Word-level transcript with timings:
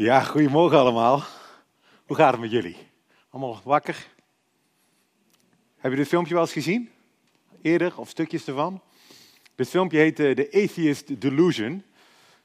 Ja, 0.00 0.20
goedemorgen 0.20 0.78
allemaal. 0.78 1.22
Hoe 2.06 2.16
gaat 2.16 2.32
het 2.32 2.40
met 2.40 2.50
jullie? 2.50 2.76
Allemaal 3.30 3.60
wakker? 3.64 4.06
Heb 5.76 5.90
je 5.90 5.96
dit 5.96 6.08
filmpje 6.08 6.34
wel 6.34 6.42
eens 6.42 6.52
gezien? 6.52 6.90
Eerder, 7.62 7.98
of 7.98 8.08
stukjes 8.08 8.46
ervan? 8.46 8.80
Dit 9.54 9.68
filmpje 9.68 9.98
heet 9.98 10.20
uh, 10.20 10.34
The 10.34 10.46
Atheist 10.46 11.20
Delusion 11.20 11.82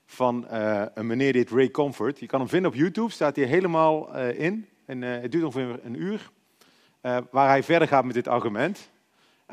van 0.05 0.47
uh, 0.51 0.85
een 0.93 1.07
meneer 1.07 1.33
dit 1.33 1.49
Ray 1.49 1.71
Comfort. 1.71 2.19
Je 2.19 2.25
kan 2.25 2.39
hem 2.39 2.49
vinden 2.49 2.71
op 2.71 2.77
YouTube, 2.77 3.11
staat 3.11 3.35
hier 3.35 3.47
helemaal 3.47 4.15
uh, 4.15 4.39
in. 4.39 4.67
En, 4.85 5.01
het 5.01 5.31
duurt 5.31 5.43
ongeveer 5.43 5.79
een 5.83 6.01
uur, 6.01 6.29
waar 7.31 7.49
hij 7.49 7.63
verder 7.63 7.87
gaat 7.87 8.05
met 8.05 8.13
dit 8.13 8.27
argument. 8.27 8.89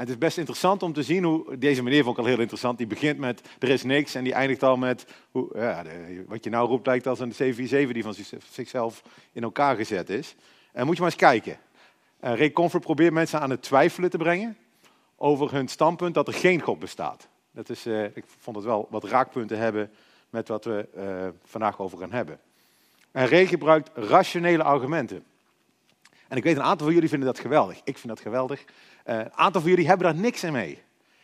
Het 0.00 0.08
is 0.08 0.18
best 0.18 0.38
interessant 0.38 0.82
om 0.82 0.92
te 0.92 1.02
zien 1.02 1.24
hoe, 1.24 1.58
deze 1.58 1.82
meneer 1.82 2.02
vond 2.04 2.16
ik 2.16 2.22
al 2.22 2.28
heel 2.28 2.40
interessant, 2.40 2.78
die 2.78 2.86
begint 2.86 3.18
met 3.18 3.40
er 3.58 3.68
is 3.68 3.82
niks 3.82 4.14
en 4.14 4.24
die 4.24 4.32
eindigt 4.32 4.62
al 4.62 4.76
met, 4.76 5.06
hoe, 5.30 5.50
ja, 5.54 5.84
wat 6.26 6.44
je 6.44 6.50
nou 6.50 6.68
roept 6.68 6.86
lijkt 6.86 7.06
als 7.06 7.20
een 7.20 7.34
747 7.34 7.92
die 7.92 8.36
van 8.36 8.40
zichzelf 8.50 9.02
in 9.32 9.42
elkaar 9.42 9.76
gezet 9.76 10.10
is. 10.10 10.34
En 10.72 10.86
moet 10.86 10.96
je 10.96 11.02
maar 11.02 11.10
eens 11.10 11.20
kijken. 11.20 11.58
Uh, 12.24 12.52
Comfort 12.52 12.82
probeert 12.82 13.12
mensen 13.12 13.40
aan 13.40 13.50
het 13.50 13.62
twijfelen 13.62 14.10
te 14.10 14.18
brengen 14.18 14.56
over 15.16 15.52
hun 15.52 15.68
standpunt 15.68 16.14
dat 16.14 16.28
er 16.28 16.34
geen 16.34 16.60
God 16.60 16.78
bestaat. 16.78 17.28
Dat 17.50 17.68
is, 17.68 17.86
uh, 17.86 18.04
ik 18.04 18.24
vond 18.38 18.56
het 18.56 18.64
wel 18.64 18.86
wat 18.90 19.04
raakpunten 19.04 19.58
hebben 19.58 19.90
met 20.30 20.48
wat 20.48 20.64
we 20.64 20.88
uh, 20.96 21.28
vandaag 21.44 21.78
over 21.78 21.98
gaan 21.98 22.12
hebben. 22.12 22.40
En 23.12 23.28
Ray 23.28 23.46
gebruikt 23.46 23.90
rationele 23.94 24.62
argumenten. 24.62 25.24
En 26.28 26.36
ik 26.36 26.42
weet, 26.42 26.56
een 26.56 26.62
aantal 26.62 26.86
van 26.86 26.94
jullie 26.94 27.08
vinden 27.08 27.28
dat 27.28 27.38
geweldig. 27.38 27.80
Ik 27.84 27.98
vind 27.98 28.08
dat 28.08 28.20
geweldig. 28.20 28.64
Een 29.04 29.32
aantal 29.34 29.60
van 29.60 29.70
jullie 29.70 29.86
hebben 29.86 30.06
daar 30.06 30.22
niks 30.22 30.44
aan 30.44 30.52
mee. 30.52 30.82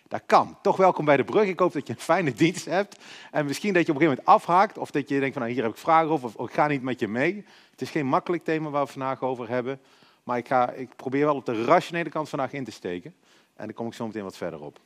Dat 0.09 0.23
kan. 0.27 0.59
Toch 0.63 0.77
welkom 0.77 1.05
bij 1.05 1.17
de 1.17 1.25
brug. 1.25 1.49
Ik 1.49 1.59
hoop 1.59 1.73
dat 1.73 1.87
je 1.87 1.93
een 1.93 2.01
fijne 2.01 2.33
dienst 2.33 2.65
hebt. 2.65 2.99
En 3.31 3.47
misschien 3.47 3.73
dat 3.73 3.87
je 3.87 3.93
op 3.93 4.01
een 4.01 4.03
gegeven 4.03 4.25
moment 4.25 4.45
afhaakt. 4.45 4.79
Of 4.79 4.91
dat 4.91 5.09
je 5.09 5.19
denkt 5.19 5.33
van 5.33 5.43
nou, 5.43 5.55
hier 5.55 5.63
heb 5.63 5.73
ik 5.73 5.79
vragen 5.79 6.11
over. 6.11 6.31
Of, 6.35 6.49
ik 6.49 6.55
ga 6.55 6.67
niet 6.67 6.83
met 6.83 7.01
je 7.01 7.09
mee. 7.09 7.45
Het 7.71 7.81
is 7.81 7.91
geen 7.91 8.07
makkelijk 8.07 8.45
thema 8.45 8.71
waar 8.71 8.85
we 8.85 8.93
vandaag 8.93 9.23
over 9.23 9.49
hebben. 9.49 9.81
Maar 10.25 10.39
ik, 10.39 10.47
ga, 10.47 10.71
ik 10.71 10.97
probeer 10.97 11.25
wel 11.25 11.35
op 11.35 11.47
de 11.47 11.65
rationele 11.65 12.09
kant 12.09 12.29
vandaag 12.29 12.53
in 12.53 12.65
te 12.65 12.71
steken. 12.71 13.15
En 13.57 13.65
daar 13.65 13.75
kom 13.75 13.87
ik 13.87 13.95
zo 13.95 14.07
meteen 14.07 14.23
wat 14.23 14.37
verder 14.37 14.61
op. 14.61 14.81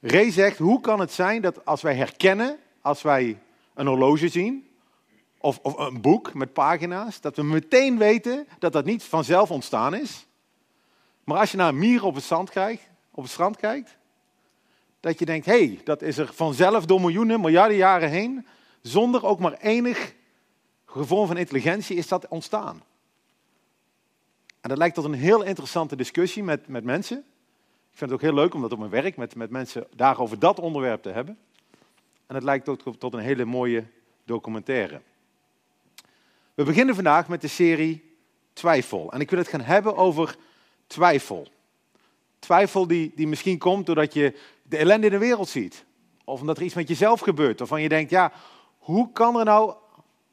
Ray 0.00 0.30
zegt, 0.30 0.58
hoe 0.58 0.80
kan 0.80 1.00
het 1.00 1.12
zijn 1.12 1.42
dat 1.42 1.64
als 1.64 1.82
wij 1.82 1.94
herkennen, 1.94 2.58
als 2.80 3.02
wij 3.02 3.38
een 3.74 3.86
horloge 3.86 4.28
zien, 4.28 4.68
of, 5.38 5.58
of, 5.62 5.78
een 5.78 6.00
boek 6.00 6.34
met 6.34 6.52
pagina's, 6.52 7.20
dat 7.20 7.36
we 7.36 7.42
meteen 7.42 7.98
weten 7.98 8.46
dat 8.58 8.72
dat 8.72 8.84
niet 8.84 9.04
vanzelf 9.04 9.50
ontstaan 9.50 9.94
is. 9.94 10.26
Maar 11.28 11.38
als 11.38 11.50
je 11.50 11.56
naar 11.56 11.68
een 11.68 11.78
mier 11.78 12.04
op 12.04 12.14
het, 12.14 12.24
zand 12.24 12.50
op 13.10 13.22
het 13.22 13.32
strand 13.32 13.56
kijkt, 13.56 13.96
dat 15.00 15.18
je 15.18 15.24
denkt, 15.24 15.46
hé, 15.46 15.66
hey, 15.66 15.80
dat 15.84 16.02
is 16.02 16.18
er 16.18 16.34
vanzelf 16.34 16.86
door 16.86 17.00
miljoenen, 17.00 17.40
miljarden 17.40 17.76
jaren 17.76 18.08
heen, 18.08 18.46
zonder 18.82 19.24
ook 19.24 19.38
maar 19.38 19.52
enig 19.52 20.14
gevoel 20.84 21.26
van 21.26 21.36
intelligentie 21.36 21.96
is 21.96 22.08
dat 22.08 22.28
ontstaan. 22.28 22.82
En 24.60 24.68
dat 24.68 24.78
lijkt 24.78 24.94
tot 24.94 25.04
een 25.04 25.12
heel 25.12 25.42
interessante 25.42 25.96
discussie 25.96 26.42
met, 26.42 26.68
met 26.68 26.84
mensen. 26.84 27.18
Ik 27.18 27.98
vind 27.98 28.10
het 28.10 28.12
ook 28.12 28.26
heel 28.26 28.34
leuk 28.34 28.54
om 28.54 28.60
dat 28.60 28.72
op 28.72 28.78
mijn 28.78 28.90
werk 28.90 29.16
met, 29.16 29.34
met 29.34 29.50
mensen 29.50 29.86
daarover 29.96 30.38
dat 30.38 30.60
onderwerp 30.60 31.02
te 31.02 31.10
hebben. 31.10 31.38
En 32.26 32.34
het 32.34 32.44
lijkt 32.44 32.68
ook 32.68 32.98
tot 32.98 33.14
een 33.14 33.20
hele 33.20 33.44
mooie 33.44 33.84
documentaire. 34.24 35.00
We 36.54 36.64
beginnen 36.64 36.94
vandaag 36.94 37.28
met 37.28 37.40
de 37.40 37.48
serie 37.48 38.16
Twijfel. 38.52 39.12
En 39.12 39.20
ik 39.20 39.30
wil 39.30 39.38
het 39.38 39.48
gaan 39.48 39.60
hebben 39.60 39.96
over 39.96 40.36
twijfel. 40.88 41.48
Twijfel 42.38 42.86
die, 42.86 43.12
die 43.14 43.26
misschien 43.26 43.58
komt 43.58 43.86
doordat 43.86 44.14
je 44.14 44.38
de 44.62 44.76
ellende 44.76 45.06
in 45.06 45.12
de 45.12 45.18
wereld 45.18 45.48
ziet. 45.48 45.84
Of 46.24 46.40
omdat 46.40 46.56
er 46.56 46.62
iets 46.62 46.74
met 46.74 46.88
jezelf 46.88 47.20
gebeurt. 47.20 47.58
Waarvan 47.58 47.82
je 47.82 47.88
denkt, 47.88 48.10
ja, 48.10 48.32
hoe 48.78 49.12
kan 49.12 49.38
er 49.38 49.44
nou 49.44 49.74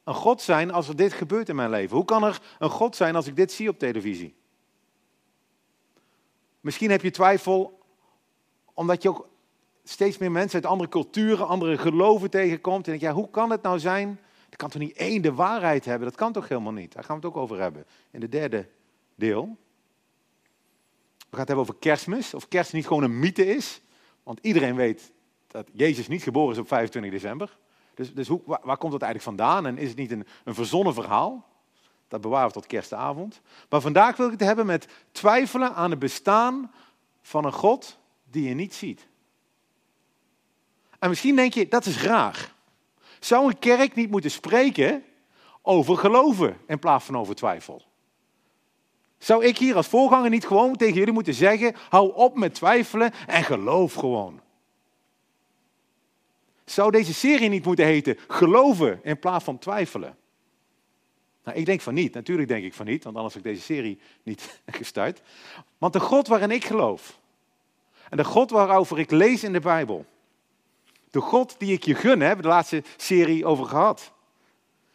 een 0.04 0.14
God 0.14 0.42
zijn 0.42 0.72
als 0.72 0.88
er 0.88 0.96
dit 0.96 1.12
gebeurt 1.12 1.48
in 1.48 1.56
mijn 1.56 1.70
leven? 1.70 1.96
Hoe 1.96 2.04
kan 2.04 2.24
er 2.24 2.40
een 2.58 2.70
God 2.70 2.96
zijn 2.96 3.16
als 3.16 3.26
ik 3.26 3.36
dit 3.36 3.52
zie 3.52 3.68
op 3.68 3.78
televisie? 3.78 4.34
Misschien 6.60 6.90
heb 6.90 7.02
je 7.02 7.10
twijfel 7.10 7.80
omdat 8.74 9.02
je 9.02 9.08
ook 9.08 9.28
steeds 9.84 10.18
meer 10.18 10.32
mensen 10.32 10.62
uit 10.62 10.72
andere 10.72 10.90
culturen, 10.90 11.48
andere 11.48 11.78
geloven 11.78 12.30
tegenkomt. 12.30 12.84
En 12.84 12.90
denk, 12.90 13.02
ja, 13.02 13.12
hoe 13.12 13.30
kan 13.30 13.50
het 13.50 13.62
nou 13.62 13.78
zijn 13.78 14.20
je 14.56 14.62
kan 14.62 14.70
toch 14.70 14.80
niet 14.82 14.96
één 14.96 15.22
de 15.22 15.34
waarheid 15.34 15.84
hebben? 15.84 16.08
Dat 16.08 16.16
kan 16.16 16.32
toch 16.32 16.48
helemaal 16.48 16.72
niet? 16.72 16.92
Daar 16.92 17.04
gaan 17.04 17.20
we 17.20 17.26
het 17.26 17.36
ook 17.36 17.42
over 17.42 17.60
hebben 17.60 17.86
in 18.10 18.20
de 18.20 18.28
derde 18.28 18.68
deel. 19.14 19.56
Gaan 21.36 21.44
het 21.44 21.54
hebben 21.56 21.74
over 21.74 21.80
kerstmis. 21.90 22.34
Of 22.34 22.48
kerst 22.48 22.72
niet 22.72 22.86
gewoon 22.86 23.02
een 23.02 23.18
mythe 23.18 23.46
is. 23.46 23.80
Want 24.22 24.38
iedereen 24.42 24.74
weet 24.74 25.12
dat 25.46 25.68
Jezus 25.72 26.08
niet 26.08 26.22
geboren 26.22 26.52
is 26.52 26.60
op 26.60 26.68
25 26.68 27.12
december. 27.12 27.58
Dus, 27.94 28.14
dus 28.14 28.28
hoe, 28.28 28.40
waar, 28.44 28.76
komt 28.76 28.92
dat 28.92 29.02
eigenlijk 29.02 29.22
vandaan? 29.22 29.66
En 29.66 29.78
is 29.78 29.88
het 29.88 29.98
niet 29.98 30.10
een, 30.10 30.26
een 30.44 30.54
verzonnen 30.54 30.94
verhaal? 30.94 31.48
Dat 32.08 32.20
bewaren 32.20 32.46
we 32.46 32.52
tot 32.52 32.66
kerstavond. 32.66 33.40
Maar 33.68 33.80
vandaag 33.80 34.16
wil 34.16 34.26
ik 34.26 34.32
het 34.32 34.40
hebben 34.40 34.66
met 34.66 34.88
twijfelen 35.12 35.74
aan 35.74 35.90
het 35.90 35.98
bestaan 35.98 36.72
van 37.22 37.44
een 37.44 37.52
God 37.52 37.98
die 38.30 38.48
je 38.48 38.54
niet 38.54 38.74
ziet. 38.74 39.06
En 40.98 41.08
misschien 41.08 41.36
denk 41.36 41.54
je, 41.54 41.68
dat 41.68 41.86
is 41.86 42.02
raar. 42.02 42.52
Zou 43.20 43.48
een 43.48 43.58
kerk 43.58 43.94
niet 43.94 44.10
moeten 44.10 44.30
spreken 44.30 45.04
over 45.62 45.96
geloven 45.96 46.56
in 46.66 46.78
plaats 46.78 47.04
van 47.04 47.18
over 47.18 47.34
twijfel? 47.34 47.85
Zou 49.18 49.44
ik 49.44 49.58
hier 49.58 49.76
als 49.76 49.86
voorganger 49.86 50.30
niet 50.30 50.46
gewoon 50.46 50.76
tegen 50.76 50.94
jullie 50.94 51.12
moeten 51.12 51.34
zeggen: 51.34 51.74
hou 51.88 52.14
op 52.14 52.36
met 52.36 52.54
twijfelen 52.54 53.12
en 53.26 53.44
geloof 53.44 53.94
gewoon? 53.94 54.40
Zou 56.64 56.90
deze 56.90 57.14
serie 57.14 57.48
niet 57.48 57.64
moeten 57.64 57.84
heten 57.84 58.18
geloven 58.28 59.00
in 59.02 59.18
plaats 59.18 59.44
van 59.44 59.58
twijfelen? 59.58 60.16
Nou, 61.44 61.58
ik 61.58 61.66
denk 61.66 61.80
van 61.80 61.94
niet. 61.94 62.14
Natuurlijk 62.14 62.48
denk 62.48 62.64
ik 62.64 62.74
van 62.74 62.86
niet, 62.86 63.04
want 63.04 63.16
anders 63.16 63.34
had 63.34 63.44
ik 63.44 63.50
deze 63.50 63.64
serie 63.64 63.98
niet 64.22 64.60
gestart. 64.66 65.20
Want 65.78 65.92
de 65.92 66.00
God 66.00 66.28
waarin 66.28 66.50
ik 66.50 66.64
geloof 66.64 67.18
en 68.08 68.16
de 68.16 68.24
God 68.24 68.50
waarover 68.50 68.98
ik 68.98 69.10
lees 69.10 69.44
in 69.44 69.52
de 69.52 69.60
Bijbel, 69.60 70.06
de 71.10 71.20
God 71.20 71.54
die 71.58 71.72
ik 71.72 71.84
je 71.84 71.94
gun, 71.94 72.20
hebben 72.20 72.36
we 72.36 72.42
de 72.42 72.48
laatste 72.48 72.82
serie 72.96 73.46
over 73.46 73.66
gehad, 73.66 74.12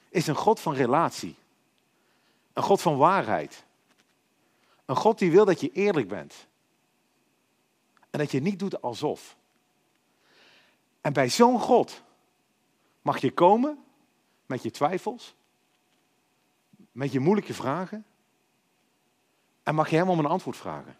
is 0.09 0.27
een 0.27 0.35
God 0.35 0.59
van 0.59 0.73
relatie. 0.73 1.35
Een 2.53 2.63
God 2.63 2.81
van 2.81 2.97
waarheid. 2.97 3.63
Een 4.91 4.97
God 4.97 5.19
die 5.19 5.31
wil 5.31 5.45
dat 5.45 5.61
je 5.61 5.71
eerlijk 5.71 6.07
bent. 6.07 6.47
En 8.09 8.19
dat 8.19 8.31
je 8.31 8.41
niet 8.41 8.59
doet 8.59 8.81
alsof. 8.81 9.37
En 11.01 11.13
bij 11.13 11.29
zo'n 11.29 11.59
God 11.59 12.03
mag 13.01 13.17
je 13.17 13.31
komen 13.31 13.83
met 14.45 14.63
je 14.63 14.71
twijfels, 14.71 15.35
met 16.91 17.11
je 17.11 17.19
moeilijke 17.19 17.53
vragen. 17.53 18.05
En 19.63 19.75
mag 19.75 19.89
je 19.89 19.95
hem 19.95 20.09
om 20.09 20.19
een 20.19 20.25
antwoord 20.25 20.57
vragen. 20.57 20.97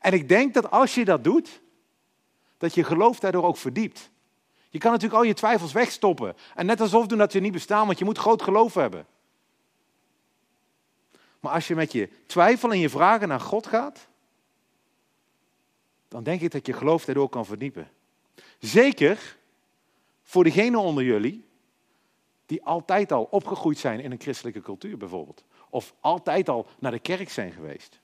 En 0.00 0.12
ik 0.12 0.28
denk 0.28 0.54
dat 0.54 0.70
als 0.70 0.94
je 0.94 1.04
dat 1.04 1.24
doet, 1.24 1.60
dat 2.58 2.74
je 2.74 2.84
geloof 2.84 3.20
daardoor 3.20 3.44
ook 3.44 3.56
verdiept. 3.56 4.10
Je 4.68 4.78
kan 4.78 4.90
natuurlijk 4.90 5.20
al 5.20 5.26
je 5.26 5.34
twijfels 5.34 5.72
wegstoppen 5.72 6.36
en 6.54 6.66
net 6.66 6.80
alsof 6.80 7.06
doen 7.06 7.18
dat 7.18 7.32
ze 7.32 7.38
niet 7.38 7.52
bestaan, 7.52 7.86
want 7.86 7.98
je 7.98 8.04
moet 8.04 8.18
groot 8.18 8.42
geloof 8.42 8.74
hebben. 8.74 9.06
Maar 11.42 11.52
als 11.52 11.68
je 11.68 11.74
met 11.74 11.92
je 11.92 12.08
twijfel 12.26 12.70
en 12.70 12.78
je 12.78 12.88
vragen 12.88 13.28
naar 13.28 13.40
God 13.40 13.66
gaat, 13.66 14.08
dan 16.08 16.22
denk 16.22 16.40
ik 16.40 16.50
dat 16.50 16.66
je 16.66 16.72
geloof 16.72 17.04
daardoor 17.04 17.28
kan 17.28 17.46
verdiepen. 17.46 17.90
Zeker 18.58 19.36
voor 20.22 20.44
degenen 20.44 20.80
onder 20.80 21.04
jullie 21.04 21.44
die 22.46 22.64
altijd 22.64 23.12
al 23.12 23.28
opgegroeid 23.30 23.78
zijn 23.78 24.00
in 24.00 24.10
een 24.10 24.20
christelijke 24.20 24.60
cultuur 24.60 24.96
bijvoorbeeld. 24.96 25.44
Of 25.70 25.94
altijd 26.00 26.48
al 26.48 26.66
naar 26.78 26.90
de 26.90 26.98
kerk 26.98 27.30
zijn 27.30 27.52
geweest. 27.52 28.00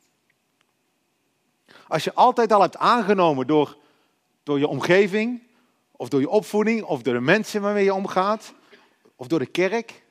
Als 1.89 2.05
je 2.05 2.15
altijd 2.15 2.53
al 2.53 2.61
hebt 2.61 2.77
aangenomen 2.77 3.47
door 3.47 3.77
door 4.43 4.59
je 4.59 4.69
omgeving, 4.69 5.43
of 5.93 6.09
door 6.09 6.21
je 6.21 6.29
opvoeding, 6.29 6.83
of 6.83 7.03
door 7.03 7.15
de 7.15 7.21
mensen 7.21 7.63
waarmee 7.63 7.85
je 7.85 7.95
omgaat, 7.95 8.55
of 9.17 9.27
door 9.27 9.39
de 9.39 9.47
kerk, 9.47 10.03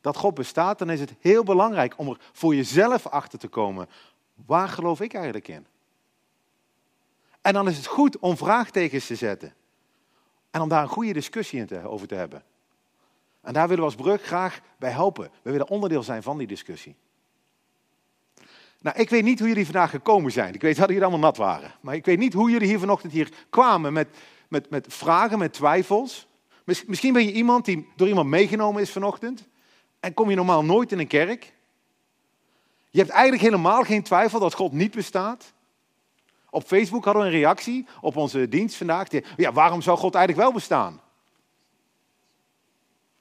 dat 0.00 0.16
God 0.16 0.34
bestaat, 0.34 0.78
dan 0.78 0.90
is 0.90 1.00
het 1.00 1.14
heel 1.20 1.44
belangrijk 1.44 1.94
om 1.96 2.08
er 2.08 2.20
voor 2.32 2.54
jezelf 2.54 3.06
achter 3.06 3.38
te 3.38 3.48
komen. 3.48 3.88
Waar 4.46 4.68
geloof 4.68 5.00
ik 5.00 5.14
eigenlijk 5.14 5.48
in? 5.48 5.66
En 7.40 7.52
dan 7.52 7.68
is 7.68 7.76
het 7.76 7.86
goed 7.86 8.18
om 8.18 8.36
vraagtekens 8.36 9.06
te 9.06 9.14
zetten. 9.14 9.54
En 10.50 10.60
om 10.60 10.68
daar 10.68 10.82
een 10.82 10.88
goede 10.88 11.12
discussie 11.12 11.86
over 11.86 12.06
te 12.08 12.14
hebben. 12.14 12.42
En 13.40 13.52
daar 13.52 13.68
willen 13.68 13.84
we 13.84 13.90
als 13.90 14.02
brug 14.02 14.22
graag 14.22 14.60
bij 14.78 14.90
helpen. 14.90 15.30
We 15.42 15.50
willen 15.50 15.68
onderdeel 15.68 16.02
zijn 16.02 16.22
van 16.22 16.38
die 16.38 16.46
discussie. 16.46 16.96
Nou, 18.80 18.98
ik 18.98 19.10
weet 19.10 19.24
niet 19.24 19.38
hoe 19.38 19.48
jullie 19.48 19.64
vandaag 19.64 19.90
gekomen 19.90 20.32
zijn. 20.32 20.54
Ik 20.54 20.60
weet 20.60 20.76
dat 20.76 20.86
jullie 20.86 21.02
allemaal 21.02 21.20
nat 21.20 21.36
waren. 21.36 21.72
Maar 21.80 21.94
ik 21.94 22.04
weet 22.04 22.18
niet 22.18 22.32
hoe 22.32 22.50
jullie 22.50 22.68
hier 22.68 22.78
vanochtend 22.78 23.12
hier 23.12 23.32
kwamen 23.50 23.92
met, 23.92 24.08
met, 24.48 24.70
met 24.70 24.86
vragen, 24.88 25.38
met 25.38 25.52
twijfels. 25.52 26.26
Misschien 26.64 27.12
ben 27.12 27.24
je 27.24 27.32
iemand 27.32 27.64
die 27.64 27.88
door 27.96 28.08
iemand 28.08 28.28
meegenomen 28.28 28.82
is 28.82 28.90
vanochtend. 28.90 29.48
En 30.00 30.14
kom 30.14 30.30
je 30.30 30.36
normaal 30.36 30.64
nooit 30.64 30.92
in 30.92 30.98
een 30.98 31.06
kerk. 31.06 31.52
Je 32.90 32.98
hebt 32.98 33.10
eigenlijk 33.10 33.42
helemaal 33.42 33.82
geen 33.82 34.02
twijfel 34.02 34.40
dat 34.40 34.54
God 34.54 34.72
niet 34.72 34.94
bestaat. 34.94 35.52
Op 36.50 36.64
Facebook 36.66 37.04
hadden 37.04 37.22
we 37.22 37.28
een 37.28 37.34
reactie 37.34 37.86
op 38.00 38.16
onze 38.16 38.48
dienst 38.48 38.76
vandaag. 38.76 39.08
Ja, 39.36 39.52
waarom 39.52 39.82
zou 39.82 39.98
God 39.98 40.14
eigenlijk 40.14 40.44
wel 40.44 40.54
bestaan? 40.54 41.00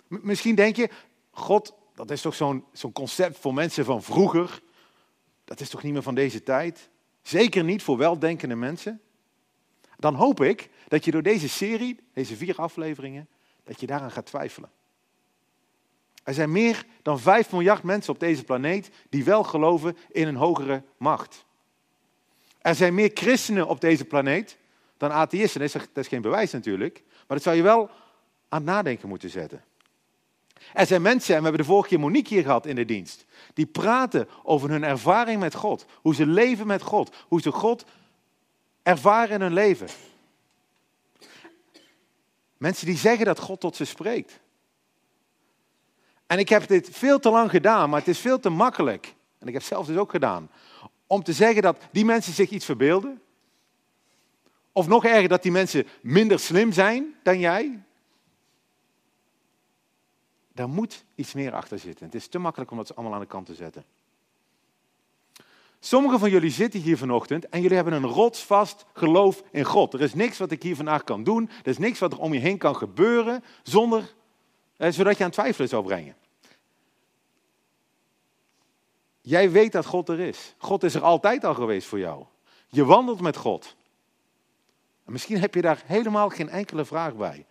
misschien 0.08 0.56
denk 0.56 0.76
je, 0.76 0.90
God, 1.32 1.74
dat 1.96 2.12
is 2.12 2.22
toch 2.22 2.36
zo'n 2.36 2.66
zo'n 2.72 2.92
concept 2.92 3.38
voor 3.38 3.54
mensen 3.54 3.86
van 3.86 4.04
vroeger. 4.04 4.62
Dat 5.46 5.60
is 5.60 5.70
toch 5.70 5.84
niet 5.84 5.94
meer 5.94 6.02
van 6.02 6.16
deze 6.16 6.44
tijd? 6.44 6.90
Zeker 7.22 7.64
niet 7.64 7.84
voor 7.84 7.98
weldenkende 7.98 8.56
mensen. 8.56 9.02
Dan 9.98 10.16
hoop 10.16 10.42
ik 10.42 10.70
dat 10.88 11.06
je 11.06 11.12
door 11.12 11.22
deze 11.22 11.50
serie, 11.50 12.00
deze 12.14 12.36
vier 12.36 12.56
afleveringen, 12.56 13.28
dat 13.64 13.80
je 13.80 13.88
daaraan 13.88 14.12
gaat 14.12 14.26
twijfelen. 14.26 14.72
Er 16.28 16.34
zijn 16.34 16.52
meer 16.52 16.86
dan 17.02 17.20
5 17.20 17.52
miljard 17.52 17.84
mensen 17.84 18.14
op 18.14 18.20
deze 18.20 18.44
planeet 18.44 18.90
die 19.10 19.24
wel 19.24 19.44
geloven 19.44 19.98
in 20.12 20.28
een 20.28 20.36
hogere 20.36 20.84
macht. 20.98 21.46
Er 22.62 22.76
zijn 22.76 22.94
meer 22.94 23.12
christenen 23.14 23.68
op 23.68 23.82
deze 23.82 24.06
planeet 24.06 24.58
dan 24.98 25.12
atheïsten. 25.12 25.60
Dat 25.60 25.88
is, 25.94 26.08
geen 26.08 26.22
bewijs 26.22 26.52
natuurlijk, 26.52 27.04
maar 27.06 27.38
dat 27.38 27.42
zou 27.42 27.56
je 27.56 27.62
wel 27.62 27.90
aan 28.50 28.60
het 28.62 28.64
nadenken 28.64 29.10
moeten 29.10 29.30
zetten. 29.30 29.64
Er 30.74 30.86
zijn 30.86 31.02
mensen, 31.02 31.34
en 31.34 31.38
we 31.38 31.48
hebben 31.48 31.66
de 31.66 31.72
vorige 31.72 31.90
keer 31.90 32.00
Monique 32.00 32.34
hier 32.34 32.44
gehad 32.44 32.66
in 32.66 32.76
de 32.76 32.86
dienst, 32.86 33.26
die 33.54 33.66
praten 33.66 34.30
over 34.44 34.70
hun 34.70 34.84
ervaring 34.84 35.40
met 35.40 35.56
God. 35.56 35.86
Hoe 36.02 36.16
ze 36.16 36.26
leven 36.26 36.68
met 36.68 36.82
God. 36.82 37.16
Hoe 37.28 37.42
ze 37.42 37.52
God 37.52 37.86
ervaren 38.84 39.36
in 39.36 39.42
hun 39.42 39.54
leven. 39.54 39.88
Mensen 42.58 42.86
die 42.86 42.98
zeggen 42.98 43.26
dat 43.26 43.40
God 43.40 43.60
tot 43.60 43.76
ze 43.76 43.86
spreekt. 43.86 44.40
En 46.28 46.40
ik 46.40 46.50
heb 46.50 46.68
dit 46.68 46.90
veel 46.92 47.20
te 47.20 47.30
lang 47.30 47.50
gedaan, 47.50 47.90
maar 47.90 48.00
het 48.00 48.08
is 48.08 48.20
veel 48.20 48.40
te 48.40 48.50
makkelijk. 48.50 49.16
En 49.40 49.48
ik 49.48 49.54
heb 49.54 49.64
zelf 49.64 49.86
dus 49.86 49.98
ook 49.98 50.12
gedaan. 50.12 50.50
Om 51.08 51.24
te 51.24 51.34
zeggen 51.34 51.62
dat 51.62 51.78
die 51.92 52.06
mensen 52.06 52.34
zich 52.34 52.50
iets 52.50 52.66
verbeelden. 52.66 53.22
Of 54.72 54.88
nog 54.88 55.06
erger, 55.06 55.30
dat 55.30 55.44
die 55.44 55.52
mensen 55.52 55.88
minder 56.02 56.40
slim 56.40 56.72
zijn 56.72 57.16
dan 57.24 57.40
jij. 57.40 57.84
Daar 60.54 60.70
moet 60.70 61.04
iets 61.16 61.34
meer 61.34 61.54
achter 61.54 61.80
zitten. 61.80 62.06
Het 62.06 62.16
is 62.16 62.28
te 62.28 62.40
makkelijk 62.40 62.72
om 62.72 62.78
dat 62.78 62.96
allemaal 62.96 63.14
aan 63.14 63.20
de 63.20 63.28
kant 63.28 63.46
te 63.46 63.56
zetten. 63.56 63.86
Sommigen 65.80 66.20
van 66.20 66.30
jullie 66.30 66.52
zitten 66.52 66.80
hier 66.80 66.98
vanochtend 66.98 67.50
en 67.50 67.62
jullie 67.62 67.76
hebben 67.76 67.94
een 67.94 68.06
rotsvast 68.06 68.86
geloof 68.94 69.44
in 69.52 69.64
God. 69.64 69.94
Er 69.94 70.02
is 70.02 70.14
niks 70.14 70.38
wat 70.38 70.52
ik 70.52 70.64
hier 70.64 70.76
vandaag 70.76 71.04
kan 71.04 71.24
doen. 71.24 71.50
Er 71.64 71.68
is 71.68 71.78
niks 71.78 72.00
wat 72.00 72.12
er 72.12 72.20
om 72.20 72.34
je 72.34 72.40
heen 72.40 72.58
kan 72.58 72.76
gebeuren 72.76 73.44
zonder, 73.64 74.14
zodat 74.78 75.18
je 75.18 75.24
aan 75.24 75.32
twijfelen 75.32 75.70
zou 75.70 75.84
brengen. 75.84 76.16
Jij 79.22 79.52
weet 79.52 79.72
dat 79.72 79.86
God 79.86 80.10
er 80.10 80.20
is. 80.20 80.54
God 80.58 80.84
is 80.84 80.96
er 80.96 81.02
altijd 81.02 81.44
al 81.44 81.54
geweest 81.54 81.88
voor 81.88 82.00
jou. 82.00 82.26
Je 82.70 82.86
wandelt 82.86 83.22
met 83.22 83.38
God. 83.38 83.76
En 85.06 85.12
misschien 85.12 85.40
heb 85.40 85.54
je 85.54 85.62
daar 85.62 85.84
helemaal 85.86 86.30
geen 86.30 86.50
enkele 86.50 86.86
vraag 86.86 87.16
bij. 87.16 87.46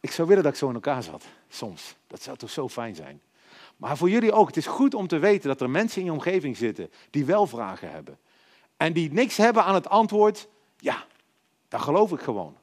Ik 0.00 0.10
zou 0.10 0.28
willen 0.28 0.42
dat 0.42 0.52
ik 0.52 0.58
zo 0.58 0.68
in 0.68 0.74
elkaar 0.74 1.02
zat, 1.02 1.24
soms. 1.48 1.96
Dat 2.06 2.22
zou 2.22 2.36
toch 2.36 2.50
zo 2.50 2.68
fijn 2.68 2.94
zijn. 2.94 3.20
Maar 3.76 3.96
voor 3.96 4.10
jullie 4.10 4.32
ook, 4.32 4.46
het 4.46 4.56
is 4.56 4.66
goed 4.66 4.94
om 4.94 5.06
te 5.06 5.18
weten 5.18 5.48
dat 5.48 5.60
er 5.60 5.70
mensen 5.70 6.00
in 6.00 6.06
je 6.06 6.12
omgeving 6.12 6.56
zitten 6.56 6.90
die 7.10 7.24
wel 7.24 7.46
vragen 7.46 7.90
hebben. 7.90 8.18
En 8.76 8.92
die 8.92 9.12
niks 9.12 9.36
hebben 9.36 9.64
aan 9.64 9.74
het 9.74 9.88
antwoord, 9.88 10.48
ja, 10.78 11.04
dat 11.68 11.80
geloof 11.80 12.12
ik 12.12 12.20
gewoon. 12.20 12.56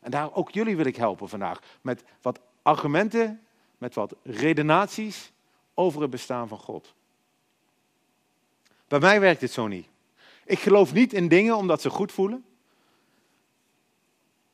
En 0.00 0.10
daar 0.10 0.34
ook 0.34 0.50
jullie 0.50 0.76
wil 0.76 0.86
ik 0.86 0.96
helpen 0.96 1.28
vandaag. 1.28 1.60
Met 1.80 2.04
wat 2.22 2.40
argumenten, 2.62 3.40
met 3.78 3.94
wat 3.94 4.14
redenaties 4.22 5.32
over 5.74 6.00
het 6.00 6.10
bestaan 6.10 6.48
van 6.48 6.58
God. 6.58 6.94
Bij 8.88 8.98
mij 8.98 9.20
werkt 9.20 9.40
het 9.40 9.52
zo 9.52 9.66
niet. 9.66 9.86
Ik 10.44 10.58
geloof 10.58 10.92
niet 10.92 11.12
in 11.12 11.28
dingen 11.28 11.56
omdat 11.56 11.80
ze 11.80 11.90
goed 11.90 12.12
voelen. 12.12 12.44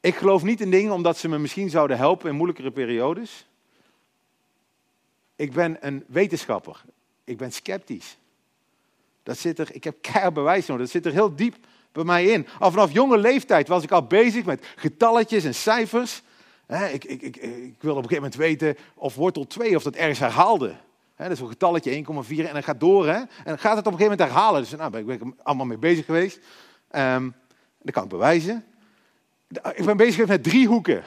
Ik 0.01 0.15
geloof 0.15 0.43
niet 0.43 0.61
in 0.61 0.71
dingen 0.71 0.93
omdat 0.93 1.17
ze 1.17 1.29
me 1.29 1.39
misschien 1.39 1.71
zouden 1.71 1.97
helpen 1.97 2.29
in 2.29 2.35
moeilijkere 2.37 2.71
periodes. 2.71 3.47
Ik 5.37 5.53
ben 5.53 5.77
een 5.81 6.05
wetenschapper. 6.07 6.83
Ik 7.25 7.37
ben 7.37 7.53
sceptisch. 7.53 8.17
Dat 9.23 9.39
zit 9.39 9.59
er, 9.59 9.75
ik 9.75 9.85
heb 9.85 9.97
keihard 10.01 10.35
bewijs 10.35 10.67
nodig. 10.67 10.83
Dat 10.83 10.93
zit 10.93 11.07
er 11.07 11.13
heel 11.13 11.37
diep 11.37 11.57
bij 11.93 12.05
mij 12.05 12.25
in. 12.25 12.47
Al 12.59 12.71
vanaf 12.71 12.93
jonge 12.93 13.19
leeftijd 13.19 13.69
was 13.69 13.83
ik 13.83 13.91
al 13.91 14.07
bezig 14.07 14.45
met 14.45 14.67
getalletjes 14.77 15.45
en 15.45 15.55
cijfers. 15.55 16.23
Ik, 16.67 17.05
ik, 17.05 17.23
ik, 17.23 17.37
ik 17.37 17.77
wilde 17.81 17.99
op 17.99 18.05
een 18.05 18.09
gegeven 18.09 18.15
moment 18.15 18.35
weten 18.35 18.77
of 18.95 19.15
wortel 19.15 19.47
2 19.47 19.77
of 19.77 19.83
dat 19.83 19.95
ergens 19.95 20.19
herhaalde. 20.19 20.77
dat 21.17 21.31
is 21.31 21.41
een 21.41 21.49
getalletje 21.49 22.05
1,4 22.05 22.29
en 22.29 22.53
dan 22.53 22.63
gaat 22.63 22.81
door. 22.81 23.07
En 23.07 23.29
gaat 23.45 23.77
het 23.77 23.87
op 23.87 23.93
een 23.93 23.99
gegeven 23.99 24.03
moment 24.03 24.21
herhalen. 24.21 24.61
Dus 24.61 24.71
nou, 24.71 24.91
ben 24.91 25.09
ik 25.09 25.23
allemaal 25.43 25.67
mee 25.67 25.79
bezig 25.79 26.05
geweest. 26.05 26.39
Um, 26.91 27.35
dat 27.83 27.95
kan 27.95 28.03
ik 28.03 28.09
bewijzen. 28.09 28.65
Ik 29.49 29.85
ben 29.85 29.97
bezig 29.97 30.15
geweest 30.15 30.31
met 30.31 30.43
driehoeken. 30.43 31.05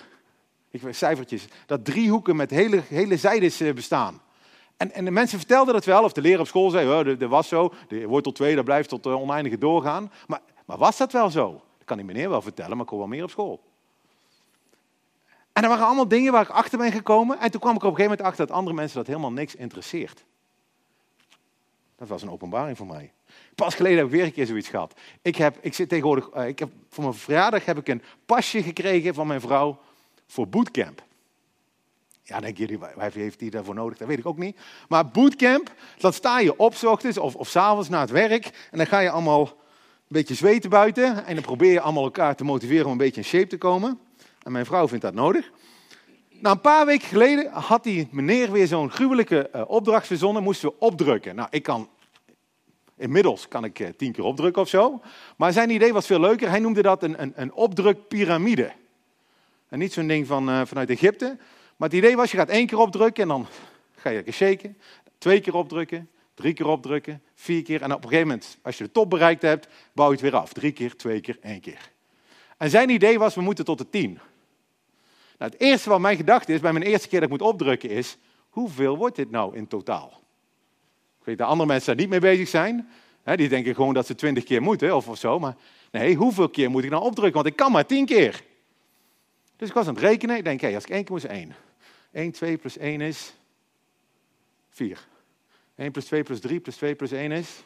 Ik 0.71 0.81
weet 0.81 0.95
cijfertjes. 0.95 1.47
Dat 1.65 1.85
driehoeken 1.85 2.35
met 2.35 2.49
hele, 2.49 2.81
hele 2.87 3.17
zijdes 3.17 3.59
eh, 3.59 3.73
bestaan. 3.73 4.21
En, 4.77 4.91
en 4.91 5.05
de 5.05 5.11
mensen 5.11 5.37
vertelden 5.37 5.73
dat 5.73 5.85
wel, 5.85 6.03
of 6.03 6.13
de 6.13 6.21
leraar 6.21 6.39
op 6.39 6.47
school 6.47 6.69
zei, 6.69 6.99
oh, 6.99 7.19
dat, 7.19 7.29
was 7.29 7.47
zo, 7.47 7.73
de 7.87 8.07
wortel 8.07 8.31
2, 8.31 8.55
dat 8.55 8.65
blijft 8.65 8.89
tot 8.89 9.05
uh, 9.05 9.21
oneindige 9.21 9.57
doorgaan. 9.57 10.11
Maar, 10.27 10.41
maar 10.65 10.77
was 10.77 10.97
dat 10.97 11.11
wel 11.11 11.29
zo? 11.29 11.51
Dat 11.51 11.87
kan 11.87 11.97
die 11.97 12.05
meneer 12.05 12.29
wel 12.29 12.41
vertellen, 12.41 12.75
maar 12.75 12.85
ik 12.85 12.89
hoor 12.89 12.99
wel 12.99 13.07
meer 13.07 13.23
op 13.23 13.29
school. 13.29 13.68
En 15.59 15.65
er 15.65 15.71
waren 15.71 15.85
allemaal 15.85 16.07
dingen 16.07 16.31
waar 16.31 16.41
ik 16.41 16.49
achter 16.49 16.77
ben 16.77 16.91
gekomen. 16.91 17.39
En 17.39 17.51
toen 17.51 17.59
kwam 17.59 17.75
ik 17.75 17.83
op 17.83 17.89
een 17.89 17.95
gegeven 17.95 18.11
moment 18.11 18.27
achter 18.27 18.47
dat 18.47 18.55
andere 18.55 18.75
mensen 18.75 18.97
dat 18.97 19.07
helemaal 19.07 19.31
niks 19.31 19.55
interesseert. 19.55 20.23
Dat 21.95 22.07
was 22.07 22.21
een 22.21 22.31
openbaring 22.31 22.77
voor 22.77 22.87
mij. 22.87 23.11
Pas 23.55 23.75
geleden 23.75 23.97
heb 23.97 24.05
ik 24.05 24.11
weer 24.11 24.23
een 24.23 24.33
keer 24.33 24.45
zoiets 24.45 24.67
gehad. 24.67 24.93
Ik 25.21 25.35
heb, 25.35 25.57
ik 25.61 25.73
zit 25.73 25.89
tegenwoordig, 25.89 26.29
uh, 26.35 26.47
ik 26.47 26.59
heb, 26.59 26.69
voor 26.89 27.03
mijn 27.03 27.15
verjaardag 27.15 27.65
heb 27.65 27.77
ik 27.77 27.87
een 27.87 28.01
pasje 28.25 28.63
gekregen 28.63 29.13
van 29.13 29.27
mijn 29.27 29.41
vrouw 29.41 29.79
voor 30.27 30.47
bootcamp. 30.47 31.03
Ja, 32.23 32.39
denken 32.39 32.65
jullie, 32.65 32.77
waar 32.77 33.11
heeft 33.13 33.39
hij 33.39 33.49
daarvoor 33.49 33.75
nodig? 33.75 33.97
Dat 33.97 34.07
weet 34.07 34.19
ik 34.19 34.25
ook 34.25 34.37
niet. 34.37 34.59
Maar 34.89 35.07
bootcamp, 35.07 35.73
dan 35.97 36.13
sta 36.13 36.39
je 36.39 36.57
op 36.57 36.83
ochtends 36.83 37.17
of, 37.17 37.35
of 37.35 37.49
s 37.49 37.55
avonds 37.55 37.89
na 37.89 37.99
het 37.99 38.09
werk. 38.09 38.45
En 38.71 38.77
dan 38.77 38.87
ga 38.87 38.99
je 38.99 39.09
allemaal 39.09 39.41
een 39.41 39.47
beetje 40.07 40.35
zweten 40.35 40.69
buiten. 40.69 41.25
En 41.25 41.33
dan 41.33 41.43
probeer 41.43 41.71
je 41.71 41.81
allemaal 41.81 42.03
elkaar 42.03 42.35
te 42.35 42.43
motiveren 42.43 42.85
om 42.85 42.91
een 42.91 42.97
beetje 42.97 43.21
in 43.21 43.27
shape 43.27 43.47
te 43.47 43.57
komen. 43.57 43.99
En 44.49 44.55
mijn 44.55 44.65
vrouw 44.65 44.87
vindt 44.87 45.03
dat 45.03 45.13
nodig. 45.13 45.51
Nou, 46.29 46.55
een 46.55 46.61
paar 46.61 46.85
weken 46.85 47.07
geleden 47.07 47.51
had 47.51 47.83
die 47.83 48.07
meneer 48.11 48.51
weer 48.51 48.67
zo'n 48.67 48.91
gruwelijke 48.91 49.49
uh, 49.55 49.61
opdracht 49.67 50.07
verzonnen. 50.07 50.43
Moesten 50.43 50.69
we 50.69 50.75
opdrukken. 50.79 51.35
Nou, 51.35 51.47
ik 51.51 51.63
kan 51.63 51.89
Inmiddels 52.97 53.47
kan 53.47 53.63
ik 53.63 53.79
uh, 53.79 53.87
tien 53.97 54.11
keer 54.11 54.23
opdrukken 54.23 54.61
of 54.61 54.67
zo. 54.67 55.01
Maar 55.37 55.53
zijn 55.53 55.69
idee 55.69 55.93
was 55.93 56.05
veel 56.05 56.19
leuker. 56.19 56.49
Hij 56.49 56.59
noemde 56.59 56.81
dat 56.81 57.03
een, 57.03 57.21
een, 57.21 57.33
een 57.35 57.53
opdrukpyramide. 57.53 58.71
En 59.67 59.79
niet 59.79 59.93
zo'n 59.93 60.07
ding 60.07 60.27
van, 60.27 60.49
uh, 60.49 60.61
vanuit 60.65 60.89
Egypte. 60.89 61.37
Maar 61.75 61.89
het 61.89 61.97
idee 61.97 62.15
was, 62.15 62.31
je 62.31 62.37
gaat 62.37 62.49
één 62.49 62.67
keer 62.67 62.77
opdrukken 62.77 63.23
en 63.23 63.29
dan 63.29 63.47
ga 63.95 64.09
je 64.09 64.15
lekker 64.15 64.33
shaken. 64.33 64.77
Twee 65.17 65.39
keer 65.39 65.55
opdrukken, 65.55 66.09
drie 66.33 66.53
keer 66.53 66.67
opdrukken, 66.67 67.21
vier 67.35 67.63
keer. 67.63 67.81
En 67.81 67.93
op 67.93 68.03
een 68.03 68.09
gegeven 68.09 68.27
moment, 68.27 68.57
als 68.61 68.77
je 68.77 68.83
de 68.83 68.91
top 68.91 69.09
bereikt 69.09 69.41
hebt, 69.41 69.67
bouw 69.93 70.05
je 70.07 70.11
het 70.11 70.21
weer 70.21 70.35
af. 70.35 70.53
Drie 70.53 70.71
keer, 70.71 70.95
twee 70.95 71.21
keer, 71.21 71.37
één 71.41 71.61
keer. 71.61 71.91
En 72.59 72.69
zijn 72.69 72.89
idee 72.89 73.19
was, 73.19 73.35
we 73.35 73.41
moeten 73.41 73.65
tot 73.65 73.77
de 73.77 73.89
tien. 73.89 74.19
Nou, 75.39 75.51
het 75.51 75.61
eerste 75.61 75.89
wat 75.89 75.99
mijn 75.99 76.17
gedachte 76.17 76.53
is, 76.53 76.59
bij 76.59 76.73
mijn 76.73 76.85
eerste 76.85 77.07
keer 77.07 77.19
dat 77.19 77.29
ik 77.29 77.37
moet 77.37 77.47
opdrukken, 77.47 77.89
is, 77.89 78.17
hoeveel 78.49 78.97
wordt 78.97 79.15
dit 79.15 79.31
nou 79.31 79.55
in 79.55 79.67
totaal? 79.67 80.21
Ik 81.19 81.25
weet 81.25 81.37
dat 81.37 81.47
andere 81.47 81.69
mensen 81.69 81.87
daar 81.87 81.95
niet 81.95 82.09
mee 82.09 82.19
bezig 82.19 82.47
zijn. 82.47 82.89
die 83.23 83.49
denken 83.49 83.75
gewoon 83.75 83.93
dat 83.93 84.05
ze 84.05 84.15
twintig 84.15 84.43
keer 84.43 84.61
moeten 84.61 84.95
of, 84.95 85.07
of 85.07 85.17
zo. 85.17 85.39
Maar 85.39 85.55
nee, 85.91 86.15
hoeveel 86.15 86.49
keer 86.49 86.69
moet 86.69 86.83
ik 86.83 86.89
nou 86.89 87.03
opdrukken? 87.03 87.33
Want 87.33 87.45
ik 87.45 87.55
kan 87.55 87.71
maar 87.71 87.85
tien 87.85 88.05
keer. 88.05 88.43
Dus 89.55 89.67
ik 89.67 89.73
was 89.73 89.87
aan 89.87 89.93
het 89.93 90.03
rekenen. 90.03 90.37
Ik 90.37 90.43
denk, 90.43 90.61
hé, 90.61 90.75
als 90.75 90.83
ik 90.83 90.89
één 90.89 91.03
keer 91.03 91.11
moet, 91.11 91.23
is 91.23 91.29
één. 91.29 91.55
1, 92.11 92.31
2 92.31 92.57
plus 92.57 92.77
1 92.77 93.01
is 93.01 93.33
4. 94.69 95.07
1 95.75 95.91
plus 95.91 96.05
2 96.05 96.23
plus 96.23 96.39
3 96.39 96.59
plus 96.59 96.75
2 96.75 96.95
plus 96.95 97.11
1 97.11 97.31
is 97.31 97.63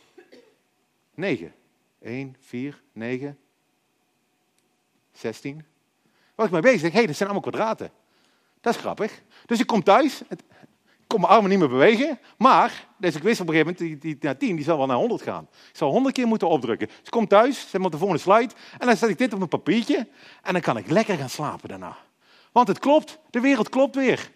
9. 1.13 1.53
1, 2.01 2.35
4, 2.39 2.81
9, 2.91 3.37
16. 5.11 5.72
Was 6.35 6.45
ik 6.45 6.51
mee 6.51 6.61
bezig? 6.61 6.91
Hé, 6.91 6.97
hey, 6.97 7.05
dat 7.05 7.15
zijn 7.15 7.29
allemaal 7.29 7.49
kwadraten. 7.49 7.91
Dat 8.61 8.75
is 8.75 8.79
grappig. 8.79 9.21
Dus 9.45 9.59
ik 9.59 9.67
kom 9.67 9.83
thuis. 9.83 10.21
Ik 10.29 10.39
kon 11.07 11.19
mijn 11.19 11.33
armen 11.33 11.49
niet 11.49 11.59
meer 11.59 11.69
bewegen. 11.69 12.19
Maar, 12.37 12.87
dus 12.97 13.15
ik 13.15 13.23
wist 13.23 13.41
op 13.41 13.47
een 13.47 13.53
gegeven 13.53 13.75
moment, 13.79 14.01
die, 14.01 14.13
die, 14.13 14.23
naar 14.25 14.37
10, 14.37 14.55
die 14.55 14.65
zal 14.65 14.77
wel 14.77 14.85
naar 14.85 14.97
100 14.97 15.21
gaan. 15.21 15.47
Ik 15.69 15.77
zal 15.77 15.91
100 15.91 16.15
keer 16.15 16.27
moeten 16.27 16.49
opdrukken. 16.49 16.87
Dus 16.87 16.97
ik 17.03 17.11
kom 17.11 17.27
thuis, 17.27 17.69
zet 17.69 17.81
maar 17.81 17.89
de 17.89 17.97
volgende 17.97 18.21
slide. 18.21 18.53
En 18.77 18.87
dan 18.87 18.97
zet 18.97 19.09
ik 19.09 19.17
dit 19.17 19.31
op 19.31 19.37
mijn 19.37 19.49
papiertje. 19.49 20.07
En 20.41 20.53
dan 20.53 20.61
kan 20.61 20.77
ik 20.77 20.89
lekker 20.89 21.17
gaan 21.17 21.29
slapen 21.29 21.69
daarna. 21.69 21.97
Want 22.51 22.67
het 22.67 22.79
klopt, 22.79 23.19
de 23.29 23.39
wereld 23.39 23.69
klopt 23.69 23.95
weer. 23.95 24.31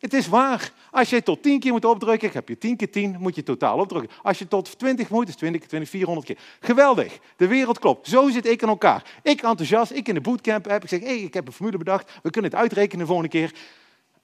Het 0.00 0.14
is 0.14 0.28
waar. 0.28 0.72
Als 0.90 1.10
je 1.10 1.22
tot 1.22 1.42
10 1.42 1.60
keer 1.60 1.72
moet 1.72 1.84
opdrukken, 1.84 2.30
heb 2.32 2.48
je 2.48 2.58
10 2.58 2.76
keer 2.76 2.90
10, 2.90 3.16
moet 3.18 3.34
je 3.34 3.42
totaal 3.42 3.78
opdrukken. 3.78 4.10
Als 4.22 4.38
je 4.38 4.48
tot 4.48 4.78
20 4.78 5.08
moet, 5.10 5.28
is 5.28 5.36
20 5.36 5.60
keer 5.60 5.68
20, 5.68 5.88
400 5.88 6.26
keer. 6.26 6.38
Geweldig. 6.60 7.18
De 7.36 7.46
wereld 7.46 7.78
klopt. 7.78 8.08
Zo 8.08 8.28
zit 8.28 8.46
ik 8.46 8.62
in 8.62 8.68
elkaar. 8.68 9.04
Ik 9.22 9.42
enthousiast, 9.42 9.92
ik 9.92 10.08
in 10.08 10.14
de 10.14 10.20
bootcamp 10.20 10.68
heb. 10.68 10.82
Ik 10.82 10.88
zeg, 10.88 11.00
hey, 11.00 11.18
ik 11.18 11.34
heb 11.34 11.46
een 11.46 11.52
formule 11.52 11.78
bedacht. 11.78 12.12
We 12.22 12.30
kunnen 12.30 12.50
het 12.50 12.60
uitrekenen 12.60 12.98
de 12.98 13.06
volgende 13.06 13.30
keer. 13.30 13.52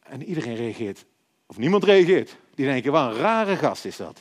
En 0.02 0.24
iedereen 0.24 0.56
reageert. 0.56 1.04
Of 1.46 1.58
niemand 1.58 1.84
reageert. 1.84 2.36
Die 2.54 2.66
denken, 2.66 2.92
wat 2.92 3.10
een 3.10 3.20
rare 3.20 3.56
gast 3.56 3.84
is 3.84 3.96
dat. 3.96 4.20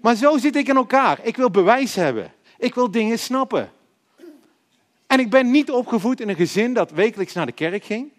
Maar 0.00 0.14
zo 0.14 0.38
zit 0.38 0.56
ik 0.56 0.68
in 0.68 0.76
elkaar. 0.76 1.18
Ik 1.22 1.36
wil 1.36 1.50
bewijs 1.50 1.94
hebben. 1.94 2.32
Ik 2.58 2.74
wil 2.74 2.90
dingen 2.90 3.18
snappen. 3.18 3.70
En 5.06 5.20
ik 5.20 5.30
ben 5.30 5.50
niet 5.50 5.70
opgevoed 5.70 6.20
in 6.20 6.28
een 6.28 6.36
gezin 6.36 6.74
dat 6.74 6.90
wekelijks 6.90 7.32
naar 7.32 7.46
de 7.46 7.52
kerk 7.52 7.84
ging. 7.84 8.12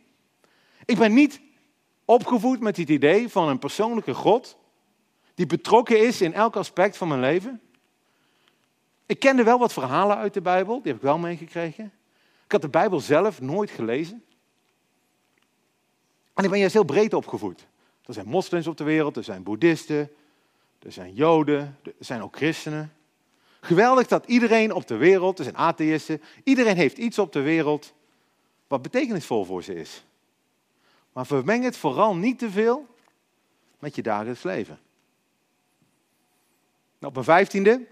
Ik 0.85 0.97
ben 0.97 1.13
niet 1.13 1.39
Opgevoed 2.09 2.59
met 2.59 2.77
het 2.77 2.89
idee 2.89 3.29
van 3.29 3.49
een 3.49 3.59
persoonlijke 3.59 4.13
God 4.13 4.57
die 5.35 5.45
betrokken 5.45 5.99
is 6.07 6.21
in 6.21 6.33
elk 6.33 6.55
aspect 6.55 6.97
van 6.97 7.07
mijn 7.07 7.19
leven. 7.19 7.61
Ik 9.05 9.19
kende 9.19 9.43
wel 9.43 9.59
wat 9.59 9.73
verhalen 9.73 10.17
uit 10.17 10.33
de 10.33 10.41
Bijbel, 10.41 10.75
die 10.75 10.87
heb 10.87 10.95
ik 10.95 11.01
wel 11.01 11.17
meegekregen. 11.17 11.91
Ik 12.45 12.51
had 12.51 12.61
de 12.61 12.69
Bijbel 12.69 12.99
zelf 12.99 13.41
nooit 13.41 13.69
gelezen. 13.69 14.23
En 16.33 16.43
ik 16.43 16.49
ben 16.49 16.59
juist 16.59 16.73
heel 16.73 16.83
breed 16.83 17.13
opgevoed. 17.13 17.67
Er 18.05 18.13
zijn 18.13 18.27
moslims 18.27 18.67
op 18.67 18.77
de 18.77 18.83
wereld, 18.83 19.17
er 19.17 19.23
zijn 19.23 19.43
boeddhisten, 19.43 20.11
er 20.79 20.91
zijn 20.91 21.13
joden, 21.13 21.77
er 21.83 21.93
zijn 21.99 22.21
ook 22.21 22.35
christenen. 22.35 22.93
Geweldig 23.59 24.07
dat 24.07 24.25
iedereen 24.25 24.73
op 24.73 24.87
de 24.87 24.97
wereld, 24.97 25.37
er 25.37 25.43
zijn 25.43 25.57
atheïsten, 25.57 26.21
iedereen 26.43 26.77
heeft 26.77 26.97
iets 26.97 27.19
op 27.19 27.31
de 27.31 27.41
wereld 27.41 27.93
wat 28.67 28.81
betekenisvol 28.81 29.45
voor 29.45 29.63
ze 29.63 29.75
is. 29.75 30.03
Maar 31.19 31.27
vermeng 31.27 31.63
het 31.63 31.77
vooral 31.77 32.15
niet 32.15 32.39
te 32.39 32.51
veel 32.51 32.87
met 33.79 33.95
je 33.95 34.01
dagelijks 34.01 34.43
leven. 34.43 34.79
Op 36.99 37.13
mijn 37.13 37.25
vijftiende 37.25 37.85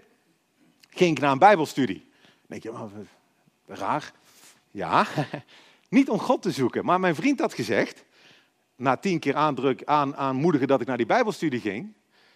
ging 0.90 1.16
ik 1.16 1.22
naar 1.22 1.32
een 1.32 1.38
bijbelstudie. 1.38 2.10
Dan 2.22 2.46
denk 2.46 2.62
je, 2.62 2.70
maar, 2.70 2.88
raar. 3.66 4.12
Ja, 4.70 5.06
niet 5.88 6.08
om 6.08 6.18
God 6.18 6.42
te 6.42 6.50
zoeken. 6.50 6.84
Maar 6.84 7.00
mijn 7.00 7.14
vriend 7.14 7.40
had 7.40 7.54
gezegd, 7.54 8.04
na 8.76 8.96
tien 8.96 9.18
keer 9.18 9.34
aandruk, 9.34 9.84
aan, 9.84 10.16
aanmoedigen 10.16 10.68
dat 10.68 10.80
ik 10.80 10.86
naar 10.86 10.96
die 10.96 11.06
bijbelstudie 11.06 11.60
ging, 11.60 11.92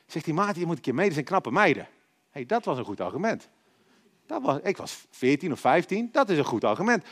zegt 0.07 0.25
hij, 0.25 0.35
Maarten, 0.35 0.61
je 0.61 0.67
moet 0.67 0.77
een 0.77 0.83
keer 0.83 0.95
mee, 0.95 1.05
dat 1.05 1.15
zijn 1.15 1.27
knappe 1.27 1.51
meiden. 1.51 1.89
hey, 2.31 2.47
dat 2.47 2.65
was 2.65 2.79
een 2.79 2.85
goed 2.85 3.01
argument. 3.01 3.49
Dat 4.27 4.67
ik 4.67 4.77
was 4.77 5.07
14 5.11 5.53
of 5.53 5.61
15, 5.61 6.09
dat 6.13 6.29
is 6.29 6.39
een 6.39 6.45
goed 6.45 6.65
argument. 6.65 7.05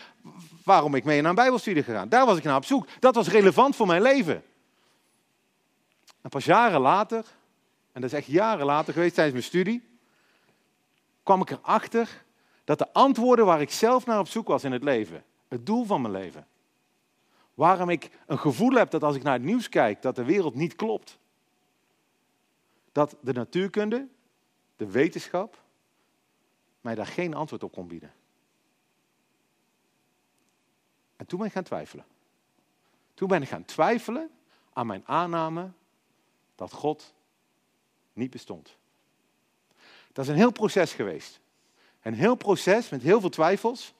Waarom 0.64 0.94
ik 0.94 1.04
mee 1.04 1.20
naar 1.20 1.30
een 1.30 1.36
bijbelstudie 1.36 1.82
gegaan? 1.82 2.08
Daar 2.08 2.26
was 2.26 2.38
ik 2.38 2.44
naar 2.44 2.56
op 2.56 2.64
zoek. 2.64 2.86
Dat 3.00 3.14
was 3.14 3.28
relevant 3.28 3.76
voor 3.76 3.86
mijn 3.86 4.02
leven. 4.02 4.42
En 6.20 6.30
pas 6.30 6.44
jaren 6.44 6.80
later, 6.80 7.24
en 7.92 8.00
dat 8.00 8.10
is 8.12 8.18
echt 8.18 8.26
jaren 8.26 8.66
later 8.66 8.92
geweest 8.92 9.14
tijdens 9.14 9.36
mijn 9.36 9.48
studie, 9.48 9.88
kwam 11.22 11.40
ik 11.40 11.50
erachter 11.50 12.24
dat 12.64 12.78
de 12.78 12.92
antwoorden 12.92 13.46
waar 13.46 13.60
ik 13.60 13.70
zelf 13.70 14.06
naar 14.06 14.18
op 14.18 14.28
zoek 14.28 14.46
was 14.46 14.64
in 14.64 14.72
het 14.72 14.82
leven, 14.82 15.24
het 15.48 15.66
doel 15.66 15.84
van 15.84 16.00
mijn 16.00 16.14
leven, 16.14 16.46
waarom 17.54 17.88
ik 17.88 18.10
een 18.26 18.38
gevoel 18.38 18.72
heb 18.72 18.90
dat 18.90 19.02
als 19.02 19.16
ik 19.16 19.22
naar 19.22 19.32
het 19.32 19.42
nieuws 19.42 19.68
kijk, 19.68 20.02
dat 20.02 20.16
de 20.16 20.24
wereld 20.24 20.54
niet 20.54 20.76
klopt, 20.76 21.18
dat 22.92 23.16
de 23.20 23.32
natuurkunde, 23.32 24.08
de 24.76 24.90
wetenschap, 24.90 25.62
mij 26.80 26.94
daar 26.94 27.06
geen 27.06 27.34
antwoord 27.34 27.62
op 27.62 27.72
kon 27.72 27.88
bieden. 27.88 28.12
En 31.16 31.26
toen 31.26 31.38
ben 31.38 31.46
ik 31.46 31.54
gaan 31.54 31.62
twijfelen. 31.62 32.04
Toen 33.14 33.28
ben 33.28 33.42
ik 33.42 33.48
gaan 33.48 33.64
twijfelen 33.64 34.30
aan 34.72 34.86
mijn 34.86 35.02
aanname 35.06 35.70
dat 36.54 36.72
God 36.72 37.14
niet 38.12 38.30
bestond. 38.30 38.76
Dat 40.12 40.24
is 40.24 40.30
een 40.30 40.36
heel 40.36 40.52
proces 40.52 40.92
geweest. 40.92 41.40
Een 42.02 42.14
heel 42.14 42.34
proces 42.34 42.88
met 42.88 43.02
heel 43.02 43.20
veel 43.20 43.30
twijfels. 43.30 43.94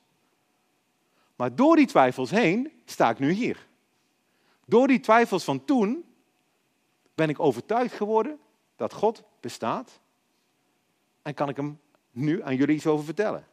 Maar 1.37 1.55
door 1.55 1.77
die 1.77 1.87
twijfels 1.87 2.31
heen 2.31 2.83
sta 2.85 3.11
ik 3.11 3.19
nu 3.19 3.31
hier. 3.31 3.67
Door 4.67 4.87
die 4.87 5.01
twijfels 5.01 5.45
van 5.45 5.65
toen 5.65 6.05
ben 7.15 7.29
ik 7.29 7.41
overtuigd 7.41 7.95
geworden 7.95 8.39
dat 8.77 8.93
God 8.93 9.23
bestaat. 9.41 10.01
En 11.23 11.35
kan 11.35 11.49
ik 11.49 11.57
hem 11.57 11.81
nu 12.21 12.43
aan 12.43 12.57
jullie 12.57 12.77
iets 12.77 12.87
over 12.87 13.05
vertellen. 13.05 13.47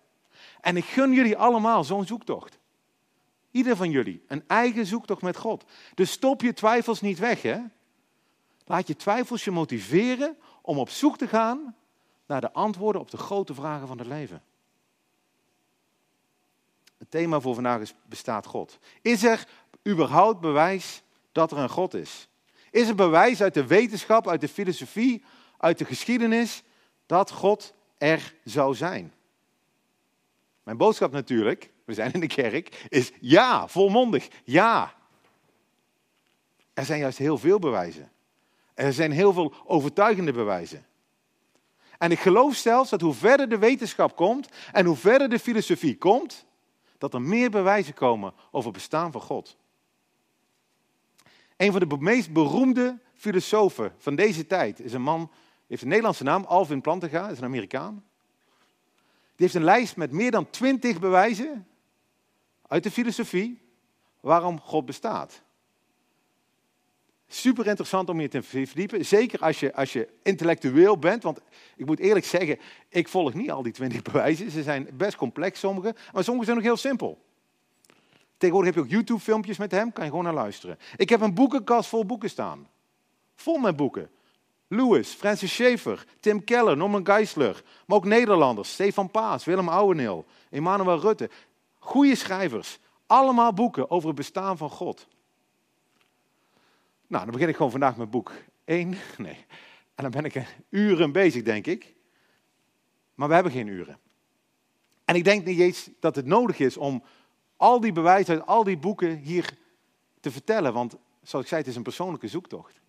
En 0.62 0.78
ik 0.78 0.86
gun 0.86 1.12
jullie 1.12 1.38
allemaal 1.38 1.84
zo'n 1.84 2.06
zoektocht. 2.06 2.60
Ieder 3.52 3.76
van 3.76 3.92
jullie, 3.92 4.24
een 4.28 4.44
eigen 4.48 4.86
zoektocht 4.86 5.22
met 5.22 5.38
God. 5.38 5.64
Dus 5.96 6.12
stop 6.12 6.42
je 6.42 6.54
twijfels 6.54 7.02
niet 7.02 7.20
weg, 7.20 7.42
hè? 7.42 7.60
Laat 8.66 8.88
je 8.88 8.96
twijfels 8.96 9.44
je 9.44 9.52
motiveren 9.52 10.38
om 10.62 10.78
op 10.78 10.90
zoek 10.90 11.18
te 11.18 11.28
gaan 11.28 11.76
naar 12.26 12.42
de 12.42 12.54
antwoorden 12.54 13.02
op 13.02 13.12
de 13.12 13.18
grote 13.18 13.54
vragen 13.54 13.88
van 13.88 13.98
het 13.98 14.08
leven. 14.08 14.44
Het 16.98 17.12
thema 17.12 17.40
voor 17.40 17.54
vandaag 17.54 17.82
is: 17.82 17.94
bestaat 18.06 18.46
God? 18.46 18.80
Is 19.02 19.24
er 19.24 19.48
überhaupt 19.88 20.40
bewijs 20.40 21.04
dat 21.32 21.52
er 21.52 21.58
een 21.58 21.70
God 21.70 21.94
is? 21.94 22.28
Is 22.72 22.88
er 22.88 22.96
bewijs 22.96 23.42
uit 23.42 23.54
de 23.54 23.68
wetenschap, 23.68 24.28
uit 24.28 24.42
de 24.42 24.48
filosofie, 24.48 25.24
uit 25.58 25.78
de 25.78 25.86
geschiedenis 25.86 26.64
dat 27.06 27.32
God 27.32 27.74
er 27.98 28.34
zou 28.44 28.76
zijn? 28.76 29.14
Mijn 30.64 30.78
boodschap 30.78 31.12
natuurlijk, 31.12 31.72
we 31.86 31.94
zijn 31.94 32.12
in 32.12 32.20
de 32.20 32.28
kerk, 32.28 32.86
is 32.90 33.12
ja, 33.20 33.68
volmondig, 33.68 34.28
ja. 34.44 34.94
Er 36.74 36.86
zijn 36.86 37.00
juist 37.00 37.18
heel 37.18 37.38
veel 37.38 37.60
bewijzen. 37.60 38.12
Er 38.74 38.94
zijn 38.94 39.12
heel 39.12 39.34
veel 39.34 39.54
overtuigende 39.66 40.32
bewijzen. 40.32 40.86
En 41.98 42.12
ik 42.12 42.20
geloof 42.20 42.56
zelfs 42.56 42.90
dat 42.90 43.02
hoe 43.02 43.14
verder 43.14 43.50
de 43.50 43.58
wetenschap 43.58 44.16
komt 44.16 44.50
en 44.72 44.86
hoe 44.86 44.96
verder 44.96 45.30
de 45.30 45.40
filosofie 45.40 45.98
komt, 45.98 46.46
dat 46.98 47.14
er 47.14 47.22
meer 47.22 47.50
bewijzen 47.50 47.94
komen 47.94 48.34
over 48.52 48.70
het 48.70 48.78
bestaan 48.78 49.12
van 49.12 49.22
God. 49.22 49.58
Een 51.58 51.72
van 51.72 51.88
de 51.88 51.98
meest 52.00 52.34
beroemde 52.34 53.00
filosofen 53.14 53.96
van 53.98 54.16
deze 54.16 54.48
tijd 54.48 54.80
is 54.80 54.94
een 54.94 55.02
man, 55.02 55.32
heeft 55.68 55.82
een 55.82 55.88
Nederlandse 55.88 56.24
naam, 56.24 56.44
Alvin 56.44 56.82
Plantinga, 56.82 57.30
is 57.30 57.38
een 57.38 57.44
Amerikaan. 57.44 58.04
Die 59.36 59.46
heeft 59.46 59.54
een 59.54 59.64
lijst 59.64 59.96
met 59.96 60.12
meer 60.12 60.32
dan 60.32 60.50
twintig 60.50 61.00
bewijzen 61.00 61.68
uit 62.68 62.84
de 62.84 62.92
filosofie 62.92 63.62
waarom 64.20 64.60
God 64.60 64.86
bestaat. 64.86 65.42
Super 67.28 67.68
interessant 67.68 68.10
om 68.10 68.22
je 68.22 68.28
te 68.28 68.44
verdiepen. 68.44 69.06
Zeker 69.06 69.40
als 69.40 69.60
je, 69.60 69.74
als 69.74 69.94
je 69.94 70.08
intellectueel 70.24 70.98
bent. 70.98 71.24
Want 71.24 71.40
ik 71.76 71.86
moet 71.86 72.00
eerlijk 72.00 72.26
zeggen, 72.26 72.60
ik 72.90 73.08
volg 73.08 73.34
niet 73.34 73.52
al 73.52 73.64
die 73.64 73.74
twintig 73.74 74.02
bewijzen. 74.02 74.52
Ze 74.52 74.64
zijn 74.64 74.90
best 74.94 75.16
complex, 75.16 75.60
sommige. 75.60 75.96
Maar 76.14 76.24
sommige 76.24 76.46
zijn 76.46 76.58
ook 76.58 76.64
heel 76.64 76.78
simpel. 76.78 77.26
Tegenwoordig 78.38 78.76
heb 78.76 78.84
je 78.84 78.90
ook 78.90 78.96
YouTube-filmpjes 78.96 79.58
met 79.58 79.72
hem. 79.72 79.94
Kan 79.94 80.04
je 80.04 80.10
gewoon 80.10 80.26
naar 80.26 80.34
luisteren. 80.34 80.80
Ik 80.96 81.10
heb 81.10 81.22
een 81.22 81.34
boekenkast 81.34 81.90
vol 81.90 82.06
boeken 82.06 82.30
staan. 82.30 82.68
Vol 83.36 83.58
met 83.58 83.76
boeken. 83.76 84.10
Lewis, 84.68 85.14
Francis 85.14 85.54
Schaeffer, 85.54 86.06
Tim 86.20 86.44
Keller, 86.44 86.78
Norman 86.78 87.06
Geisler. 87.06 87.64
Maar 87.86 87.98
ook 87.98 88.06
Nederlanders. 88.06 88.72
Stefan 88.72 89.12
Paas, 89.12 89.46
Willem 89.46 89.70
Ouweneel, 89.70 90.26
Emmanuel 90.50 91.00
Rutte. 91.00 91.30
Goede 91.80 92.16
schrijvers. 92.16 92.80
Allemaal 93.06 93.54
boeken 93.54 93.90
over 93.90 94.08
het 94.08 94.18
bestaan 94.18 94.58
van 94.58 94.70
God. 94.70 95.08
Nou, 97.08 97.24
dan 97.24 97.34
begin 97.34 97.48
ik 97.48 97.56
gewoon 97.56 97.72
vandaag 97.72 97.98
met 97.98 98.10
boek 98.10 98.32
1. 98.66 98.98
Nee. 99.18 99.46
En 99.96 100.04
dan 100.04 100.12
ben 100.12 100.26
ik 100.26 100.56
uren 100.70 101.12
bezig, 101.12 101.44
denk 101.44 101.68
ik. 101.68 101.96
Maar 103.16 103.28
we 103.28 103.34
hebben 103.34 103.52
geen 103.52 103.68
uren. 103.68 104.00
En 105.06 105.16
ik 105.16 105.24
denk 105.24 105.46
niet 105.46 105.60
eens 105.60 105.90
dat 106.00 106.16
het 106.16 106.26
nodig 106.26 106.60
is 106.60 106.78
om 106.78 107.04
al 107.56 107.80
die 107.80 107.92
bewijzen 107.92 108.34
uit 108.34 108.46
al 108.46 108.64
die 108.64 108.78
boeken 108.78 109.18
hier 109.18 109.58
te 110.20 110.32
vertellen. 110.32 110.74
Want 110.74 110.96
zoals 111.22 111.44
ik 111.44 111.50
zei, 111.50 111.62
het 111.62 111.70
is 111.70 111.76
een 111.76 111.84
persoonlijke 111.84 112.28
zoektocht. 112.28 112.80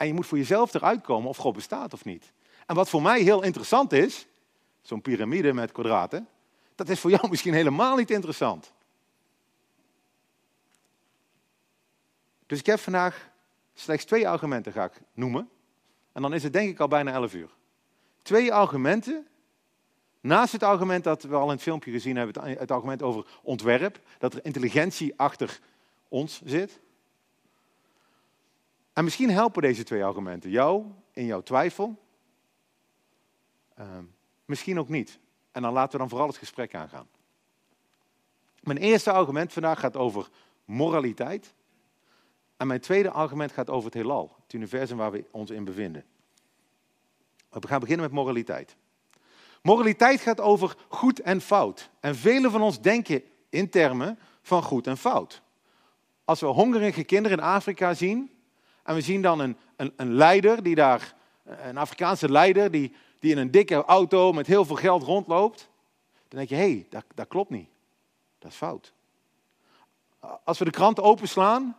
En 0.00 0.06
je 0.06 0.14
moet 0.14 0.26
voor 0.26 0.38
jezelf 0.38 0.74
eruit 0.74 1.00
komen 1.00 1.28
of 1.28 1.36
God 1.36 1.54
bestaat 1.54 1.92
of 1.92 2.04
niet. 2.04 2.32
En 2.66 2.74
wat 2.74 2.88
voor 2.88 3.02
mij 3.02 3.20
heel 3.20 3.42
interessant 3.42 3.92
is, 3.92 4.26
zo'n 4.82 5.02
piramide 5.02 5.52
met 5.52 5.72
kwadraten, 5.72 6.28
dat 6.74 6.88
is 6.88 7.00
voor 7.00 7.10
jou 7.10 7.28
misschien 7.30 7.54
helemaal 7.54 7.96
niet 7.96 8.10
interessant. 8.10 8.72
Dus 12.46 12.58
ik 12.58 12.66
heb 12.66 12.78
vandaag 12.78 13.30
Slechts 13.80 14.04
twee 14.04 14.28
argumenten 14.28 14.72
ga 14.72 14.84
ik 14.84 15.00
noemen. 15.12 15.48
En 16.12 16.22
dan 16.22 16.34
is 16.34 16.42
het 16.42 16.52
denk 16.52 16.70
ik 16.70 16.80
al 16.80 16.88
bijna 16.88 17.12
11 17.12 17.34
uur. 17.34 17.48
Twee 18.22 18.52
argumenten. 18.52 19.26
Naast 20.20 20.52
het 20.52 20.62
argument 20.62 21.04
dat 21.04 21.22
we 21.22 21.34
al 21.34 21.44
in 21.44 21.50
het 21.50 21.62
filmpje 21.62 21.90
gezien 21.90 22.16
hebben, 22.16 22.58
het 22.58 22.70
argument 22.70 23.02
over 23.02 23.26
ontwerp, 23.42 24.00
dat 24.18 24.34
er 24.34 24.44
intelligentie 24.44 25.12
achter 25.16 25.60
ons 26.08 26.40
zit. 26.44 26.80
En 29.00 29.06
misschien 29.06 29.30
helpen 29.30 29.62
deze 29.62 29.82
twee 29.82 30.04
argumenten 30.04 30.50
jou 30.50 30.84
in 31.12 31.24
jouw 31.24 31.42
twijfel. 31.42 31.98
Ehm, 33.74 34.04
misschien 34.44 34.78
ook 34.78 34.88
niet. 34.88 35.18
En 35.52 35.62
dan 35.62 35.72
laten 35.72 35.92
we 35.92 35.98
dan 35.98 36.08
vooral 36.08 36.26
het 36.26 36.36
gesprek 36.36 36.74
aangaan. 36.74 37.08
Mijn 38.60 38.78
eerste 38.78 39.12
argument 39.12 39.52
vandaag 39.52 39.80
gaat 39.80 39.96
over 39.96 40.28
moraliteit. 40.64 41.54
En 42.56 42.66
mijn 42.66 42.80
tweede 42.80 43.10
argument 43.10 43.52
gaat 43.52 43.70
over 43.70 43.84
het 43.84 43.94
heelal, 43.94 44.36
het 44.42 44.52
universum 44.52 44.96
waar 44.96 45.10
we 45.10 45.24
ons 45.30 45.50
in 45.50 45.64
bevinden. 45.64 46.04
We 47.50 47.68
gaan 47.68 47.80
beginnen 47.80 48.06
met 48.06 48.14
moraliteit. 48.14 48.76
Moraliteit 49.62 50.20
gaat 50.20 50.40
over 50.40 50.76
goed 50.88 51.20
en 51.20 51.40
fout. 51.40 51.90
En 52.00 52.16
velen 52.16 52.50
van 52.50 52.62
ons 52.62 52.80
denken 52.80 53.22
in 53.48 53.70
termen 53.70 54.18
van 54.42 54.62
goed 54.62 54.86
en 54.86 54.96
fout. 54.96 55.42
Als 56.24 56.40
we 56.40 56.46
hongerige 56.46 57.04
kinderen 57.04 57.38
in 57.38 57.44
Afrika 57.44 57.94
zien, 57.94 58.30
en 58.82 58.94
we 58.94 59.00
zien 59.00 59.22
dan 59.22 59.40
een, 59.40 59.56
een, 59.76 59.92
een 59.96 60.12
leider, 60.12 60.62
die 60.62 60.74
daar, 60.74 61.14
een 61.44 61.78
Afrikaanse 61.78 62.30
leider, 62.30 62.70
die, 62.70 62.94
die 63.18 63.30
in 63.30 63.38
een 63.38 63.50
dikke 63.50 63.84
auto 63.84 64.32
met 64.32 64.46
heel 64.46 64.64
veel 64.64 64.76
geld 64.76 65.02
rondloopt, 65.02 65.68
dan 66.28 66.38
denk 66.38 66.48
je, 66.48 66.54
hé, 66.54 66.60
hey, 66.60 66.86
dat, 66.90 67.04
dat 67.14 67.28
klopt 67.28 67.50
niet. 67.50 67.68
Dat 68.38 68.50
is 68.50 68.56
fout. 68.56 68.92
Als 70.44 70.58
we 70.58 70.64
de 70.64 70.70
krant 70.70 71.00
openslaan 71.00 71.76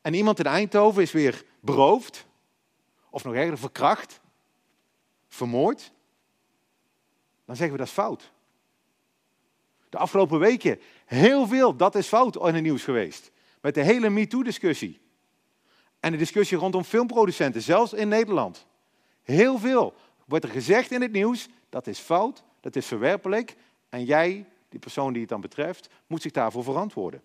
en 0.00 0.14
iemand 0.14 0.38
in 0.38 0.44
Eindhoven 0.44 1.02
is 1.02 1.12
weer 1.12 1.44
beroofd, 1.60 2.26
of 3.10 3.24
nog 3.24 3.34
erger, 3.34 3.58
verkracht, 3.58 4.20
vermoord, 5.28 5.92
dan 7.44 7.56
zeggen 7.56 7.76
we 7.76 7.78
dat 7.78 7.86
is 7.86 7.92
fout. 7.92 8.32
De 9.88 9.98
afgelopen 9.98 10.38
weken 10.38 10.80
heel 11.04 11.46
veel, 11.46 11.76
dat 11.76 11.94
is 11.94 12.06
fout 12.06 12.36
in 12.36 12.54
het 12.54 12.62
nieuws 12.62 12.82
geweest. 12.82 13.30
Met 13.60 13.74
de 13.74 13.82
hele 13.82 14.10
MeToo-discussie. 14.10 15.00
En 16.04 16.12
de 16.12 16.18
discussie 16.18 16.58
rondom 16.58 16.84
filmproducenten, 16.84 17.62
zelfs 17.62 17.92
in 17.92 18.08
Nederland. 18.08 18.66
Heel 19.22 19.58
veel 19.58 19.94
wordt 20.24 20.44
er 20.44 20.50
gezegd 20.50 20.90
in 20.90 21.02
het 21.02 21.12
nieuws, 21.12 21.48
dat 21.68 21.86
is 21.86 21.98
fout, 21.98 22.42
dat 22.60 22.76
is 22.76 22.86
verwerpelijk. 22.86 23.56
En 23.88 24.04
jij, 24.04 24.46
die 24.68 24.78
persoon 24.78 25.12
die 25.12 25.20
het 25.20 25.30
dan 25.30 25.40
betreft, 25.40 25.88
moet 26.06 26.22
zich 26.22 26.32
daarvoor 26.32 26.64
verantwoorden. 26.64 27.22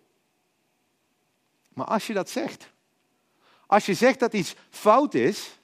Maar 1.68 1.86
als 1.86 2.06
je 2.06 2.12
dat 2.12 2.30
zegt, 2.30 2.72
als 3.66 3.86
je 3.86 3.94
zegt 3.94 4.18
dat 4.18 4.32
iets 4.32 4.54
fout 4.70 5.14
is, 5.14 5.58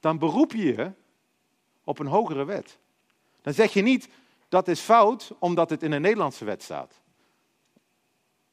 dan 0.00 0.18
beroep 0.18 0.52
je 0.52 0.64
je 0.64 0.92
op 1.84 1.98
een 1.98 2.06
hogere 2.06 2.44
wet. 2.44 2.78
Dan 3.42 3.54
zeg 3.54 3.72
je 3.72 3.82
niet 3.82 4.08
dat 4.48 4.68
is 4.68 4.80
fout 4.80 5.32
omdat 5.38 5.70
het 5.70 5.82
in 5.82 5.92
een 5.92 6.02
Nederlandse 6.02 6.44
wet 6.44 6.62
staat. 6.62 7.00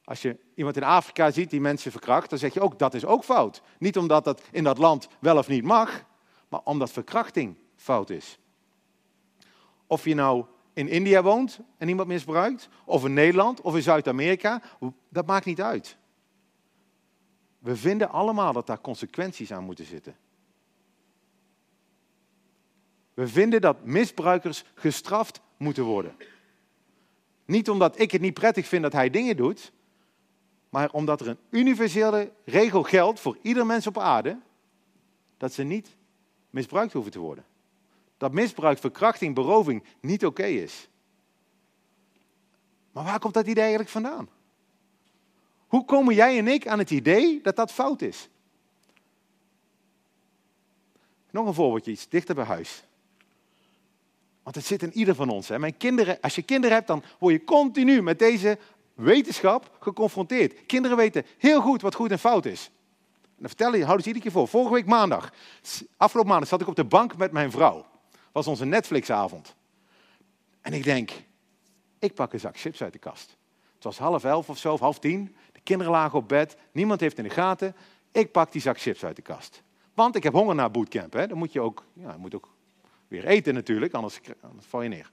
Als 0.04 0.22
je 0.22 0.36
iemand 0.54 0.76
in 0.76 0.82
Afrika 0.82 1.30
ziet 1.30 1.50
die 1.50 1.60
mensen 1.60 1.90
verkracht, 1.90 2.30
dan 2.30 2.38
zeg 2.38 2.54
je 2.54 2.60
ook 2.60 2.78
dat 2.78 2.94
is 2.94 3.04
ook 3.04 3.24
fout. 3.24 3.62
Niet 3.78 3.98
omdat 3.98 4.24
dat 4.24 4.42
in 4.50 4.64
dat 4.64 4.78
land 4.78 5.08
wel 5.20 5.38
of 5.38 5.48
niet 5.48 5.64
mag, 5.64 6.04
maar 6.48 6.60
omdat 6.64 6.92
verkrachting 6.92 7.56
fout 7.76 8.10
is. 8.10 8.38
Of 9.86 10.04
je 10.04 10.14
nou 10.14 10.44
in 10.72 10.88
India 10.88 11.22
woont 11.22 11.58
en 11.78 11.88
iemand 11.88 12.08
misbruikt, 12.08 12.68
of 12.84 13.04
in 13.04 13.12
Nederland 13.12 13.60
of 13.60 13.74
in 13.76 13.82
Zuid-Amerika, 13.82 14.62
dat 15.08 15.26
maakt 15.26 15.44
niet 15.44 15.62
uit. 15.62 15.96
We 17.58 17.76
vinden 17.76 18.10
allemaal 18.10 18.52
dat 18.52 18.66
daar 18.66 18.80
consequenties 18.80 19.52
aan 19.52 19.64
moeten 19.64 19.84
zitten. 19.84 20.16
We 23.14 23.28
vinden 23.28 23.60
dat 23.60 23.84
misbruikers 23.84 24.64
gestraft 24.74 25.40
moeten 25.56 25.84
worden. 25.84 26.16
Niet 27.44 27.70
omdat 27.70 28.00
ik 28.00 28.10
het 28.10 28.20
niet 28.20 28.34
prettig 28.34 28.66
vind 28.66 28.82
dat 28.82 28.92
hij 28.92 29.10
dingen 29.10 29.36
doet, 29.36 29.72
maar 30.74 30.90
omdat 30.92 31.20
er 31.20 31.28
een 31.28 31.38
universele 31.50 32.32
regel 32.44 32.82
geldt 32.82 33.20
voor 33.20 33.38
ieder 33.42 33.66
mens 33.66 33.86
op 33.86 33.98
aarde, 33.98 34.38
dat 35.36 35.52
ze 35.52 35.62
niet 35.62 35.96
misbruikt 36.50 36.92
hoeven 36.92 37.12
te 37.12 37.18
worden. 37.18 37.44
Dat 38.16 38.32
misbruik, 38.32 38.78
verkrachting, 38.78 39.34
beroving 39.34 39.84
niet 40.00 40.26
oké 40.26 40.44
is. 40.44 40.88
Maar 42.92 43.04
waar 43.04 43.18
komt 43.18 43.34
dat 43.34 43.46
idee 43.46 43.62
eigenlijk 43.62 43.90
vandaan? 43.90 44.28
Hoe 45.66 45.84
komen 45.84 46.14
jij 46.14 46.38
en 46.38 46.48
ik 46.48 46.66
aan 46.66 46.78
het 46.78 46.90
idee 46.90 47.40
dat 47.42 47.56
dat 47.56 47.72
fout 47.72 48.02
is? 48.02 48.28
Nog 51.30 51.46
een 51.46 51.54
voorbeeldje, 51.54 51.90
iets 51.90 52.08
dichter 52.08 52.34
bij 52.34 52.44
huis. 52.44 52.84
Want 54.42 54.56
het 54.56 54.64
zit 54.64 54.82
in 54.82 54.92
ieder 54.92 55.14
van 55.14 55.28
ons. 55.28 55.48
Hè. 55.48 55.58
Mijn 55.58 55.76
kinderen, 55.76 56.20
als 56.20 56.34
je 56.34 56.42
kinderen 56.42 56.76
hebt, 56.76 56.88
dan 56.88 57.02
word 57.18 57.34
je 57.34 57.44
continu 57.44 58.02
met 58.02 58.18
deze 58.18 58.58
wetenschap 58.94 59.76
geconfronteerd. 59.80 60.66
Kinderen 60.66 60.96
weten 60.96 61.24
heel 61.38 61.60
goed 61.60 61.82
wat 61.82 61.94
goed 61.94 62.10
en 62.10 62.18
fout 62.18 62.46
is. 62.46 62.70
En 63.22 63.40
dan 63.40 63.48
vertellen 63.48 63.78
je, 63.78 63.84
houden 63.84 64.02
ze 64.02 64.08
iedere 64.08 64.30
keer 64.30 64.40
voor. 64.40 64.48
Vorige 64.48 64.74
week 64.74 64.86
maandag, 64.86 65.32
afgelopen 65.96 66.30
maandag, 66.30 66.48
zat 66.48 66.60
ik 66.60 66.68
op 66.68 66.76
de 66.76 66.84
bank 66.84 67.16
met 67.16 67.32
mijn 67.32 67.50
vrouw. 67.50 67.86
was 68.32 68.46
onze 68.46 68.64
Netflixavond. 68.64 69.54
En 70.60 70.72
ik 70.72 70.84
denk, 70.84 71.10
ik 71.98 72.14
pak 72.14 72.32
een 72.32 72.40
zak 72.40 72.58
chips 72.58 72.82
uit 72.82 72.92
de 72.92 72.98
kast. 72.98 73.36
Het 73.74 73.84
was 73.84 73.98
half 73.98 74.24
elf 74.24 74.48
of 74.48 74.58
zo, 74.58 74.72
of 74.72 74.80
half 74.80 74.98
tien. 74.98 75.36
De 75.52 75.60
kinderen 75.60 75.92
lagen 75.92 76.18
op 76.18 76.28
bed. 76.28 76.56
Niemand 76.72 77.00
heeft 77.00 77.18
in 77.18 77.24
de 77.24 77.30
gaten. 77.30 77.76
Ik 78.12 78.32
pak 78.32 78.52
die 78.52 78.60
zak 78.60 78.80
chips 78.80 79.04
uit 79.04 79.16
de 79.16 79.22
kast. 79.22 79.62
Want 79.94 80.16
ik 80.16 80.22
heb 80.22 80.32
honger 80.32 80.54
na 80.54 80.70
bootcamp. 80.70 81.12
Hè. 81.12 81.26
Dan 81.26 81.38
moet 81.38 81.52
je 81.52 81.60
ook, 81.60 81.84
ja, 81.92 82.16
moet 82.16 82.34
ook 82.34 82.48
weer 83.08 83.26
eten 83.26 83.54
natuurlijk, 83.54 83.94
anders 83.94 84.20
val 84.58 84.82
je 84.82 84.88
neer. 84.88 85.10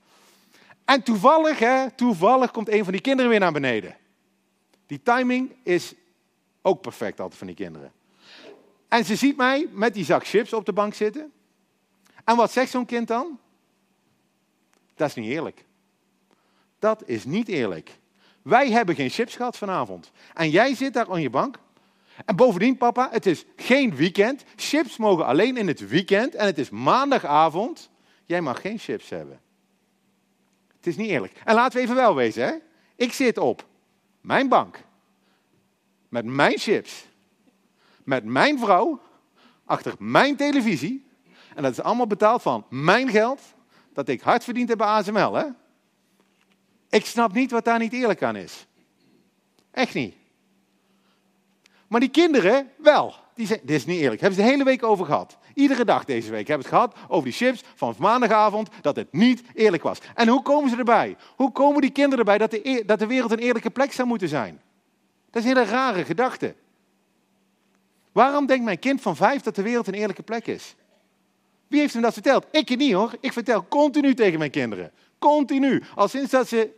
En 0.91 1.03
toevallig, 1.03 1.59
hè, 1.59 1.91
toevallig 1.91 2.51
komt 2.51 2.69
een 2.69 2.83
van 2.83 2.91
die 2.91 3.01
kinderen 3.01 3.31
weer 3.31 3.39
naar 3.39 3.51
beneden. 3.51 3.97
Die 4.85 5.01
timing 5.03 5.51
is 5.63 5.93
ook 6.61 6.81
perfect 6.81 7.19
altijd 7.19 7.37
van 7.37 7.47
die 7.47 7.55
kinderen. 7.55 7.91
En 8.87 9.05
ze 9.05 9.15
ziet 9.15 9.37
mij 9.37 9.67
met 9.71 9.93
die 9.93 10.05
zak 10.05 10.27
chips 10.27 10.53
op 10.53 10.65
de 10.65 10.73
bank 10.73 10.93
zitten. 10.93 11.31
En 12.23 12.35
wat 12.35 12.51
zegt 12.51 12.71
zo'n 12.71 12.85
kind 12.85 13.07
dan? 13.07 13.39
Dat 14.95 15.07
is 15.07 15.15
niet 15.15 15.29
eerlijk. 15.29 15.65
Dat 16.79 17.03
is 17.05 17.25
niet 17.25 17.47
eerlijk. 17.47 17.99
Wij 18.41 18.71
hebben 18.71 18.95
geen 18.95 19.09
chips 19.09 19.35
gehad 19.35 19.57
vanavond. 19.57 20.11
En 20.33 20.49
jij 20.49 20.75
zit 20.75 20.93
daar 20.93 21.11
aan 21.11 21.21
je 21.21 21.29
bank. 21.29 21.59
En 22.25 22.35
bovendien, 22.35 22.77
papa, 22.77 23.09
het 23.11 23.25
is 23.25 23.45
geen 23.55 23.95
weekend. 23.95 24.43
Chips 24.55 24.97
mogen 24.97 25.25
alleen 25.25 25.57
in 25.57 25.67
het 25.67 25.87
weekend. 25.87 26.35
En 26.35 26.45
het 26.45 26.57
is 26.57 26.69
maandagavond. 26.69 27.89
Jij 28.25 28.41
mag 28.41 28.61
geen 28.61 28.77
chips 28.77 29.09
hebben. 29.09 29.41
Het 30.81 30.89
is 30.89 30.97
niet 30.97 31.09
eerlijk. 31.09 31.33
En 31.43 31.55
laten 31.55 31.77
we 31.77 31.83
even 31.83 31.95
wel 31.95 32.15
wezen, 32.15 32.45
hè? 32.45 32.53
Ik 32.95 33.13
zit 33.13 33.37
op 33.37 33.65
mijn 34.21 34.47
bank. 34.47 34.83
Met 36.09 36.25
mijn 36.25 36.57
chips. 36.57 37.05
Met 38.03 38.23
mijn 38.23 38.59
vrouw. 38.59 39.01
Achter 39.65 39.93
mijn 39.99 40.35
televisie. 40.35 41.05
En 41.55 41.63
dat 41.63 41.71
is 41.71 41.81
allemaal 41.81 42.07
betaald 42.07 42.41
van 42.41 42.65
mijn 42.69 43.09
geld. 43.09 43.41
Dat 43.93 44.07
ik 44.07 44.21
hard 44.21 44.43
verdiend 44.43 44.69
heb 44.69 44.77
bij 44.77 44.87
ASML, 44.87 45.33
hè? 45.33 45.45
Ik 46.89 47.05
snap 47.05 47.33
niet 47.33 47.51
wat 47.51 47.65
daar 47.65 47.79
niet 47.79 47.93
eerlijk 47.93 48.23
aan 48.23 48.35
is. 48.35 48.67
Echt 49.71 49.93
niet. 49.93 50.15
Maar 51.87 51.99
die 51.99 52.09
kinderen 52.09 52.71
wel. 52.77 53.15
Die 53.33 53.47
zeggen, 53.47 53.67
dit 53.67 53.75
is 53.75 53.85
niet 53.85 53.99
eerlijk. 53.99 54.21
Hebben 54.21 54.39
ze 54.39 54.45
de 54.45 54.51
hele 54.51 54.63
week 54.63 54.83
over 54.83 55.05
gehad. 55.05 55.37
Iedere 55.53 55.85
dag 55.85 56.05
deze 56.05 56.31
week 56.31 56.47
hebben 56.47 56.67
ze 56.67 56.75
het 56.75 56.83
gehad 56.83 57.09
over 57.09 57.23
die 57.23 57.33
chips 57.33 57.63
van 57.75 57.95
maandagavond, 57.99 58.69
dat 58.81 58.95
het 58.95 59.13
niet 59.13 59.43
eerlijk 59.53 59.83
was. 59.83 59.97
En 60.15 60.27
hoe 60.27 60.41
komen 60.41 60.69
ze 60.69 60.77
erbij? 60.77 61.15
Hoe 61.35 61.51
komen 61.51 61.81
die 61.81 61.91
kinderen 61.91 62.19
erbij 62.19 62.37
dat 62.37 62.51
de, 62.51 62.83
dat 62.85 62.99
de 62.99 63.07
wereld 63.07 63.31
een 63.31 63.39
eerlijke 63.39 63.69
plek 63.69 63.91
zou 63.91 64.07
moeten 64.07 64.27
zijn? 64.27 64.61
Dat 65.29 65.43
is 65.43 65.49
een 65.49 65.57
hele 65.57 65.71
rare 65.71 66.05
gedachte. 66.05 66.55
Waarom 68.11 68.45
denkt 68.45 68.65
mijn 68.65 68.79
kind 68.79 69.01
van 69.01 69.15
vijf 69.15 69.41
dat 69.41 69.55
de 69.55 69.61
wereld 69.61 69.87
een 69.87 69.93
eerlijke 69.93 70.23
plek 70.23 70.47
is? 70.47 70.75
Wie 71.67 71.79
heeft 71.79 71.93
hem 71.93 72.01
dat 72.01 72.13
verteld? 72.13 72.45
Ik 72.51 72.77
niet 72.77 72.93
hoor. 72.93 73.15
Ik 73.19 73.33
vertel 73.33 73.65
continu 73.67 74.13
tegen 74.13 74.39
mijn 74.39 74.51
kinderen. 74.51 74.91
Continu. 75.19 75.83
Al 75.95 76.07
sinds 76.07 76.31
dat 76.31 76.47
ze 76.47 76.69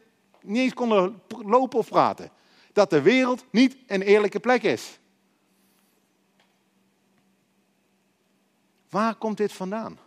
niet 0.42 0.58
eens 0.58 0.74
konden 0.74 1.22
lopen 1.28 1.80
of 1.80 1.90
praten. 1.90 2.30
Dat 2.74 2.90
de 2.90 3.02
wereld 3.02 3.46
niet 3.50 3.78
een 3.88 4.02
eerlijke 4.02 4.40
plek 4.40 4.64
is. 4.64 5.00
Waar 8.94 9.16
komt 9.16 9.38
dit 9.38 9.54
vandaan? 9.54 10.00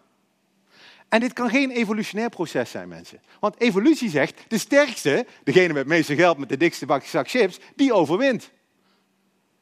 En 1.08 1.20
dit 1.20 1.32
kan 1.32 1.50
geen 1.50 1.70
evolutionair 1.70 2.28
proces 2.28 2.70
zijn, 2.70 2.88
mensen. 2.88 3.20
Want 3.40 3.60
evolutie 3.60 4.10
zegt, 4.10 4.44
de 4.48 4.58
sterkste, 4.58 5.26
degene 5.44 5.66
met 5.66 5.76
het 5.76 5.86
meeste 5.86 6.14
geld, 6.14 6.38
met 6.38 6.48
de 6.48 6.56
dikste 6.56 6.86
bakje 6.86 7.08
zak 7.08 7.28
chips, 7.28 7.58
die 7.74 7.92
overwint. 7.92 8.50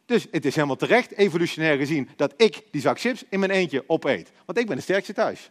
Dus 0.07 0.27
het 0.31 0.45
is 0.45 0.55
helemaal 0.55 0.77
terecht, 0.77 1.13
evolutionair 1.13 1.77
gezien, 1.77 2.09
dat 2.17 2.35
ik 2.37 2.63
die 2.71 2.81
zak 2.81 3.01
chips 3.01 3.25
in 3.29 3.39
mijn 3.39 3.51
eentje 3.51 3.85
opeet. 3.87 4.33
Want 4.47 4.59
ik 4.59 4.67
ben 4.67 4.77
de 4.77 4.83
sterkste 4.83 5.13
thuis. 5.13 5.51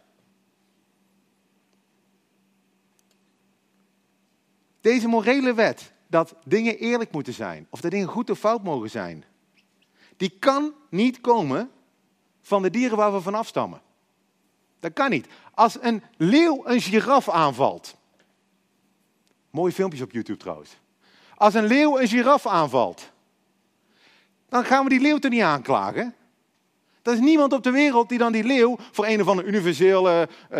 Deze 4.80 5.08
morele 5.08 5.54
wet, 5.54 5.92
dat 6.08 6.34
dingen 6.44 6.78
eerlijk 6.78 7.12
moeten 7.12 7.32
zijn, 7.32 7.66
of 7.70 7.80
dat 7.80 7.90
dingen 7.90 8.08
goed 8.08 8.30
of 8.30 8.38
fout 8.38 8.62
mogen 8.62 8.90
zijn, 8.90 9.24
die 10.16 10.36
kan 10.38 10.74
niet 10.90 11.20
komen 11.20 11.70
van 12.44 12.62
de 12.62 12.70
dieren 12.70 12.96
waar 12.96 13.12
we 13.12 13.20
van 13.20 13.34
afstammen. 13.34 13.80
Dat 14.80 14.92
kan 14.92 15.10
niet. 15.10 15.26
Als 15.54 15.76
een 15.80 16.02
leeuw 16.16 16.62
een 16.66 16.80
giraf 16.80 17.28
aanvalt. 17.28 17.96
Mooie 19.50 19.72
filmpjes 19.72 20.02
op 20.02 20.12
YouTube 20.12 20.38
trouwens. 20.38 20.76
Als 21.36 21.54
een 21.54 21.66
leeuw 21.66 22.00
een 22.00 22.08
giraf 22.08 22.46
aanvalt, 22.46 23.10
dan 24.48 24.64
gaan 24.64 24.84
we 24.84 24.90
die 24.90 25.00
leeuw 25.00 25.18
er 25.18 25.30
niet 25.30 25.42
aanklagen. 25.42 26.14
Er 27.02 27.12
is 27.12 27.18
niemand 27.18 27.52
op 27.52 27.62
de 27.62 27.70
wereld 27.70 28.08
die 28.08 28.18
dan 28.18 28.32
die 28.32 28.44
leeuw 28.44 28.76
voor 28.92 29.06
een 29.06 29.20
of 29.20 29.28
andere 29.28 29.48
universele, 29.48 30.28
uh, 30.50 30.58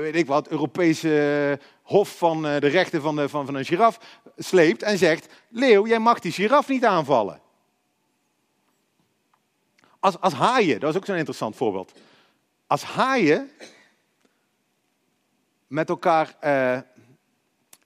weet 0.00 0.14
ik 0.14 0.26
wat, 0.26 0.48
Europese 0.48 1.58
hof 1.82 2.18
van 2.18 2.46
uh, 2.46 2.60
de 2.60 2.66
rechten 2.66 3.02
van, 3.02 3.16
de, 3.16 3.28
van, 3.28 3.46
van 3.46 3.54
een 3.54 3.64
giraf 3.64 3.98
sleept 4.36 4.82
en 4.82 4.98
zegt: 4.98 5.26
Leeuw, 5.48 5.86
jij 5.86 5.98
mag 5.98 6.18
die 6.18 6.32
giraf 6.32 6.68
niet 6.68 6.84
aanvallen. 6.84 7.41
Als, 10.02 10.20
als 10.20 10.32
haaien, 10.32 10.80
dat 10.80 10.90
is 10.90 10.96
ook 10.96 11.04
zo'n 11.04 11.16
interessant 11.16 11.56
voorbeeld. 11.56 11.92
Als 12.66 12.82
haaien 12.82 13.50
met 15.66 15.88
elkaar 15.88 16.26
uh, 16.26 16.80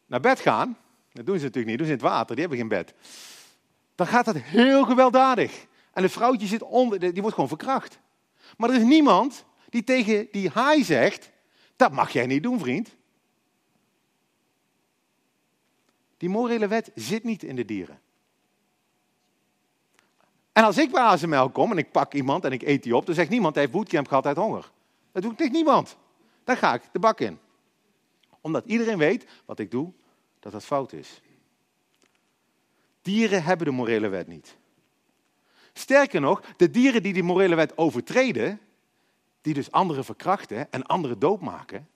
naar 0.06 0.20
bed 0.20 0.40
gaan, 0.40 0.78
dat 1.12 1.26
doen 1.26 1.38
ze 1.38 1.44
natuurlijk 1.44 1.66
niet, 1.66 1.78
doen 1.78 1.86
ze 1.86 1.92
in 1.92 1.98
het 1.98 2.08
water, 2.08 2.36
die 2.36 2.40
hebben 2.44 2.58
geen 2.58 2.68
bed. 2.68 2.94
Dan 3.94 4.06
gaat 4.06 4.24
dat 4.24 4.36
heel 4.36 4.84
gewelddadig. 4.84 5.66
En 5.92 6.02
het 6.02 6.12
vrouwtje 6.12 6.46
zit 6.46 6.62
onder, 6.62 6.98
die 6.98 7.20
wordt 7.20 7.34
gewoon 7.34 7.48
verkracht. 7.48 7.98
Maar 8.56 8.70
er 8.70 8.76
is 8.76 8.82
niemand 8.82 9.44
die 9.68 9.84
tegen 9.84 10.28
die 10.30 10.50
haai 10.50 10.84
zegt, 10.84 11.30
dat 11.76 11.92
mag 11.92 12.10
jij 12.10 12.26
niet 12.26 12.42
doen, 12.42 12.58
vriend. 12.58 12.96
Die 16.16 16.28
morele 16.28 16.68
wet 16.68 16.90
zit 16.94 17.24
niet 17.24 17.42
in 17.42 17.56
de 17.56 17.64
dieren. 17.64 18.00
En 20.56 20.64
als 20.64 20.78
ik 20.78 20.90
bij 20.90 21.02
ASML 21.02 21.50
kom 21.50 21.70
en 21.70 21.78
ik 21.78 21.90
pak 21.90 22.14
iemand 22.14 22.44
en 22.44 22.52
ik 22.52 22.62
eet 22.62 22.82
die 22.82 22.96
op, 22.96 23.06
dan 23.06 23.14
zegt 23.14 23.30
niemand, 23.30 23.54
hij 23.54 23.62
heeft 23.62 23.76
bootcamp 23.76 24.08
gehad 24.08 24.26
uit 24.26 24.36
honger. 24.36 24.70
Dat 25.12 25.22
doet 25.22 25.38
niet 25.38 25.52
niemand. 25.52 25.96
Dan 26.44 26.56
ga 26.56 26.74
ik 26.74 26.82
de 26.92 26.98
bak 26.98 27.20
in. 27.20 27.38
Omdat 28.40 28.64
iedereen 28.66 28.98
weet 28.98 29.26
wat 29.44 29.58
ik 29.58 29.70
doe, 29.70 29.92
dat 30.40 30.52
dat 30.52 30.64
fout 30.64 30.92
is. 30.92 31.20
Dieren 33.02 33.42
hebben 33.42 33.66
de 33.66 33.72
morele 33.72 34.08
wet 34.08 34.26
niet. 34.26 34.56
Sterker 35.72 36.20
nog, 36.20 36.40
de 36.56 36.70
dieren 36.70 37.02
die 37.02 37.12
die 37.12 37.22
morele 37.22 37.54
wet 37.54 37.78
overtreden, 37.78 38.60
die 39.40 39.54
dus 39.54 39.70
anderen 39.70 40.04
verkrachten 40.04 40.72
en 40.72 40.86
anderen 40.86 41.18
doodmaken, 41.18 41.88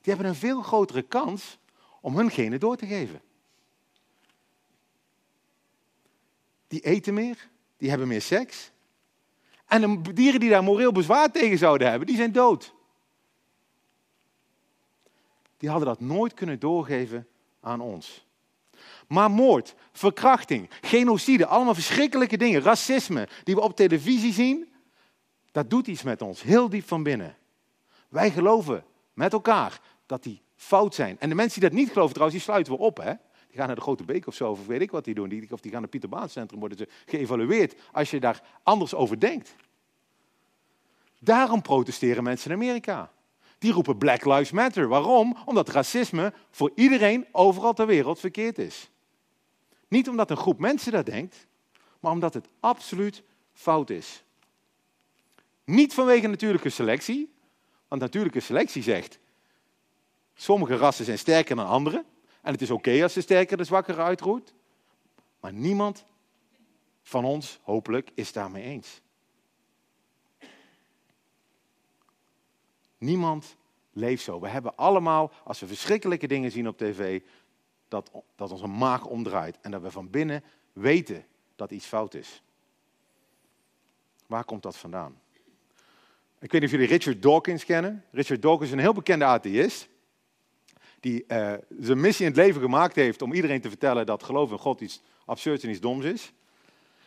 die 0.00 0.12
hebben 0.12 0.26
een 0.26 0.34
veel 0.34 0.62
grotere 0.62 1.02
kans 1.02 1.58
om 2.00 2.16
hun 2.16 2.30
genen 2.30 2.60
door 2.60 2.76
te 2.76 2.86
geven. 2.86 3.20
Die 6.68 6.80
eten 6.80 7.14
meer, 7.14 7.48
die 7.76 7.88
hebben 7.88 8.08
meer 8.08 8.22
seks. 8.22 8.70
En 9.66 10.02
de 10.02 10.12
dieren 10.12 10.40
die 10.40 10.50
daar 10.50 10.64
moreel 10.64 10.92
bezwaar 10.92 11.30
tegen 11.30 11.58
zouden 11.58 11.88
hebben, 11.88 12.06
die 12.06 12.16
zijn 12.16 12.32
dood. 12.32 12.74
Die 15.56 15.68
hadden 15.68 15.88
dat 15.88 16.00
nooit 16.00 16.34
kunnen 16.34 16.58
doorgeven 16.58 17.26
aan 17.60 17.80
ons. 17.80 18.26
Maar 19.08 19.30
moord, 19.30 19.74
verkrachting, 19.92 20.70
genocide, 20.80 21.46
allemaal 21.46 21.74
verschrikkelijke 21.74 22.36
dingen, 22.36 22.62
racisme, 22.62 23.28
die 23.44 23.54
we 23.54 23.60
op 23.60 23.76
televisie 23.76 24.32
zien, 24.32 24.72
dat 25.52 25.70
doet 25.70 25.86
iets 25.86 26.02
met 26.02 26.22
ons, 26.22 26.42
heel 26.42 26.68
diep 26.68 26.88
van 26.88 27.02
binnen. 27.02 27.36
Wij 28.08 28.30
geloven 28.30 28.84
met 29.12 29.32
elkaar 29.32 29.80
dat 30.06 30.22
die 30.22 30.42
fout 30.56 30.94
zijn. 30.94 31.16
En 31.20 31.28
de 31.28 31.34
mensen 31.34 31.60
die 31.60 31.68
dat 31.68 31.78
niet 31.78 31.88
geloven 31.92 32.14
trouwens, 32.14 32.38
die 32.38 32.50
sluiten 32.50 32.72
we 32.72 32.78
op. 32.78 32.96
Hè? 32.96 33.12
Die 33.56 33.64
gaan 33.64 33.74
naar 33.74 33.84
de 33.84 33.90
Grote 33.90 34.04
Beek 34.12 34.26
of 34.26 34.34
zo, 34.34 34.50
of 34.50 34.66
weet 34.66 34.80
ik 34.80 34.90
wat 34.90 35.04
die 35.04 35.14
doen. 35.14 35.28
Die, 35.28 35.46
of 35.50 35.60
die 35.60 35.70
gaan 35.70 35.80
naar 35.80 35.90
Pieter 35.90 36.30
Centrum, 36.30 36.60
worden 36.60 36.78
ze 36.78 36.88
geëvalueerd 37.06 37.74
als 37.92 38.10
je 38.10 38.20
daar 38.20 38.42
anders 38.62 38.94
over 38.94 39.20
denkt. 39.20 39.54
Daarom 41.18 41.62
protesteren 41.62 42.22
mensen 42.22 42.50
in 42.50 42.56
Amerika. 42.56 43.12
Die 43.58 43.72
roepen 43.72 43.98
Black 43.98 44.24
Lives 44.24 44.50
Matter. 44.50 44.88
Waarom? 44.88 45.36
Omdat 45.44 45.68
racisme 45.68 46.32
voor 46.50 46.70
iedereen 46.74 47.26
overal 47.32 47.72
ter 47.72 47.86
wereld 47.86 48.20
verkeerd 48.20 48.58
is. 48.58 48.90
Niet 49.88 50.08
omdat 50.08 50.30
een 50.30 50.36
groep 50.36 50.58
mensen 50.58 50.92
dat 50.92 51.06
denkt, 51.06 51.46
maar 52.00 52.12
omdat 52.12 52.34
het 52.34 52.48
absoluut 52.60 53.22
fout 53.52 53.90
is. 53.90 54.22
Niet 55.64 55.94
vanwege 55.94 56.26
natuurlijke 56.26 56.70
selectie, 56.70 57.32
want 57.88 58.00
natuurlijke 58.00 58.40
selectie 58.40 58.82
zegt, 58.82 59.18
sommige 60.34 60.76
rassen 60.76 61.04
zijn 61.04 61.18
sterker 61.18 61.56
dan 61.56 61.66
andere, 61.66 62.04
en 62.46 62.52
het 62.52 62.62
is 62.62 62.70
oké 62.70 63.02
als 63.02 63.12
de 63.12 63.20
sterker 63.20 63.56
de 63.56 63.64
zwakkere 63.64 64.02
uitroeit, 64.02 64.54
maar 65.40 65.52
niemand 65.52 66.04
van 67.02 67.24
ons, 67.24 67.58
hopelijk, 67.62 68.10
is 68.14 68.32
daarmee 68.32 68.62
eens. 68.62 69.00
Niemand 72.98 73.56
leeft 73.92 74.22
zo. 74.22 74.40
We 74.40 74.48
hebben 74.48 74.76
allemaal, 74.76 75.32
als 75.44 75.60
we 75.60 75.66
verschrikkelijke 75.66 76.26
dingen 76.26 76.50
zien 76.50 76.68
op 76.68 76.78
tv, 76.78 77.22
dat, 77.88 78.10
dat 78.36 78.50
onze 78.50 78.66
maag 78.66 79.04
omdraait 79.04 79.58
en 79.60 79.70
dat 79.70 79.82
we 79.82 79.90
van 79.90 80.10
binnen 80.10 80.42
weten 80.72 81.26
dat 81.56 81.70
iets 81.70 81.86
fout 81.86 82.14
is. 82.14 82.42
Waar 84.26 84.44
komt 84.44 84.62
dat 84.62 84.76
vandaan? 84.76 85.20
Ik 86.38 86.52
weet 86.52 86.60
niet 86.60 86.70
of 86.70 86.70
jullie 86.70 86.96
Richard 86.96 87.22
Dawkins 87.22 87.64
kennen. 87.64 88.04
Richard 88.10 88.42
Dawkins 88.42 88.68
is 88.68 88.72
een 88.74 88.82
heel 88.82 88.92
bekende 88.92 89.24
atheïst. 89.24 89.88
Die 91.00 91.24
uh, 91.28 91.52
zijn 91.80 92.00
missie 92.00 92.26
in 92.26 92.30
het 92.32 92.40
leven 92.40 92.60
gemaakt 92.60 92.94
heeft 92.94 93.22
om 93.22 93.32
iedereen 93.32 93.60
te 93.60 93.68
vertellen 93.68 94.06
dat 94.06 94.22
geloof 94.22 94.50
in 94.50 94.58
God 94.58 94.80
iets 94.80 95.02
absurds 95.24 95.64
en 95.64 95.70
iets 95.70 95.80
doms 95.80 96.04
is. 96.04 96.32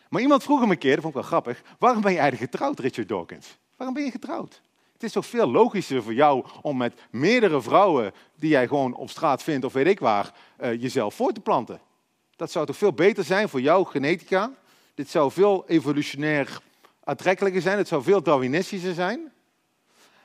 Maar 0.10 0.22
iemand 0.22 0.44
vroeg 0.44 0.60
hem 0.60 0.72
een 0.72 0.78
keer, 0.78 0.94
dat 0.94 1.02
vond 1.02 1.16
ik 1.16 1.22
wel 1.22 1.30
grappig, 1.30 1.62
waarom 1.80 2.02
ben 2.02 2.12
je 2.12 2.20
eigenlijk 2.20 2.52
getrouwd, 2.52 2.80
Richard 2.80 3.08
Dawkins? 3.08 3.58
Waarom 3.76 3.96
ben 3.96 4.06
je 4.06 4.12
getrouwd? 4.12 4.62
Het 4.94 5.04
is 5.04 5.12
toch 5.12 5.26
veel 5.26 5.52
logischer 5.52 6.04
voor 6.04 6.14
jou 6.14 6.46
om 6.62 6.78
met 6.78 6.94
meerdere 7.10 7.62
vrouwen 7.62 8.14
die 8.36 8.50
jij 8.50 8.68
gewoon 8.68 8.96
op 8.96 9.10
straat 9.10 9.44
vindt 9.44 9.66
of 9.66 9.74
weet 9.74 9.88
ik 9.88 10.00
waar, 10.00 10.34
uh, 10.62 10.82
jezelf 10.82 11.16
voor 11.16 11.32
te 11.32 11.40
planten. 11.40 11.82
Dat 12.36 12.52
zou 12.52 12.66
toch 12.66 12.78
veel 12.78 12.94
beter 12.94 13.24
zijn 13.24 13.50
voor 13.50 13.62
jouw 13.62 13.84
genetica? 13.84 14.52
Dit 14.94 15.10
zou 15.10 15.32
veel 15.32 15.64
evolutionair 15.68 16.62
aantrekkelijker 17.04 17.62
zijn, 17.62 17.78
het 17.78 17.88
zou 17.88 18.04
veel 18.04 18.24
Darwinistischer 18.24 18.94
zijn. 18.94 19.32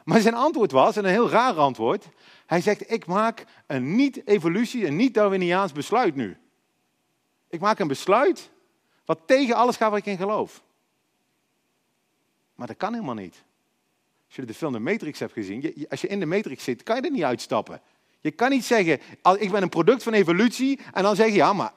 Maar 0.04 0.20
zijn 0.20 0.34
antwoord 0.34 0.72
was, 0.72 0.96
en 0.96 1.04
een 1.04 1.10
heel 1.10 1.30
raar 1.30 1.54
antwoord, 1.54 2.08
hij 2.46 2.60
zegt, 2.60 2.90
ik 2.90 3.06
maak 3.06 3.44
een 3.66 3.96
niet-evolutie, 3.96 4.86
een 4.86 4.96
niet-Darwiniaans 4.96 5.72
besluit 5.72 6.14
nu. 6.14 6.36
Ik 7.48 7.60
maak 7.60 7.78
een 7.78 7.88
besluit 7.88 8.50
wat 9.04 9.20
tegen 9.26 9.54
alles 9.54 9.76
gaat 9.76 9.90
waar 9.90 9.98
ik 9.98 10.06
in 10.06 10.16
geloof. 10.16 10.62
Maar 12.54 12.66
dat 12.66 12.76
kan 12.76 12.92
helemaal 12.92 13.14
niet. 13.14 13.44
Als 14.26 14.36
je 14.36 14.44
de 14.44 14.54
film 14.54 14.72
De 14.72 14.78
Matrix 14.78 15.18
hebt 15.18 15.32
gezien, 15.32 15.86
als 15.88 16.00
je 16.00 16.08
in 16.08 16.20
de 16.20 16.26
Matrix 16.26 16.64
zit, 16.64 16.82
kan 16.82 16.96
je 16.96 17.02
er 17.02 17.10
niet 17.10 17.22
uitstappen. 17.22 17.80
Je 18.20 18.30
kan 18.30 18.50
niet 18.50 18.64
zeggen, 18.64 19.00
ik 19.38 19.50
ben 19.50 19.62
een 19.62 19.68
product 19.68 20.02
van 20.02 20.12
evolutie, 20.12 20.80
en 20.92 21.02
dan 21.02 21.16
zeg 21.16 21.26
je, 21.26 21.34
ja, 21.34 21.52
maar 21.52 21.72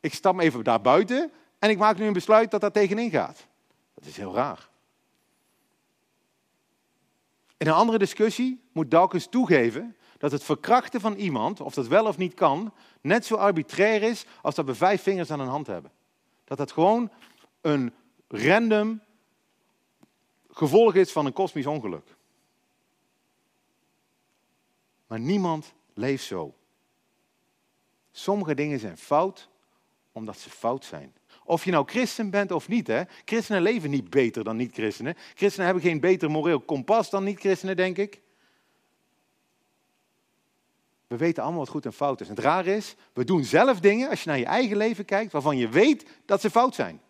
ik 0.00 0.14
stap 0.14 0.40
even 0.40 0.64
daar 0.64 0.80
buiten 0.80 1.32
en 1.58 1.70
ik 1.70 1.78
maak 1.78 1.98
nu 1.98 2.06
een 2.06 2.12
besluit 2.12 2.50
dat 2.50 2.60
daar 2.60 2.72
tegenin 2.72 3.10
gaat. 3.10 3.46
Dat 3.94 4.04
is 4.04 4.16
heel 4.16 4.34
raar. 4.34 4.68
In 7.56 7.66
een 7.66 7.72
andere 7.72 7.98
discussie 7.98 8.60
moet 8.72 8.90
Dawkins 8.90 9.26
toegeven 9.26 9.96
dat 10.18 10.32
het 10.32 10.42
verkrachten 10.42 11.00
van 11.00 11.14
iemand, 11.14 11.60
of 11.60 11.74
dat 11.74 11.86
wel 11.86 12.06
of 12.06 12.18
niet 12.18 12.34
kan, 12.34 12.72
net 13.00 13.26
zo 13.26 13.34
arbitrair 13.34 14.02
is 14.02 14.26
als 14.42 14.54
dat 14.54 14.66
we 14.66 14.74
vijf 14.74 15.02
vingers 15.02 15.30
aan 15.30 15.40
een 15.40 15.48
hand 15.48 15.66
hebben. 15.66 15.90
Dat 16.44 16.58
dat 16.58 16.72
gewoon 16.72 17.10
een 17.60 17.94
random 18.28 19.00
gevolg 20.50 20.94
is 20.94 21.12
van 21.12 21.26
een 21.26 21.32
kosmisch 21.32 21.66
ongeluk. 21.66 22.16
Maar 25.06 25.20
niemand 25.20 25.74
leeft 25.94 26.24
zo. 26.24 26.54
Sommige 28.10 28.54
dingen 28.54 28.78
zijn 28.78 28.98
fout 28.98 29.48
omdat 30.12 30.38
ze 30.38 30.50
fout 30.50 30.84
zijn. 30.84 31.15
Of 31.46 31.64
je 31.64 31.70
nou 31.70 31.88
christen 31.88 32.30
bent 32.30 32.50
of 32.50 32.68
niet. 32.68 32.86
Hè? 32.86 33.02
Christenen 33.24 33.62
leven 33.62 33.90
niet 33.90 34.10
beter 34.10 34.44
dan 34.44 34.56
niet-christenen. 34.56 35.14
Christenen 35.34 35.66
hebben 35.66 35.84
geen 35.84 36.00
beter 36.00 36.30
moreel 36.30 36.60
kompas 36.60 37.10
dan 37.10 37.24
niet-christenen, 37.24 37.76
denk 37.76 37.96
ik. 37.96 38.20
We 41.06 41.16
weten 41.16 41.42
allemaal 41.42 41.60
wat 41.60 41.68
goed 41.68 41.84
en 41.84 41.92
fout 41.92 42.20
is. 42.20 42.28
Het 42.28 42.38
raar 42.38 42.66
is, 42.66 42.94
we 43.12 43.24
doen 43.24 43.44
zelf 43.44 43.80
dingen, 43.80 44.08
als 44.08 44.22
je 44.22 44.28
naar 44.28 44.38
je 44.38 44.44
eigen 44.44 44.76
leven 44.76 45.04
kijkt, 45.04 45.32
waarvan 45.32 45.56
je 45.56 45.68
weet 45.68 46.06
dat 46.24 46.40
ze 46.40 46.50
fout 46.50 46.74
zijn. 46.74 47.00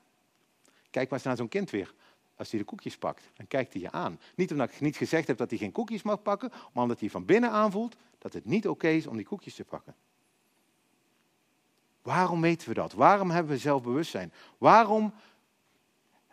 Kijk 0.90 1.10
maar 1.10 1.18
eens 1.18 1.28
naar 1.28 1.36
zo'n 1.36 1.48
kind 1.48 1.70
weer. 1.70 1.94
Als 2.36 2.50
hij 2.50 2.58
de 2.58 2.64
koekjes 2.64 2.96
pakt, 2.96 3.22
dan 3.34 3.46
kijkt 3.46 3.72
hij 3.72 3.82
je 3.82 3.92
aan. 3.92 4.20
Niet 4.34 4.50
omdat 4.50 4.70
ik 4.70 4.80
niet 4.80 4.96
gezegd 4.96 5.26
heb 5.26 5.36
dat 5.36 5.50
hij 5.50 5.58
geen 5.58 5.72
koekjes 5.72 6.02
mag 6.02 6.22
pakken, 6.22 6.50
maar 6.72 6.82
omdat 6.82 7.00
hij 7.00 7.10
van 7.10 7.24
binnen 7.24 7.50
aanvoelt 7.50 7.96
dat 8.18 8.32
het 8.32 8.44
niet 8.44 8.68
oké 8.68 8.88
is 8.88 9.06
om 9.06 9.16
die 9.16 9.26
koekjes 9.26 9.54
te 9.54 9.64
pakken. 9.64 9.94
Waarom 12.06 12.40
weten 12.40 12.68
we 12.68 12.74
dat? 12.74 12.92
Waarom 12.92 13.30
hebben 13.30 13.52
we 13.52 13.58
zelfbewustzijn? 13.58 14.32
Waarom 14.58 15.14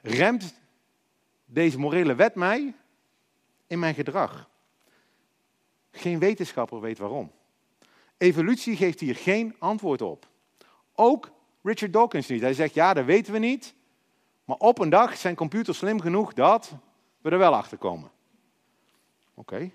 remt 0.01 0.53
deze 1.45 1.79
morele 1.79 2.15
wet 2.15 2.35
mij 2.35 2.75
in 3.67 3.79
mijn 3.79 3.93
gedrag? 3.93 4.49
Geen 5.91 6.19
wetenschapper 6.19 6.81
weet 6.81 6.97
waarom. 6.97 7.31
Evolutie 8.17 8.75
geeft 8.75 8.99
hier 8.99 9.15
geen 9.15 9.55
antwoord 9.59 10.01
op. 10.01 10.27
Ook 10.95 11.31
Richard 11.61 11.93
Dawkins 11.93 12.27
niet. 12.27 12.41
Hij 12.41 12.53
zegt, 12.53 12.73
ja, 12.73 12.93
dat 12.93 13.05
weten 13.05 13.33
we 13.33 13.39
niet. 13.39 13.75
Maar 14.45 14.57
op 14.57 14.79
een 14.79 14.89
dag 14.89 15.17
zijn 15.17 15.35
computers 15.35 15.77
slim 15.77 16.01
genoeg 16.01 16.33
dat 16.33 16.71
we 17.21 17.29
er 17.29 17.37
wel 17.37 17.55
achter 17.55 17.77
komen. 17.77 18.11
Oké. 19.33 19.71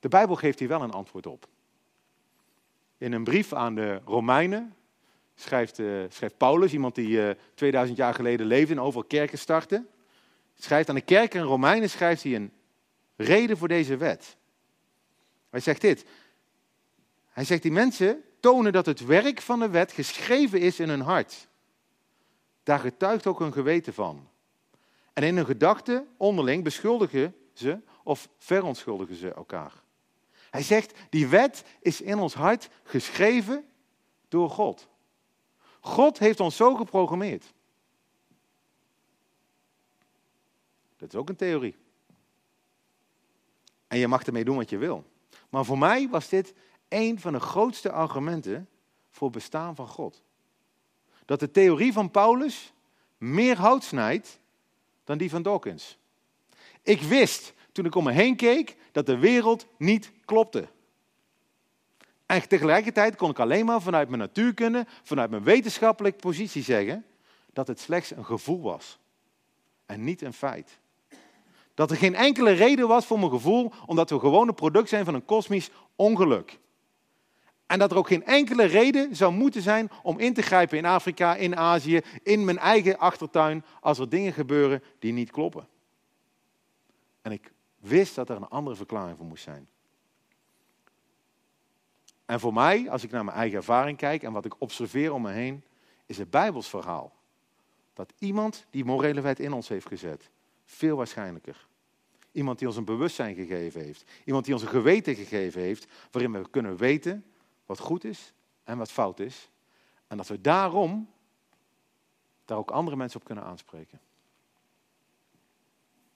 De 0.00 0.08
Bijbel 0.08 0.36
geeft 0.36 0.58
hier 0.58 0.68
wel 0.68 0.82
een 0.82 0.92
antwoord 0.92 1.26
op. 1.26 1.48
In 2.98 3.12
een 3.12 3.24
brief 3.24 3.52
aan 3.52 3.74
de 3.74 4.00
Romeinen 4.04 4.74
schrijft, 5.34 5.78
uh, 5.78 6.04
schrijft 6.08 6.36
Paulus, 6.36 6.72
iemand 6.72 6.94
die 6.94 7.08
uh, 7.08 7.30
eh, 7.30 7.36
2000 7.54 7.98
jaar 7.98 8.14
geleden 8.14 8.46
leefde 8.46 8.72
en 8.72 8.80
overal 8.80 9.04
kerken 9.04 9.38
startte, 9.38 9.86
schrijft 10.54 10.88
aan 10.88 10.94
de 10.94 11.00
kerken 11.00 11.40
in 11.40 11.46
Romeinen 11.46 11.90
schrijft 11.90 12.22
hij 12.22 12.34
een 12.34 12.52
reden 13.16 13.56
voor 13.56 13.68
deze 13.68 13.96
wet. 13.96 14.36
Hij 15.50 15.60
zegt 15.60 15.80
dit. 15.80 16.04
Hij 17.28 17.44
zegt 17.44 17.62
die 17.62 17.72
mensen 17.72 18.22
tonen 18.40 18.72
dat 18.72 18.86
het 18.86 19.06
werk 19.06 19.40
van 19.40 19.58
de 19.58 19.68
wet 19.68 19.92
geschreven 19.92 20.60
is 20.60 20.80
in 20.80 20.88
hun 20.88 21.00
hart. 21.00 21.48
Daar 22.62 22.78
getuigt 22.78 23.26
ook 23.26 23.38
hun 23.38 23.52
geweten 23.52 23.94
van. 23.94 24.28
En 25.12 25.22
in 25.22 25.36
hun 25.36 25.46
gedachten 25.46 26.08
onderling 26.16 26.64
beschuldigen 26.64 27.34
ze 27.52 27.78
of 28.02 28.28
verontschuldigen 28.38 29.14
ze 29.14 29.32
elkaar. 29.32 29.72
Hij 30.50 30.62
zegt, 30.62 30.98
die 31.10 31.26
wet 31.26 31.64
is 31.80 32.00
in 32.00 32.18
ons 32.18 32.34
hart 32.34 32.68
geschreven 32.82 33.68
door 34.28 34.50
God. 34.50 34.88
God 35.80 36.18
heeft 36.18 36.40
ons 36.40 36.56
zo 36.56 36.74
geprogrammeerd. 36.74 37.52
Dat 40.96 41.12
is 41.12 41.18
ook 41.18 41.28
een 41.28 41.36
theorie. 41.36 41.76
En 43.86 43.98
je 43.98 44.08
mag 44.08 44.22
ermee 44.22 44.44
doen 44.44 44.56
wat 44.56 44.70
je 44.70 44.78
wil. 44.78 45.04
Maar 45.48 45.64
voor 45.64 45.78
mij 45.78 46.08
was 46.08 46.28
dit 46.28 46.54
een 46.88 47.20
van 47.20 47.32
de 47.32 47.40
grootste 47.40 47.92
argumenten 47.92 48.68
voor 49.10 49.28
het 49.28 49.36
bestaan 49.36 49.74
van 49.74 49.88
God. 49.88 50.22
dat 51.24 51.40
de 51.40 51.50
theorie 51.50 51.92
van 51.92 52.10
Paulus 52.10 52.72
meer 53.18 53.56
hout 53.56 53.84
snijdt 53.84 54.38
dan 55.04 55.18
die 55.18 55.30
van 55.30 55.42
Dawkins. 55.42 55.98
Ik 56.82 57.00
wist 57.00 57.52
toen 57.78 57.86
ik 57.86 57.94
om 57.94 58.04
me 58.04 58.12
heen 58.12 58.36
keek 58.36 58.76
dat 58.92 59.06
de 59.06 59.18
wereld 59.18 59.66
niet 59.76 60.12
klopte. 60.24 60.68
En 62.26 62.48
tegelijkertijd 62.48 63.16
kon 63.16 63.30
ik 63.30 63.38
alleen 63.38 63.66
maar 63.66 63.82
vanuit 63.82 64.08
mijn 64.08 64.20
natuurkunde, 64.20 64.86
vanuit 65.02 65.30
mijn 65.30 65.42
wetenschappelijke 65.42 66.18
positie 66.18 66.62
zeggen 66.62 67.04
dat 67.52 67.66
het 67.66 67.80
slechts 67.80 68.10
een 68.10 68.24
gevoel 68.24 68.60
was 68.60 68.98
en 69.86 70.04
niet 70.04 70.22
een 70.22 70.32
feit. 70.32 70.78
Dat 71.74 71.90
er 71.90 71.96
geen 71.96 72.14
enkele 72.14 72.50
reden 72.50 72.88
was 72.88 73.06
voor 73.06 73.18
mijn 73.18 73.30
gevoel, 73.30 73.72
omdat 73.86 74.10
we 74.10 74.18
gewoon 74.18 74.48
een 74.48 74.54
product 74.54 74.88
zijn 74.88 75.04
van 75.04 75.14
een 75.14 75.24
kosmisch 75.24 75.70
ongeluk. 75.96 76.58
En 77.66 77.78
dat 77.78 77.90
er 77.90 77.96
ook 77.96 78.08
geen 78.08 78.24
enkele 78.24 78.64
reden 78.64 79.16
zou 79.16 79.32
moeten 79.32 79.62
zijn 79.62 79.90
om 80.02 80.18
in 80.18 80.34
te 80.34 80.42
grijpen 80.42 80.78
in 80.78 80.84
Afrika, 80.84 81.34
in 81.34 81.56
Azië, 81.56 82.00
in 82.22 82.44
mijn 82.44 82.58
eigen 82.58 82.98
achtertuin, 82.98 83.64
als 83.80 83.98
er 83.98 84.08
dingen 84.08 84.32
gebeuren 84.32 84.82
die 84.98 85.12
niet 85.12 85.30
kloppen. 85.30 85.68
En 87.22 87.32
ik 87.32 87.52
wist 87.78 88.14
dat 88.14 88.28
er 88.28 88.36
een 88.36 88.48
andere 88.48 88.76
verklaring 88.76 89.16
voor 89.16 89.26
moest 89.26 89.42
zijn. 89.42 89.68
En 92.26 92.40
voor 92.40 92.52
mij, 92.52 92.90
als 92.90 93.04
ik 93.04 93.10
naar 93.10 93.24
mijn 93.24 93.36
eigen 93.36 93.56
ervaring 93.56 93.98
kijk 93.98 94.22
en 94.22 94.32
wat 94.32 94.44
ik 94.44 94.54
observeer 94.58 95.12
om 95.12 95.22
me 95.22 95.30
heen, 95.30 95.64
is 96.06 96.18
het 96.18 96.30
Bijbels 96.30 96.68
verhaal. 96.68 97.12
Dat 97.92 98.12
iemand 98.18 98.66
die 98.70 98.84
morele 98.84 99.20
wet 99.20 99.40
in 99.40 99.52
ons 99.52 99.68
heeft 99.68 99.86
gezet, 99.86 100.30
veel 100.64 100.96
waarschijnlijker. 100.96 101.66
Iemand 102.32 102.58
die 102.58 102.66
ons 102.68 102.76
een 102.76 102.84
bewustzijn 102.84 103.34
gegeven 103.34 103.80
heeft. 103.80 104.04
Iemand 104.24 104.44
die 104.44 104.54
ons 104.54 104.62
een 104.62 104.68
geweten 104.68 105.14
gegeven 105.14 105.60
heeft, 105.60 105.86
waarin 106.10 106.32
we 106.32 106.50
kunnen 106.50 106.76
weten 106.76 107.24
wat 107.66 107.78
goed 107.78 108.04
is 108.04 108.32
en 108.64 108.78
wat 108.78 108.90
fout 108.90 109.20
is. 109.20 109.50
En 110.06 110.16
dat 110.16 110.28
we 110.28 110.40
daarom 110.40 111.10
daar 112.44 112.58
ook 112.58 112.70
andere 112.70 112.96
mensen 112.96 113.20
op 113.20 113.26
kunnen 113.26 113.44
aanspreken. 113.44 114.00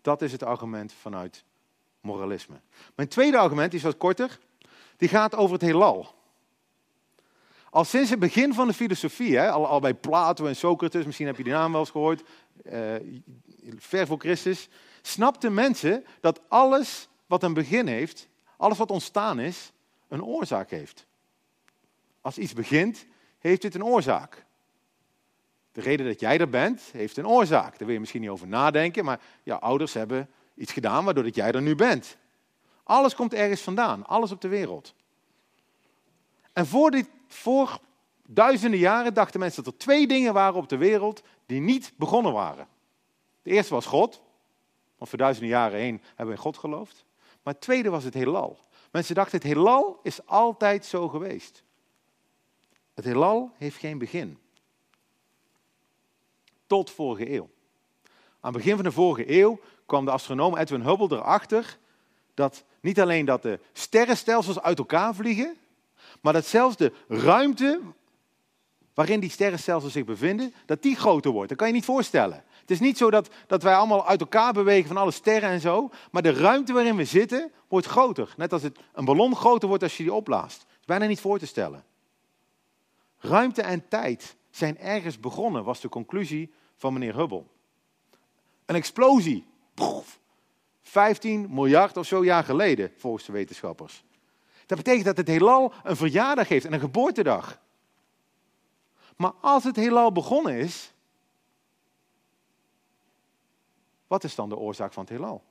Dat 0.00 0.22
is 0.22 0.32
het 0.32 0.42
argument 0.42 0.92
vanuit 0.92 1.44
moralisme. 2.02 2.60
Mijn 2.94 3.08
tweede 3.08 3.38
argument 3.38 3.74
is 3.74 3.82
wat 3.82 3.96
korter. 3.96 4.38
Die 4.96 5.08
gaat 5.08 5.34
over 5.34 5.52
het 5.52 5.62
heelal. 5.62 6.14
Al 7.70 7.84
sinds 7.84 8.10
het 8.10 8.18
begin 8.18 8.54
van 8.54 8.66
de 8.66 8.74
filosofie, 8.74 9.36
hè, 9.36 9.50
al, 9.50 9.80
bij 9.80 9.94
Plato 9.94 10.46
en 10.46 10.56
Socrates, 10.56 11.04
misschien 11.04 11.26
heb 11.26 11.36
je 11.36 11.44
die 11.44 11.52
naam 11.52 11.72
wel 11.72 11.80
eens 11.80 11.90
gehoord, 11.90 12.22
eh, 12.64 12.94
ver 13.78 14.06
voor 14.06 14.18
Christus, 14.18 14.68
snapten 15.02 15.54
mensen 15.54 16.04
dat 16.20 16.40
alles 16.48 17.08
wat 17.26 17.42
een 17.42 17.54
begin 17.54 17.86
heeft, 17.86 18.28
alles 18.56 18.78
wat 18.78 18.90
ontstaan 18.90 19.40
is, 19.40 19.72
een 20.08 20.24
oorzaak 20.24 20.70
heeft. 20.70 21.06
Als 22.20 22.38
iets 22.38 22.52
begint, 22.52 23.06
heeft 23.38 23.62
het 23.62 23.74
een 23.74 23.84
oorzaak. 23.84 24.44
De 25.72 25.80
reden 25.80 26.06
dat 26.06 26.20
jij 26.20 26.38
er 26.38 26.48
bent, 26.48 26.82
heeft 26.92 27.16
een 27.16 27.26
oorzaak. 27.26 27.70
Daar 27.70 27.86
wil 27.86 27.94
je 27.94 28.00
misschien 28.00 28.20
niet 28.20 28.30
over 28.30 28.46
nadenken, 28.46 29.04
maar 29.04 29.20
jouw 29.42 29.58
ouders 29.58 29.92
hebben 29.92 30.30
iets 30.54 30.72
gedaan 30.72 31.04
waardoor 31.04 31.24
dat 31.24 31.34
jij 31.34 31.52
er 31.52 31.62
nu 31.62 31.74
bent. 31.74 32.16
Alles 32.82 33.14
komt 33.14 33.34
ergens 33.34 33.60
vandaan, 33.60 34.06
alles 34.06 34.32
op 34.32 34.40
de 34.40 34.48
wereld. 34.48 34.94
En 36.52 36.66
voor, 36.66 37.02
voor 37.28 37.78
duizenden 38.26 38.78
jaren 38.78 39.14
dachten 39.14 39.40
mensen 39.40 39.64
dat 39.64 39.72
er 39.72 39.78
twee 39.78 40.06
dingen 40.06 40.34
waren 40.34 40.60
op 40.60 40.68
de 40.68 40.76
wereld 40.76 41.22
die 41.46 41.60
niet 41.60 41.92
begonnen 41.96 42.32
waren. 42.32 42.68
De 43.42 43.50
eerste 43.50 43.74
was 43.74 43.86
God, 43.86 44.22
want 44.96 45.10
voor 45.10 45.18
duizenden 45.18 45.50
jaren 45.50 45.78
heen 45.78 46.00
hebben 46.06 46.26
we 46.26 46.32
in 46.32 46.38
God 46.38 46.58
geloofd. 46.58 47.04
Maar 47.42 47.52
het 47.54 47.62
tweede 47.62 47.90
was 47.90 48.04
het 48.04 48.14
heelal. 48.14 48.58
Mensen 48.90 49.14
dachten, 49.14 49.38
het 49.38 49.46
heelal 49.46 50.00
is 50.02 50.26
altijd 50.26 50.84
zo 50.84 51.08
geweest. 51.08 51.62
Het 52.94 53.04
heelal 53.04 53.50
heeft 53.56 53.76
geen 53.76 53.98
begin. 53.98 54.38
Tot 56.66 56.90
vorige 56.90 57.30
eeuw. 57.30 57.50
Aan 58.40 58.52
het 58.52 58.62
begin 58.62 58.74
van 58.74 58.84
de 58.84 58.92
vorige 58.92 59.38
eeuw 59.40 59.60
kwam 59.86 60.04
de 60.04 60.10
astronoom 60.10 60.56
Edwin 60.56 60.80
Hubble 60.80 61.16
erachter 61.16 61.78
dat 62.34 62.64
niet 62.80 63.00
alleen 63.00 63.24
dat 63.24 63.42
de 63.42 63.60
sterrenstelsels 63.72 64.60
uit 64.60 64.78
elkaar 64.78 65.14
vliegen, 65.14 65.56
maar 66.20 66.32
dat 66.32 66.46
zelfs 66.46 66.76
de 66.76 66.92
ruimte 67.08 67.80
waarin 68.94 69.20
die 69.20 69.30
sterrenstelsels 69.30 69.92
zich 69.92 70.04
bevinden, 70.04 70.54
dat 70.66 70.82
die 70.82 70.96
groter 70.96 71.30
wordt. 71.30 71.48
Dat 71.48 71.58
kan 71.58 71.66
je 71.66 71.72
niet 71.72 71.84
voorstellen. 71.84 72.44
Het 72.60 72.70
is 72.70 72.80
niet 72.80 72.96
zo 72.96 73.10
dat, 73.10 73.30
dat 73.46 73.62
wij 73.62 73.74
allemaal 73.74 74.06
uit 74.06 74.20
elkaar 74.20 74.52
bewegen 74.52 74.88
van 74.88 74.96
alle 74.96 75.10
sterren 75.10 75.50
en 75.50 75.60
zo, 75.60 75.90
maar 76.10 76.22
de 76.22 76.32
ruimte 76.32 76.72
waarin 76.72 76.96
we 76.96 77.04
zitten 77.04 77.52
wordt 77.68 77.86
groter. 77.86 78.34
Net 78.36 78.52
als 78.52 78.62
het, 78.62 78.78
een 78.92 79.04
ballon 79.04 79.36
groter 79.36 79.68
wordt 79.68 79.82
als 79.82 79.96
je 79.96 80.02
die 80.02 80.12
opblaast. 80.12 80.58
Dat 80.58 80.80
is 80.80 80.86
bijna 80.86 81.06
niet 81.06 81.20
voor 81.20 81.38
te 81.38 81.46
stellen. 81.46 81.84
Ruimte 83.18 83.62
en 83.62 83.88
tijd 83.88 84.36
zijn 84.50 84.78
ergens 84.78 85.20
begonnen, 85.20 85.64
was 85.64 85.80
de 85.80 85.88
conclusie 85.88 86.52
van 86.76 86.92
meneer 86.92 87.16
Hubble. 87.16 87.44
Een 88.66 88.74
explosie. 88.74 89.46
15 90.82 91.46
miljard 91.50 91.96
of 91.96 92.06
zo 92.06 92.24
jaar 92.24 92.44
geleden, 92.44 92.92
volgens 92.96 93.24
de 93.24 93.32
wetenschappers. 93.32 94.04
Dat 94.66 94.78
betekent 94.78 95.04
dat 95.04 95.16
het 95.16 95.28
heelal 95.28 95.72
een 95.82 95.96
verjaardag 95.96 96.48
heeft 96.48 96.64
en 96.64 96.72
een 96.72 96.80
geboortedag. 96.80 97.60
Maar 99.16 99.32
als 99.40 99.64
het 99.64 99.76
heelal 99.76 100.12
begonnen 100.12 100.56
is, 100.56 100.92
wat 104.06 104.24
is 104.24 104.34
dan 104.34 104.48
de 104.48 104.56
oorzaak 104.56 104.92
van 104.92 105.02
het 105.02 105.12
heelal? 105.12 105.42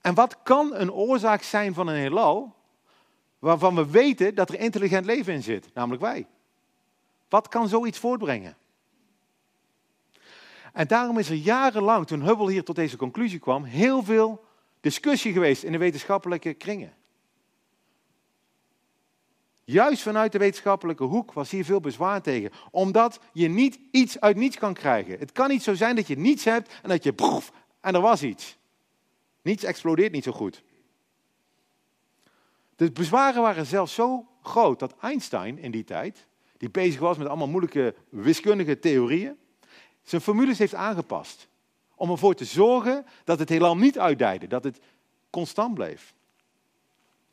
En 0.00 0.14
wat 0.14 0.42
kan 0.42 0.74
een 0.74 0.92
oorzaak 0.92 1.42
zijn 1.42 1.74
van 1.74 1.86
een 1.86 1.96
heelal 1.96 2.54
waarvan 3.38 3.74
we 3.74 3.90
weten 3.90 4.34
dat 4.34 4.48
er 4.48 4.58
intelligent 4.58 5.06
leven 5.06 5.32
in 5.34 5.42
zit, 5.42 5.74
namelijk 5.74 6.02
wij? 6.02 6.26
Wat 7.28 7.48
kan 7.48 7.68
zoiets 7.68 7.98
voortbrengen? 7.98 8.56
En 10.78 10.86
daarom 10.86 11.18
is 11.18 11.30
er 11.30 11.36
jarenlang, 11.36 12.06
toen 12.06 12.22
Hubble 12.22 12.50
hier 12.50 12.64
tot 12.64 12.76
deze 12.76 12.96
conclusie 12.96 13.38
kwam, 13.38 13.64
heel 13.64 14.02
veel 14.02 14.44
discussie 14.80 15.32
geweest 15.32 15.62
in 15.62 15.72
de 15.72 15.78
wetenschappelijke 15.78 16.54
kringen. 16.54 16.94
Juist 19.64 20.02
vanuit 20.02 20.32
de 20.32 20.38
wetenschappelijke 20.38 21.04
hoek 21.04 21.32
was 21.32 21.50
hier 21.50 21.64
veel 21.64 21.80
bezwaar 21.80 22.22
tegen. 22.22 22.50
Omdat 22.70 23.20
je 23.32 23.48
niet 23.48 23.78
iets 23.90 24.20
uit 24.20 24.36
niets 24.36 24.56
kan 24.56 24.74
krijgen. 24.74 25.18
Het 25.18 25.32
kan 25.32 25.48
niet 25.48 25.62
zo 25.62 25.74
zijn 25.74 25.96
dat 25.96 26.06
je 26.06 26.18
niets 26.18 26.44
hebt 26.44 26.72
en 26.82 26.88
dat 26.88 27.04
je 27.04 27.14
en 27.80 27.94
er 27.94 28.00
was 28.00 28.22
iets. 28.22 28.58
Niets 29.42 29.64
explodeert 29.64 30.12
niet 30.12 30.24
zo 30.24 30.32
goed. 30.32 30.62
De 32.76 32.92
bezwaren 32.92 33.42
waren 33.42 33.66
zelfs 33.66 33.94
zo 33.94 34.26
groot 34.42 34.78
dat 34.78 34.94
Einstein 35.00 35.58
in 35.58 35.70
die 35.70 35.84
tijd, 35.84 36.26
die 36.56 36.70
bezig 36.70 37.00
was 37.00 37.18
met 37.18 37.26
allemaal 37.26 37.48
moeilijke 37.48 37.94
wiskundige 38.08 38.78
theorieën, 38.78 39.36
zijn 40.08 40.22
formules 40.22 40.58
heeft 40.58 40.74
aangepast. 40.74 41.48
Om 41.94 42.10
ervoor 42.10 42.34
te 42.34 42.44
zorgen 42.44 43.06
dat 43.24 43.38
het 43.38 43.48
heelal 43.48 43.76
niet 43.76 43.98
uitdijde, 43.98 44.46
dat 44.46 44.64
het 44.64 44.80
constant 45.30 45.74
bleef. 45.74 46.14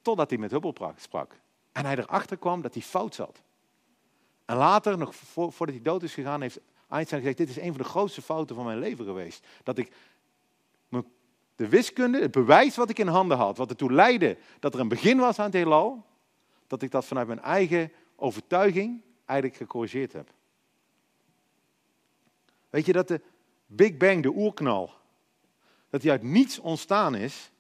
Totdat 0.02 0.30
hij 0.30 0.40
met 0.40 0.52
Hubble 0.52 0.94
sprak. 0.98 1.40
En 1.72 1.86
hij 1.86 1.98
erachter 1.98 2.38
kwam 2.38 2.62
dat 2.62 2.74
hij 2.74 2.84
fout 2.84 3.16
zat. 3.16 3.42
En 4.46 4.56
later, 4.56 4.98
nog 4.98 5.16
voordat 5.16 5.76
hij 5.76 5.82
dood 5.82 6.04
is 6.04 6.14
gegaan, 6.14 6.42
heeft 6.42 6.60
Einstein 6.90 7.22
gezegd: 7.22 7.38
Dit 7.38 7.50
is 7.50 7.58
een 7.58 7.74
van 7.74 7.82
de 7.82 7.90
grootste 7.90 8.22
fouten 8.22 8.56
van 8.56 8.66
mijn 8.66 8.80
leven 8.80 9.06
geweest. 9.06 9.46
Dat 9.64 9.78
ik 9.78 9.92
de 11.56 11.70
wiskunde, 11.70 12.22
het 12.22 12.32
bewijs 12.32 12.76
wat 12.76 12.90
ik 12.90 13.00
in 13.00 13.08
handen 13.08 13.38
had, 13.38 13.58
wat 13.58 13.70
ertoe 13.70 13.92
leidde 13.92 14.38
dat 14.60 14.74
er 14.74 14.80
een 14.80 14.88
begin 14.88 15.18
was 15.18 15.40
aan 15.40 15.46
het 15.46 15.54
heelal, 15.54 16.06
dat 16.68 16.82
ik 16.82 16.92
dat 16.92 17.06
vanuit 17.06 17.28
mijn 17.28 17.42
eigen 17.42 17.92
overtuiging 18.16 19.02
eigenlijk 19.26 19.60
gecorrigeerd 19.60 20.14
heb. 20.14 20.30
Weet 22.76 22.86
je 22.86 22.94
dat 22.94 23.08
de 23.08 23.22
Big 23.66 23.98
Bang, 23.98 24.24
de 24.24 24.30
oerknal, 24.30 24.94
dat 25.90 26.02
die 26.02 26.12
uit 26.12 26.24
niets 26.24 26.60
ontstaan 26.60 27.16
is, 27.16 27.52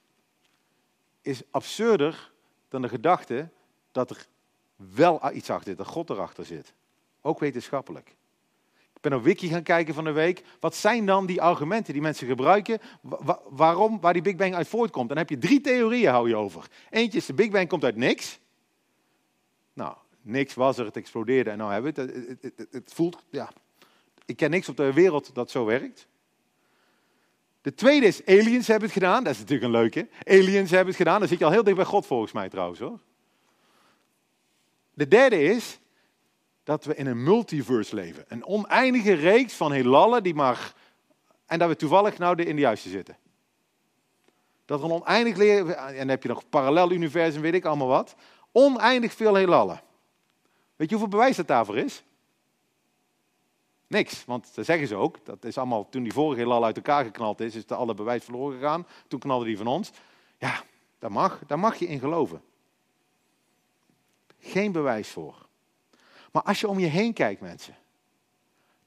is 1.21 1.41
absurder 1.51 2.32
dan 2.69 2.82
de 2.82 2.89
gedachte 2.89 3.49
dat 3.91 4.10
er 4.10 4.28
wel 4.75 5.34
iets 5.34 5.49
achter 5.49 5.67
zit, 5.67 5.78
dat 5.78 5.88
God 5.88 6.10
erachter 6.10 6.45
zit. 6.45 6.73
Ook 7.21 7.39
wetenschappelijk. 7.39 8.15
Ik 8.93 9.01
ben 9.01 9.13
op 9.13 9.23
Wiki 9.23 9.47
gaan 9.47 9.63
kijken 9.63 9.93
van 9.93 10.04
de 10.04 10.12
week. 10.12 10.43
Wat 10.60 10.75
zijn 10.75 11.06
dan 11.06 11.25
die 11.25 11.41
argumenten 11.41 11.93
die 11.93 12.01
mensen 12.01 12.28
gebruiken? 12.28 12.80
waarom, 13.49 13.99
waar 13.99 14.13
die 14.13 14.21
Big 14.21 14.36
Bang 14.36 14.56
uit 14.56 14.67
voortkomt? 14.67 15.08
Dan 15.08 15.17
heb 15.17 15.30
je 15.30 15.38
drie 15.38 15.62
theorieën, 15.62 16.12
hou 16.12 16.30
je 16.30 16.36
over. 16.36 16.67
Eentje 16.89 17.17
is 17.17 17.25
de 17.25 17.34
Big 17.34 17.49
Bang 17.49 17.67
komt 17.67 17.84
uit 17.84 17.95
niks. 17.95 18.39
Nou, 19.73 19.95
niks 20.21 20.54
was 20.54 20.78
er, 20.78 20.86
het 20.86 20.97
explodeerde 20.97 21.49
en 21.49 21.58
nou 21.58 21.71
hebben 21.71 21.93
we 21.93 22.01
het. 22.01 22.28
Het, 22.28 22.56
het, 22.58 22.67
het 22.71 22.93
voelt, 22.93 23.23
ja. 23.30 23.49
Ik 24.25 24.35
ken 24.38 24.49
niks 24.49 24.69
op 24.69 24.77
de 24.77 24.93
wereld 24.93 25.35
dat 25.35 25.51
zo 25.51 25.65
werkt. 25.65 26.07
De 27.61 27.73
tweede 27.73 28.05
is, 28.05 28.25
aliens 28.25 28.67
hebben 28.67 28.89
het 28.89 28.97
gedaan. 28.97 29.23
Dat 29.23 29.33
is 29.33 29.39
natuurlijk 29.39 29.65
een 29.65 29.79
leuke. 29.79 30.07
Aliens 30.23 30.69
hebben 30.69 30.88
het 30.88 30.95
gedaan. 30.95 31.19
Dan 31.19 31.27
zit 31.27 31.39
je 31.39 31.45
al 31.45 31.51
heel 31.51 31.63
dicht 31.63 31.75
bij 31.75 31.85
God 31.85 32.05
volgens 32.05 32.31
mij 32.31 32.49
trouwens 32.49 32.79
hoor. 32.79 32.99
De 34.93 35.07
derde 35.07 35.43
is 35.43 35.79
dat 36.63 36.85
we 36.85 36.95
in 36.95 37.07
een 37.07 37.23
multiverse 37.23 37.95
leven. 37.95 38.25
Een 38.27 38.45
oneindige 38.45 39.13
reeks 39.13 39.53
van 39.53 39.71
heelallen 39.71 40.23
die 40.23 40.35
maar... 40.35 40.73
En 41.45 41.59
dat 41.59 41.69
we 41.69 41.75
toevallig 41.75 42.17
nou 42.17 42.43
in 42.43 42.55
de 42.55 42.61
juiste 42.61 42.89
zitten. 42.89 43.17
Dat 44.65 44.79
er 44.79 44.85
een 44.85 44.91
oneindig... 44.91 45.38
En 45.38 45.97
dan 45.97 46.07
heb 46.07 46.23
je 46.23 46.29
nog 46.29 46.49
parallel 46.49 46.91
universum, 46.91 47.41
weet 47.41 47.53
ik 47.53 47.65
allemaal 47.65 47.88
wat. 47.88 48.15
Oneindig 48.51 49.13
veel 49.13 49.35
heelallen. 49.35 49.81
Weet 50.75 50.89
je 50.89 50.95
hoeveel 50.95 51.17
bewijs 51.17 51.35
dat 51.35 51.47
daarvoor 51.47 51.77
is? 51.77 52.03
Niks, 53.87 54.25
want 54.25 54.55
dat 54.55 54.65
zeggen 54.65 54.87
ze 54.87 54.95
ook. 54.95 55.25
Dat 55.25 55.43
is 55.43 55.57
allemaal, 55.57 55.89
toen 55.89 56.03
die 56.03 56.13
vorige 56.13 56.41
heelal 56.41 56.65
uit 56.65 56.75
elkaar 56.75 57.03
geknald 57.03 57.39
is, 57.39 57.55
is 57.55 57.65
de 57.65 57.75
alle 57.75 57.93
bewijs 57.93 58.23
verloren 58.23 58.59
gegaan. 58.59 58.87
Toen 59.07 59.19
knalde 59.19 59.45
die 59.45 59.57
van 59.57 59.67
ons. 59.67 59.91
Ja, 60.37 60.63
daar 60.99 61.11
mag, 61.11 61.39
daar 61.47 61.59
mag 61.59 61.75
je 61.75 61.87
in 61.87 61.99
geloven. 61.99 62.41
Geen 64.39 64.71
bewijs 64.71 65.09
voor. 65.09 65.45
Maar 66.31 66.43
als 66.43 66.59
je 66.59 66.67
om 66.67 66.79
je 66.79 66.85
heen 66.85 67.13
kijkt, 67.13 67.41
mensen. 67.41 67.75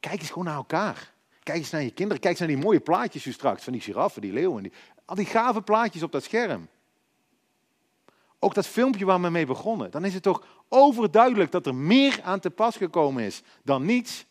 Kijk 0.00 0.20
eens 0.20 0.28
gewoon 0.28 0.44
naar 0.44 0.54
elkaar. 0.54 1.12
Kijk 1.42 1.58
eens 1.58 1.70
naar 1.70 1.82
je 1.82 1.90
kinderen. 1.90 2.20
Kijk 2.20 2.32
eens 2.32 2.40
naar 2.40 2.56
die 2.56 2.64
mooie 2.64 2.80
plaatjes 2.80 3.24
nu 3.24 3.32
straks. 3.32 3.64
Van 3.64 3.72
die 3.72 3.82
giraffen, 3.82 4.22
die 4.22 4.32
leeuwen. 4.32 4.62
Die, 4.62 4.72
al 5.04 5.14
die 5.14 5.26
gave 5.26 5.62
plaatjes 5.62 6.02
op 6.02 6.12
dat 6.12 6.24
scherm. 6.24 6.68
Ook 8.38 8.54
dat 8.54 8.66
filmpje 8.66 9.04
waar 9.04 9.20
we 9.20 9.28
mee 9.28 9.46
begonnen. 9.46 9.90
Dan 9.90 10.04
is 10.04 10.14
het 10.14 10.22
toch 10.22 10.46
overduidelijk 10.68 11.50
dat 11.50 11.66
er 11.66 11.74
meer 11.74 12.20
aan 12.22 12.40
te 12.40 12.50
pas 12.50 12.76
gekomen 12.76 13.22
is 13.22 13.42
dan 13.62 13.84
niets. 13.84 14.26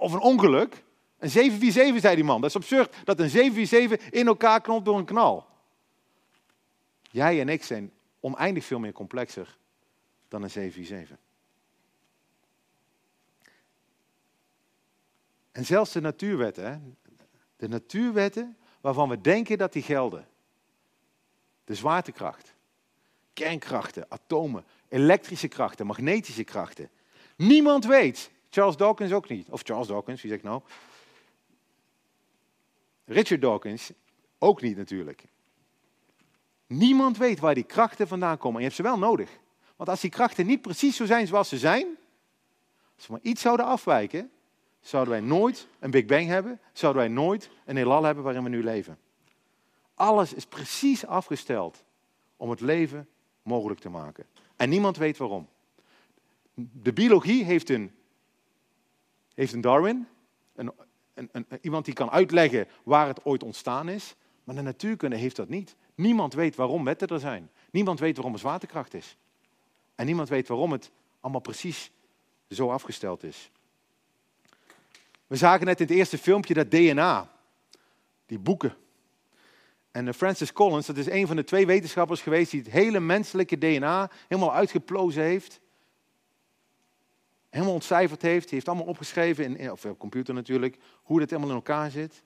Of 0.00 0.12
een 0.12 0.20
ongeluk. 0.20 0.82
Een 1.18 1.30
747 1.30 2.00
zei 2.00 2.14
die 2.14 2.24
man. 2.24 2.40
Dat 2.40 2.50
is 2.50 2.56
absurd 2.56 2.96
dat 3.04 3.20
een 3.20 3.30
747 3.30 4.10
in 4.10 4.26
elkaar 4.26 4.60
knopt 4.60 4.84
door 4.84 4.98
een 4.98 5.04
knal. 5.04 5.46
Jij 7.10 7.40
en 7.40 7.48
ik 7.48 7.64
zijn 7.64 7.92
oneindig 8.20 8.64
veel 8.64 8.78
meer 8.78 8.92
complexer 8.92 9.56
dan 10.28 10.42
een 10.42 10.50
747. 10.50 11.16
En 15.52 15.64
zelfs 15.64 15.92
de 15.92 16.00
natuurwetten, 16.00 16.96
de 17.56 17.68
natuurwetten 17.68 18.56
waarvan 18.80 19.08
we 19.08 19.20
denken 19.20 19.58
dat 19.58 19.72
die 19.72 19.82
gelden. 19.82 20.28
De 21.64 21.74
zwaartekracht, 21.74 22.54
kernkrachten, 23.32 24.10
atomen, 24.10 24.64
elektrische 24.88 25.48
krachten, 25.48 25.86
magnetische 25.86 26.44
krachten. 26.44 26.90
Niemand 27.36 27.84
weet, 27.84 28.30
Charles 28.50 28.76
Dawkins 28.76 29.12
ook 29.12 29.28
niet, 29.28 29.48
of 29.48 29.62
Charles 29.64 29.86
Dawkins, 29.86 30.22
wie 30.22 30.30
zegt 30.30 30.42
nou? 30.42 30.62
Richard 33.04 33.40
Dawkins 33.40 33.92
ook 34.38 34.62
niet 34.62 34.76
natuurlijk. 34.76 35.24
Niemand 36.66 37.16
weet 37.16 37.40
waar 37.40 37.54
die 37.54 37.64
krachten 37.64 38.08
vandaan 38.08 38.38
komen. 38.38 38.54
En 38.54 38.58
je 38.58 38.64
hebt 38.64 38.76
ze 38.76 38.82
wel 38.82 38.98
nodig. 38.98 39.38
Want 39.76 39.88
als 39.88 40.00
die 40.00 40.10
krachten 40.10 40.46
niet 40.46 40.62
precies 40.62 40.96
zo 40.96 41.04
zijn 41.04 41.26
zoals 41.26 41.48
ze 41.48 41.58
zijn, 41.58 41.86
als 42.94 43.04
ze 43.04 43.12
maar 43.12 43.20
iets 43.22 43.42
zouden 43.42 43.66
afwijken, 43.66 44.30
zouden 44.80 45.12
wij 45.12 45.22
nooit 45.22 45.68
een 45.78 45.90
Big 45.90 46.04
Bang 46.04 46.26
hebben, 46.26 46.60
zouden 46.72 47.02
wij 47.02 47.10
nooit 47.10 47.50
een 47.64 47.76
heelal 47.76 48.02
hebben 48.02 48.24
waarin 48.24 48.42
we 48.42 48.48
nu 48.48 48.62
leven. 48.62 48.98
Alles 49.94 50.34
is 50.34 50.46
precies 50.46 51.06
afgesteld 51.06 51.84
om 52.36 52.50
het 52.50 52.60
leven 52.60 53.08
mogelijk 53.42 53.80
te 53.80 53.88
maken. 53.88 54.26
En 54.56 54.68
niemand 54.68 54.96
weet 54.96 55.16
waarom. 55.16 55.48
De 56.54 56.92
biologie 56.92 57.44
heeft 57.44 57.70
een, 57.70 57.94
heeft 59.40 59.52
een 59.52 59.60
Darwin, 59.60 60.08
een, 60.54 60.72
een, 61.14 61.28
een, 61.32 61.46
iemand 61.60 61.84
die 61.84 61.94
kan 61.94 62.10
uitleggen 62.10 62.68
waar 62.82 63.06
het 63.06 63.24
ooit 63.24 63.42
ontstaan 63.42 63.88
is. 63.88 64.14
Maar 64.44 64.54
de 64.54 64.62
natuurkunde 64.62 65.16
heeft 65.16 65.36
dat 65.36 65.48
niet. 65.48 65.76
Niemand 65.94 66.34
weet 66.34 66.56
waarom 66.56 66.84
wetten 66.84 67.08
er 67.08 67.20
zijn. 67.20 67.50
Niemand 67.70 68.00
weet 68.00 68.16
waarom 68.16 68.32
er 68.32 68.38
zwaartekracht 68.38 68.94
is. 68.94 69.16
En 69.94 70.06
niemand 70.06 70.28
weet 70.28 70.48
waarom 70.48 70.72
het 70.72 70.90
allemaal 71.20 71.40
precies 71.40 71.90
zo 72.48 72.70
afgesteld 72.70 73.22
is. 73.22 73.50
We 75.26 75.36
zagen 75.36 75.66
net 75.66 75.80
in 75.80 75.86
het 75.86 75.96
eerste 75.96 76.18
filmpje 76.18 76.54
dat 76.54 76.70
DNA, 76.70 77.30
die 78.26 78.38
boeken. 78.38 78.76
En 79.90 80.14
Francis 80.14 80.52
Collins, 80.52 80.86
dat 80.86 80.96
is 80.96 81.10
een 81.10 81.26
van 81.26 81.36
de 81.36 81.44
twee 81.44 81.66
wetenschappers 81.66 82.20
geweest 82.20 82.50
die 82.50 82.60
het 82.60 82.70
hele 82.70 83.00
menselijke 83.00 83.58
DNA 83.58 84.10
helemaal 84.28 84.54
uitgeplozen 84.54 85.22
heeft. 85.22 85.60
Helemaal 87.50 87.74
ontcijferd 87.74 88.22
heeft. 88.22 88.44
Die 88.44 88.54
heeft 88.54 88.68
allemaal 88.68 88.86
opgeschreven, 88.86 89.56
in, 89.56 89.72
of 89.72 89.84
op 89.84 89.98
computer 89.98 90.34
natuurlijk, 90.34 90.76
hoe 91.02 91.18
dat 91.18 91.30
helemaal 91.30 91.50
in 91.50 91.56
elkaar 91.56 91.90
zit. 91.90 92.22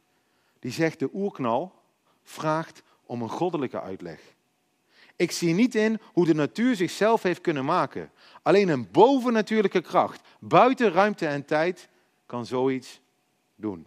Die 0.59 0.73
zegt, 0.73 0.99
de 0.99 1.11
oerknal 1.13 1.83
vraagt 2.23 2.83
om 3.07 3.23
een 3.23 3.29
goddelijke 3.29 3.81
uitleg. 3.81 4.21
Ik 5.17 5.31
zie 5.31 5.55
niet 5.55 5.75
in 5.75 6.01
hoe 6.13 6.27
de 6.27 6.35
natuur 6.35 6.77
zichzelf 6.77 7.23
heeft 7.23 7.41
kunnen 7.41 7.65
maken. 7.65 8.11
Alleen 8.43 8.69
een 8.69 8.91
bovennatuurlijke 8.91 9.81
kracht, 9.81 10.21
buiten 10.39 10.93
ruimte 10.93 11.27
en 11.27 11.45
tijd, 11.45 11.89
kan 12.27 12.47
zoiets 12.47 13.01
doen. 13.55 13.87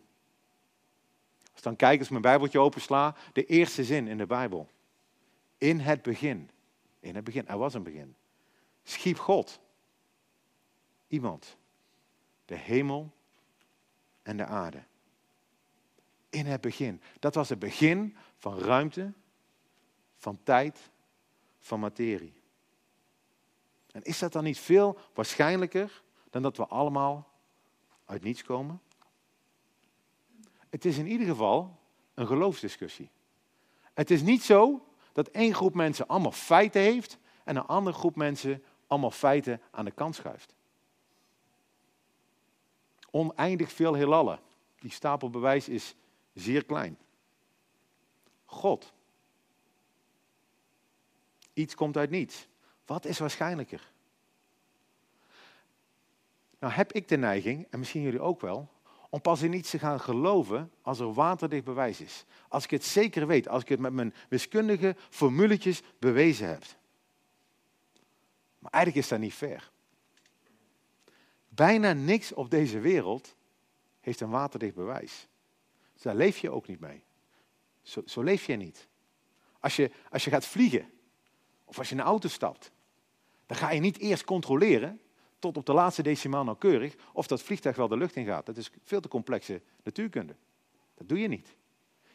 Als 1.54 1.62
dan 1.62 1.76
kijk, 1.76 2.00
als 2.00 2.10
mijn 2.10 2.22
Bijbeltje 2.22 2.60
opensla, 2.60 3.16
de 3.34 3.46
eerste 3.46 3.84
zin 3.84 4.08
in 4.08 4.18
de 4.18 4.26
Bijbel. 4.26 4.68
In 5.58 5.80
het 5.80 6.02
begin. 6.02 6.50
In 7.00 7.16
het 7.16 7.24
begin, 7.24 7.48
er 7.48 7.58
was 7.58 7.74
een 7.74 7.84
begin. 7.84 8.16
Schiep 8.84 9.18
God. 9.18 9.60
Iemand. 11.08 11.58
De 12.46 12.56
hemel 12.56 13.12
en 14.24 14.38
de 14.38 14.46
aarde. 14.46 14.84
In 16.30 16.46
het 16.46 16.62
begin. 16.62 17.02
Dat 17.20 17.36
was 17.36 17.50
het 17.50 17.60
begin 17.60 18.18
van 18.38 18.60
ruimte, 18.60 19.14
van 20.18 20.40
tijd, 20.44 20.90
van 21.60 21.80
materie. 21.80 22.42
En 23.92 24.04
is 24.04 24.20
dat 24.20 24.32
dan 24.32 24.44
niet 24.44 24.60
veel 24.60 25.00
waarschijnlijker 25.14 26.04
dan 26.30 26.42
dat 26.42 26.58
we 26.58 26.66
allemaal 26.66 27.32
uit 28.06 28.24
niets 28.24 28.44
komen? 28.44 28.82
Het 30.70 30.86
is 30.86 30.98
in 30.98 31.08
ieder 31.08 31.28
geval 31.28 31.80
een 32.14 32.28
geloofsdiscussie. 32.28 33.10
Het 33.94 34.12
is 34.12 34.22
niet 34.22 34.44
zo 34.44 34.88
dat 35.14 35.28
één 35.28 35.54
groep 35.54 35.74
mensen 35.74 36.08
allemaal 36.08 36.32
feiten 36.32 36.82
heeft 36.82 37.18
en 37.44 37.56
een 37.56 37.66
andere 37.66 37.98
groep 37.98 38.16
mensen 38.16 38.64
allemaal 38.88 39.12
feiten 39.12 39.62
aan 39.72 39.86
de 39.86 39.92
kant 39.92 40.16
schuift. 40.16 40.56
Oneindig 43.12 43.72
veel 43.72 43.94
heelallen. 43.94 44.40
Die 44.80 44.92
stapel 44.92 45.30
bewijs 45.30 45.70
is 45.70 45.96
zeer 46.34 46.66
klein. 46.66 46.98
God. 48.46 48.94
Iets 51.54 51.76
komt 51.76 51.98
uit 51.98 52.10
niets. 52.10 52.48
Wat 52.86 53.06
is 53.06 53.20
waarschijnlijker? 53.20 53.92
Nou 56.60 56.74
heb 56.74 56.94
ik 56.94 57.08
de 57.08 57.18
neiging, 57.18 57.68
en 57.70 57.80
misschien 57.80 58.02
jullie 58.02 58.22
ook 58.22 58.42
wel, 58.42 58.70
om 59.10 59.22
pas 59.22 59.42
in 59.42 59.54
iets 59.54 59.70
te 59.70 59.80
gaan 59.80 60.00
geloven 60.00 60.72
als 60.82 61.00
er 61.00 61.14
waterdicht 61.14 61.64
bewijs 61.64 62.02
is. 62.02 62.26
Als 62.48 62.64
ik 62.64 62.70
het 62.70 62.86
zeker 62.86 63.28
weet, 63.28 63.48
als 63.48 63.62
ik 63.62 63.70
het 63.70 63.80
met 63.80 63.94
mijn 63.94 64.14
wiskundige 64.30 64.96
formuletjes 65.10 65.82
bewezen 66.00 66.48
heb. 66.48 66.64
Maar 68.60 68.72
eigenlijk 68.72 69.04
is 69.04 69.10
dat 69.10 69.20
niet 69.20 69.34
fair. 69.34 69.72
Bijna 71.58 71.94
niks 71.94 72.34
op 72.34 72.50
deze 72.50 72.80
wereld 72.80 73.36
heeft 74.00 74.22
een 74.22 74.30
waterdicht 74.30 74.76
bewijs. 74.76 75.28
Daar 76.02 76.16
leef 76.16 76.38
je 76.38 76.50
ook 76.50 76.68
niet 76.68 76.80
mee. 76.80 77.04
Zo, 77.82 78.02
zo 78.06 78.22
leef 78.22 78.46
je 78.46 78.56
niet. 78.56 78.88
Als 79.60 79.76
je, 79.76 79.92
als 80.10 80.24
je 80.24 80.30
gaat 80.30 80.46
vliegen, 80.46 80.90
of 81.66 81.78
als 81.78 81.90
je 81.90 81.96
in 81.96 82.02
een 82.02 82.08
auto 82.08 82.28
stapt, 82.28 82.72
dan 83.46 83.58
ga 83.58 83.72
je 83.72 83.80
niet 83.80 83.98
eerst 83.98 84.24
controleren 84.24 85.02
tot 85.40 85.58
op 85.58 85.66
de 85.66 85.74
laatste 85.74 86.02
decimaal 86.02 86.44
nauwkeurig 86.44 86.96
of 87.14 87.28
dat 87.28 87.42
vliegtuig 87.42 87.76
wel 87.76 87.88
de 87.88 87.98
lucht 87.98 88.16
in 88.16 88.26
gaat. 88.26 88.46
Dat 88.46 88.58
is 88.58 88.72
veel 88.84 89.00
te 89.00 89.08
complexe 89.08 89.62
natuurkunde. 89.84 90.36
Dat 90.94 91.10
doe 91.10 91.20
je 91.20 91.28
niet. 91.28 91.56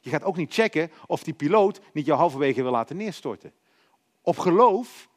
Je 0.00 0.10
gaat 0.10 0.22
ook 0.22 0.36
niet 0.36 0.54
checken 0.54 0.90
of 1.06 1.22
die 1.22 1.34
piloot 1.34 1.80
niet 1.92 2.06
jou 2.06 2.18
halverwege 2.18 2.62
wil 2.62 2.72
laten 2.72 2.96
neerstorten. 2.96 3.52
Op 4.20 4.38
geloof, 4.38 5.08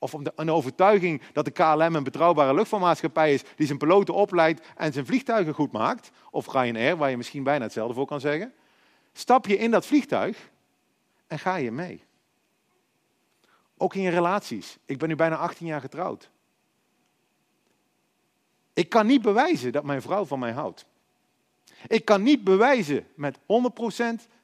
of 0.00 0.14
om 0.14 0.24
de, 0.24 0.32
een 0.36 0.50
overtuiging 0.50 1.22
dat 1.32 1.44
de 1.44 1.50
KLM 1.50 1.94
een 1.94 2.02
betrouwbare 2.02 2.54
luchtvaartmaatschappij 2.54 3.34
is 3.34 3.42
die 3.56 3.66
zijn 3.66 3.78
piloten 3.78 4.14
opleidt 4.14 4.66
en 4.76 4.92
zijn 4.92 5.06
vliegtuigen 5.06 5.54
goed 5.54 5.72
maakt, 5.72 6.10
of 6.30 6.52
Ryanair, 6.52 6.96
waar 6.96 7.10
je 7.10 7.16
misschien 7.16 7.42
bijna 7.42 7.64
hetzelfde 7.64 7.94
voor 7.94 8.06
kan 8.06 8.20
zeggen, 8.20 8.52
stap 9.12 9.46
je 9.46 9.56
in 9.56 9.70
dat 9.70 9.86
vliegtuig 9.86 10.50
en 11.26 11.38
ga 11.38 11.56
je 11.56 11.70
mee. 11.70 12.04
Ook 13.76 13.94
in 13.94 14.02
je 14.02 14.10
relaties. 14.10 14.78
Ik 14.84 14.98
ben 14.98 15.08
nu 15.08 15.16
bijna 15.16 15.36
18 15.36 15.66
jaar 15.66 15.80
getrouwd. 15.80 16.30
Ik 18.72 18.88
kan 18.88 19.06
niet 19.06 19.22
bewijzen 19.22 19.72
dat 19.72 19.84
mijn 19.84 20.02
vrouw 20.02 20.24
van 20.24 20.38
mij 20.38 20.52
houdt. 20.52 20.86
Ik 21.86 22.04
kan 22.04 22.22
niet 22.22 22.44
bewijzen 22.44 23.06
met 23.14 23.38
100% 23.38 23.40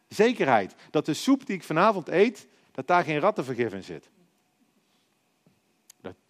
zekerheid 0.08 0.74
dat 0.90 1.06
de 1.06 1.14
soep 1.14 1.46
die 1.46 1.56
ik 1.56 1.62
vanavond 1.64 2.08
eet, 2.08 2.46
dat 2.72 2.86
daar 2.86 3.04
geen 3.04 3.18
rattenvergif 3.18 3.72
in 3.72 3.84
zit. 3.84 4.08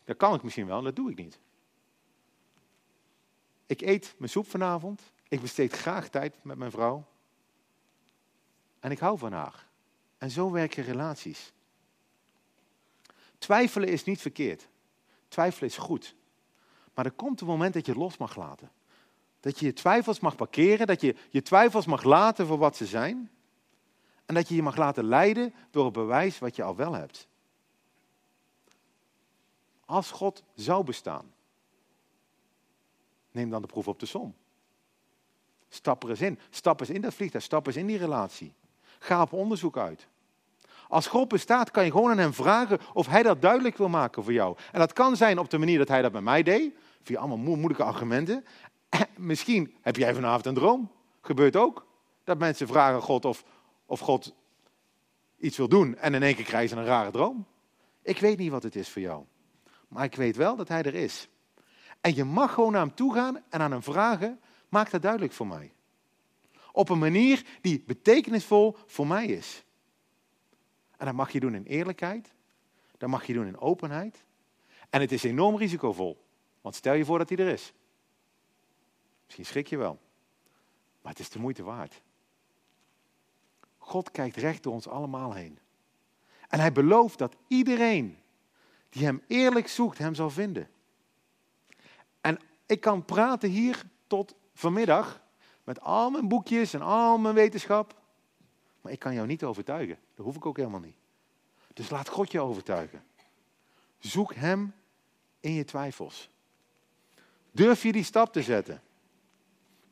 Dat, 0.07 0.17
kan 0.17 0.35
ik 0.35 0.43
misschien 0.43 0.67
wel, 0.67 0.83
dat 0.83 0.97
doe 0.97 1.11
ik 1.11 1.17
niet. 1.17 1.39
Ik 3.67 3.81
eet 3.81 4.15
mijn 4.19 4.31
soep 4.31 4.51
vanavond. 4.51 5.03
Ik 5.29 5.41
besteed 5.41 5.73
graag 5.73 6.09
tijd 6.09 6.45
met 6.45 6.59
mijn 6.59 6.71
vrouw. 6.71 7.05
En 8.81 8.91
ik 8.91 8.99
hou 8.99 9.19
van 9.19 9.33
haar. 9.33 9.67
En 10.19 10.31
zo 10.31 10.51
werken 10.51 10.85
relaties. 10.85 11.53
Twijfelen 13.39 13.89
is 13.89 14.05
niet 14.05 14.21
verkeerd. 14.21 14.69
Twijfelen 15.29 15.71
is 15.71 15.77
goed. 15.77 16.15
Maar 16.95 17.05
er 17.05 17.13
komt 17.13 17.41
een 17.41 17.47
moment 17.47 17.75
dat 17.75 17.87
je 17.87 17.95
los 17.95 18.17
mag 18.17 18.37
laten. 18.37 18.71
Dat 19.41 19.59
je 19.59 19.67
je 19.67 19.73
twijfels 19.73 20.21
mag 20.21 20.37
parkeren, 20.37 20.87
dat 20.87 21.01
je 21.01 21.17
je 21.31 21.43
twijfels 21.43 21.87
mag 21.87 22.03
laten 22.03 22.47
voor 22.47 22.59
wat 22.59 22.77
ze 22.77 22.87
zijn. 22.87 23.31
En 24.25 24.35
dat 24.35 24.49
je 24.49 24.55
je 24.55 24.63
mag 24.63 24.77
laten 24.77 25.05
leiden 25.05 25.55
door 25.71 25.85
het 25.85 25.93
bewijs 25.93 26.39
wat 26.39 26.57
je 26.57 26.63
al 26.63 26.77
wel 26.77 26.93
hebt. 26.93 27.29
Als 29.87 30.11
God 30.11 30.43
zou 30.55 30.85
bestaan. 30.85 31.33
Neem 33.31 33.51
dan 33.51 33.61
de 33.61 33.67
proef 33.67 33.89
op 33.89 34.01
de 34.01 34.07
som. 34.07 34.35
Stap 35.69 36.03
er 36.03 36.11
eens 36.11 36.21
in. 36.21 36.39
Stap 36.51 36.81
eens 36.81 36.91
in 36.91 37.01
dat 37.01 37.15
vliegtuig. 37.15 37.45
Stap 37.45 37.67
eens 37.67 37.77
in 37.77 37.87
die 37.87 37.99
relatie. 37.99 38.55
Ga 38.99 39.23
op 39.23 39.33
onderzoek 39.33 39.77
uit. 39.77 40.07
Als 40.89 41.07
God 41.07 41.29
bestaat, 41.29 41.71
kan 41.71 41.85
je 41.85 41.91
gewoon 41.91 42.11
aan 42.11 42.19
hem 42.19 42.33
vragen 42.33 42.79
of 42.93 43.07
hij 43.07 43.23
dat 43.23 43.43
duidelijk 43.43 43.77
wil 43.77 43.89
maken 43.89 44.23
voor 44.23 44.33
jou. 44.33 44.57
En 44.73 44.79
dat 44.79 44.93
kan 44.93 45.17
zijn 45.17 45.39
op 45.39 45.51
de 45.51 45.59
manier 45.59 45.79
dat 45.79 45.89
hij 45.89 46.03
dat 46.03 46.13
met 46.13 46.23
mij 46.23 46.43
deed. 46.43 46.75
Via 47.03 47.19
allemaal 47.19 47.37
moeilijke 47.37 47.83
argumenten. 47.83 48.45
misschien 49.17 49.75
heb 49.81 49.97
jij 49.97 50.15
vanavond 50.15 50.47
een 50.47 50.55
droom. 50.55 50.91
Gebeurt 51.21 51.57
ook. 51.57 51.87
Dat 52.25 52.39
mensen 52.39 52.67
vragen 52.67 53.03
God 53.03 53.25
of, 53.25 53.45
of 53.87 54.01
God 54.01 54.35
iets 55.39 55.57
wil 55.57 55.69
doen. 55.69 55.97
En 55.97 56.15
in 56.15 56.23
één 56.23 56.35
keer 56.35 56.45
krijgen 56.45 56.69
ze 56.69 56.77
een 56.77 56.85
rare 56.85 57.11
droom. 57.11 57.47
Ik 58.03 58.19
weet 58.19 58.39
niet 58.39 58.51
wat 58.51 58.63
het 58.63 58.77
is 58.77 58.89
voor 58.89 59.03
jou. 59.03 59.25
Maar 59.97 60.05
ik 60.05 60.15
weet 60.15 60.37
wel 60.37 60.57
dat 60.57 60.69
hij 60.69 60.83
er 60.83 60.95
is. 60.95 61.29
En 62.01 62.15
je 62.15 62.25
mag 62.25 62.55
gewoon 62.55 62.73
naar 62.73 62.81
hem 62.81 62.95
toe 62.95 63.15
gaan 63.15 63.43
en 63.49 63.61
aan 63.61 63.71
hem 63.71 63.83
vragen: 63.83 64.41
maak 64.69 64.91
dat 64.91 65.03
duidelijk 65.03 65.33
voor 65.33 65.47
mij. 65.47 65.73
Op 66.73 66.89
een 66.89 66.99
manier 66.99 67.47
die 67.61 67.83
betekenisvol 67.87 68.77
voor 68.87 69.07
mij 69.07 69.27
is. 69.27 69.65
En 70.97 71.07
dat 71.07 71.15
mag 71.15 71.31
je 71.31 71.41
doen 71.41 71.55
in 71.55 71.65
eerlijkheid. 71.65 72.35
Dat 72.99 73.09
mag 73.09 73.27
je 73.27 73.33
doen 73.33 73.47
in 73.47 73.59
openheid. 73.59 74.25
En 74.91 75.01
het 75.01 75.13
is 75.13 75.23
enorm 75.23 75.57
risicovol. 75.57 76.25
Want 76.61 76.75
stel 76.75 76.95
je 76.95 77.05
voor 77.05 77.19
dat 77.19 77.29
hij 77.29 77.39
er 77.39 77.53
is. 77.53 77.73
Misschien 79.25 79.47
schrik 79.47 79.67
je 79.67 79.77
wel. 79.77 79.99
Maar 81.03 81.13
het 81.13 81.21
is 81.21 81.31
de 81.31 81.39
moeite 81.39 81.63
waard. 81.63 82.03
God 83.79 84.11
kijkt 84.11 84.37
recht 84.37 84.63
door 84.63 84.73
ons 84.73 84.89
allemaal 84.89 85.33
heen. 85.33 85.59
En 86.49 86.61
hij 86.61 86.73
belooft 86.73 87.19
dat 87.19 87.37
iedereen 87.49 88.19
die 88.89 89.05
hem 89.05 89.23
eerlijk 89.27 89.69
zoekt, 89.69 89.99
hem 89.99 90.15
zal 90.15 90.31
vinden. 90.31 90.69
En 92.21 92.39
ik 92.67 92.81
kan 92.81 93.05
praten 93.05 93.51
hier 93.51 93.83
tot 94.07 94.35
vanmiddag 94.55 95.21
met 95.65 95.81
al 95.81 96.11
mijn 96.11 96.29
boekjes 96.29 96.75
en 96.75 96.83
al 96.83 97.19
mijn 97.19 97.35
wetenschap. 97.35 98.01
Maar 98.81 98.93
ik 98.93 98.99
kan 98.99 99.15
jou 99.15 99.27
niet 99.27 99.45
overtuigen. 99.45 99.99
Dat 100.15 100.25
hoef 100.25 100.37
ik 100.37 100.47
ook 100.47 100.57
helemaal 100.57 100.81
niet. 100.81 100.97
Dus 101.73 101.91
laat 101.91 102.09
God 102.09 102.33
je 102.33 102.41
overtuigen. 102.41 103.05
Zoek 103.99 104.35
Hem 104.35 104.75
in 105.41 105.53
je 105.53 105.65
twijfels. 105.65 106.31
Durf 107.51 107.83
je 107.83 107.93
die 107.93 108.05
stap 108.05 108.33
te 108.33 108.43
zetten? 108.43 108.83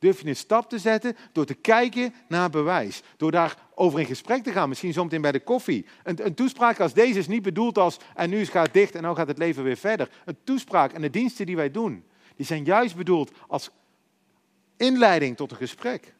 Durf 0.04 0.20
je 0.20 0.28
een 0.28 0.36
stap 0.36 0.68
te 0.68 0.78
zetten 0.78 1.16
door 1.32 1.44
te 1.44 1.54
kijken 1.54 2.14
naar 2.28 2.50
bewijs. 2.50 3.02
Door 3.16 3.30
daarover 3.30 4.00
in 4.00 4.06
gesprek 4.06 4.42
te 4.42 4.52
gaan, 4.52 4.68
misschien 4.68 4.92
zometeen 4.92 5.20
bij 5.20 5.32
de 5.32 5.40
koffie. 5.40 5.86
Een, 6.02 6.26
een 6.26 6.34
toespraak 6.34 6.80
als 6.80 6.92
deze 6.92 7.18
is 7.18 7.26
niet 7.26 7.42
bedoeld 7.42 7.78
als 7.78 7.96
en 8.14 8.30
nu 8.30 8.44
gaat 8.46 8.64
het 8.64 8.74
dicht 8.74 8.94
en 8.94 9.02
nu 9.02 9.14
gaat 9.14 9.26
het 9.26 9.38
leven 9.38 9.62
weer 9.62 9.76
verder. 9.76 10.10
Een 10.24 10.36
toespraak 10.44 10.92
en 10.92 11.00
de 11.00 11.10
diensten 11.10 11.46
die 11.46 11.56
wij 11.56 11.70
doen, 11.70 12.04
die 12.36 12.46
zijn 12.46 12.64
juist 12.64 12.96
bedoeld 12.96 13.30
als 13.48 13.70
inleiding 14.76 15.36
tot 15.36 15.50
een 15.50 15.56
gesprek. 15.56 16.14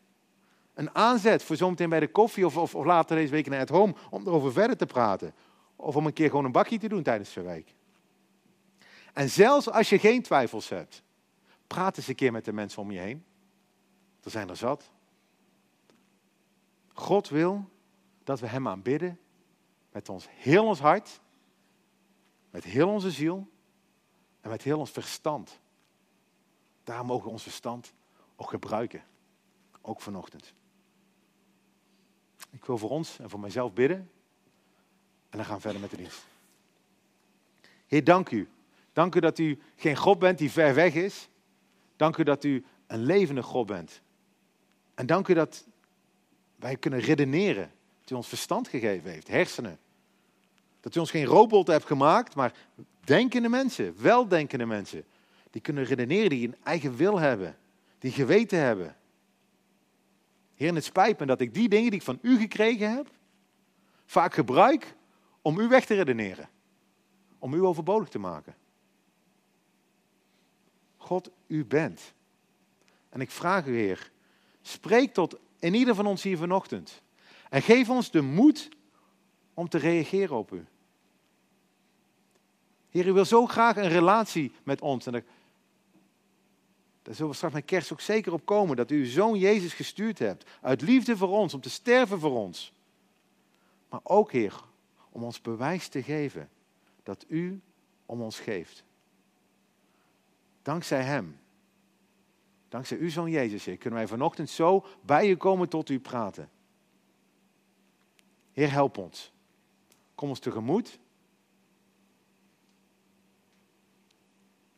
Een 0.74 0.94
aanzet 0.94 1.42
voor 1.42 1.56
zometeen 1.56 1.88
bij 1.88 2.00
de 2.00 2.08
koffie 2.08 2.46
of, 2.46 2.56
of, 2.56 2.74
of 2.74 2.84
later 2.84 3.16
deze 3.16 3.32
week 3.32 3.48
naar 3.48 3.58
het 3.58 3.68
home 3.68 3.94
om 4.10 4.26
erover 4.26 4.52
verder 4.52 4.76
te 4.76 4.86
praten. 4.86 5.34
Of 5.76 5.96
om 5.96 6.06
een 6.06 6.12
keer 6.12 6.28
gewoon 6.28 6.44
een 6.44 6.52
bakje 6.52 6.78
te 6.78 6.88
doen 6.88 7.02
tijdens 7.02 7.32
de 7.32 7.42
week. 7.42 7.74
En 9.12 9.30
zelfs 9.30 9.70
als 9.70 9.88
je 9.88 9.98
geen 9.98 10.22
twijfels 10.22 10.68
hebt, 10.68 11.02
praat 11.66 11.96
eens 11.96 12.08
een 12.08 12.14
keer 12.14 12.32
met 12.32 12.44
de 12.44 12.52
mensen 12.52 12.82
om 12.82 12.90
je 12.90 13.00
heen. 13.00 13.24
Er 14.24 14.30
zijn 14.30 14.48
er 14.48 14.56
zat. 14.56 14.90
God 16.92 17.28
wil 17.28 17.70
dat 18.24 18.40
we 18.40 18.46
Hem 18.46 18.68
aanbidden 18.68 19.18
met 19.92 20.08
ons 20.08 20.26
heel 20.30 20.66
ons 20.66 20.80
hart, 20.80 21.20
met 22.50 22.64
heel 22.64 22.88
onze 22.88 23.10
ziel 23.10 23.48
en 24.40 24.50
met 24.50 24.62
heel 24.62 24.78
ons 24.78 24.90
verstand. 24.90 25.60
Daar 26.84 27.04
mogen 27.04 27.24
we 27.24 27.30
ons 27.30 27.42
verstand 27.42 27.92
ook 28.36 28.48
gebruiken, 28.50 29.04
ook 29.80 30.00
vanochtend. 30.00 30.54
Ik 32.50 32.64
wil 32.64 32.78
voor 32.78 32.90
ons 32.90 33.18
en 33.18 33.30
voor 33.30 33.40
mijzelf 33.40 33.72
bidden 33.72 34.10
en 35.30 35.38
dan 35.38 35.44
gaan 35.44 35.54
we 35.54 35.60
verder 35.60 35.80
met 35.80 35.90
de 35.90 35.96
dienst. 35.96 36.26
Heer, 37.86 38.04
dank 38.04 38.30
u. 38.30 38.48
Dank 38.92 39.14
u 39.14 39.20
dat 39.20 39.38
u 39.38 39.62
geen 39.76 39.96
God 39.96 40.18
bent 40.18 40.38
die 40.38 40.50
ver 40.50 40.74
weg 40.74 40.94
is. 40.94 41.28
Dank 41.96 42.16
u 42.16 42.22
dat 42.22 42.44
u 42.44 42.64
een 42.86 43.02
levende 43.02 43.42
God 43.42 43.66
bent. 43.66 44.02
En 44.94 45.06
dank 45.06 45.28
u 45.28 45.34
dat 45.34 45.64
wij 46.56 46.76
kunnen 46.76 47.00
redeneren. 47.00 47.72
Dat 48.00 48.10
u 48.10 48.14
ons 48.14 48.28
verstand 48.28 48.68
gegeven 48.68 49.10
heeft, 49.10 49.28
hersenen. 49.28 49.78
Dat 50.80 50.94
u 50.94 51.00
ons 51.00 51.10
geen 51.10 51.24
robot 51.24 51.66
hebt 51.66 51.84
gemaakt, 51.84 52.34
maar 52.34 52.52
denkende 53.00 53.48
mensen, 53.48 54.02
weldenkende 54.02 54.66
mensen. 54.66 55.04
Die 55.50 55.60
kunnen 55.60 55.84
redeneren, 55.84 56.28
die 56.28 56.46
een 56.46 56.56
eigen 56.62 56.96
wil 56.96 57.18
hebben, 57.18 57.56
die 57.98 58.10
geweten 58.10 58.58
hebben. 58.58 58.96
Heer, 60.54 60.74
het 60.74 60.84
spijt 60.84 61.18
me 61.18 61.26
dat 61.26 61.40
ik 61.40 61.54
die 61.54 61.68
dingen 61.68 61.90
die 61.90 61.98
ik 62.00 62.04
van 62.04 62.18
u 62.22 62.38
gekregen 62.38 62.90
heb, 62.90 63.10
vaak 64.06 64.34
gebruik 64.34 64.94
om 65.42 65.60
u 65.60 65.68
weg 65.68 65.84
te 65.84 65.94
redeneren. 65.94 66.48
Om 67.38 67.54
u 67.54 67.62
overbodig 67.62 68.08
te 68.08 68.18
maken. 68.18 68.54
God, 70.96 71.30
u 71.46 71.64
bent. 71.64 72.12
En 73.08 73.20
ik 73.20 73.30
vraag 73.30 73.66
u, 73.66 73.76
Heer, 73.76 74.10
Spreek 74.66 75.14
tot 75.14 75.36
in 75.58 75.74
ieder 75.74 75.94
van 75.94 76.06
ons 76.06 76.22
hier 76.22 76.36
vanochtend. 76.36 77.02
En 77.50 77.62
geef 77.62 77.90
ons 77.90 78.10
de 78.10 78.20
moed 78.20 78.68
om 79.54 79.68
te 79.68 79.78
reageren 79.78 80.36
op 80.36 80.52
u. 80.52 80.66
Heer, 82.90 83.06
u 83.06 83.12
wil 83.12 83.24
zo 83.24 83.46
graag 83.46 83.76
een 83.76 83.88
relatie 83.88 84.52
met 84.62 84.80
ons. 84.80 85.06
En 85.06 85.12
daar, 85.12 85.24
zullen 87.14 87.30
we 87.30 87.36
straks 87.36 87.54
met 87.54 87.64
kerst 87.64 87.92
ook 87.92 88.00
zeker 88.00 88.32
op 88.32 88.46
komen. 88.46 88.76
Dat 88.76 88.90
u 88.90 88.98
uw 88.98 89.10
zoon 89.10 89.38
Jezus 89.38 89.72
gestuurd 89.72 90.18
hebt. 90.18 90.50
Uit 90.60 90.82
liefde 90.82 91.16
voor 91.16 91.30
ons, 91.30 91.54
om 91.54 91.60
te 91.60 91.70
sterven 91.70 92.20
voor 92.20 92.36
ons. 92.36 92.72
Maar 93.88 94.00
ook, 94.02 94.32
Heer, 94.32 94.60
om 95.10 95.24
ons 95.24 95.40
bewijs 95.40 95.88
te 95.88 96.02
geven 96.02 96.48
dat 97.02 97.24
u 97.28 97.60
om 98.06 98.22
ons 98.22 98.40
geeft. 98.40 98.84
Dankzij 100.62 101.02
Hem 101.02 101.38
Dankzij 102.74 102.98
uw 102.98 103.10
zoon 103.10 103.30
Jezus, 103.30 103.64
Heer, 103.64 103.76
kunnen 103.76 103.98
wij 103.98 104.08
vanochtend 104.08 104.50
zo 104.50 104.86
bij 105.02 105.30
u 105.30 105.36
komen 105.36 105.68
tot 105.68 105.88
u 105.88 106.00
praten. 106.00 106.50
Heer, 108.52 108.70
help 108.70 108.98
ons. 108.98 109.32
Kom 110.14 110.28
ons 110.28 110.38
tegemoet. 110.38 110.98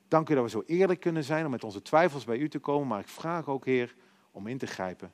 Dank 0.08 0.28
u 0.28 0.34
dat 0.34 0.44
we 0.44 0.50
zo 0.50 0.62
eerlijk 0.66 1.00
kunnen 1.00 1.24
zijn 1.24 1.44
om 1.44 1.50
met 1.50 1.64
onze 1.64 1.82
twijfels 1.82 2.24
bij 2.24 2.38
u 2.38 2.48
te 2.48 2.58
komen. 2.58 2.88
Maar 2.88 3.00
ik 3.00 3.08
vraag 3.08 3.48
ook, 3.48 3.64
Heer, 3.64 3.94
om 4.30 4.46
in 4.46 4.58
te 4.58 4.66
grijpen. 4.66 5.12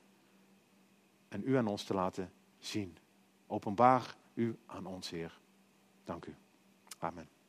En 1.29 1.43
u 1.45 1.57
aan 1.57 1.67
ons 1.67 1.85
te 1.85 1.95
laten 1.95 2.33
zien. 2.59 2.97
Openbaar 3.47 4.17
u 4.35 4.59
aan 4.67 4.87
ons, 4.87 5.11
Heer. 5.11 5.41
Dank 6.05 6.27
u. 6.27 6.35
Amen. 6.99 7.42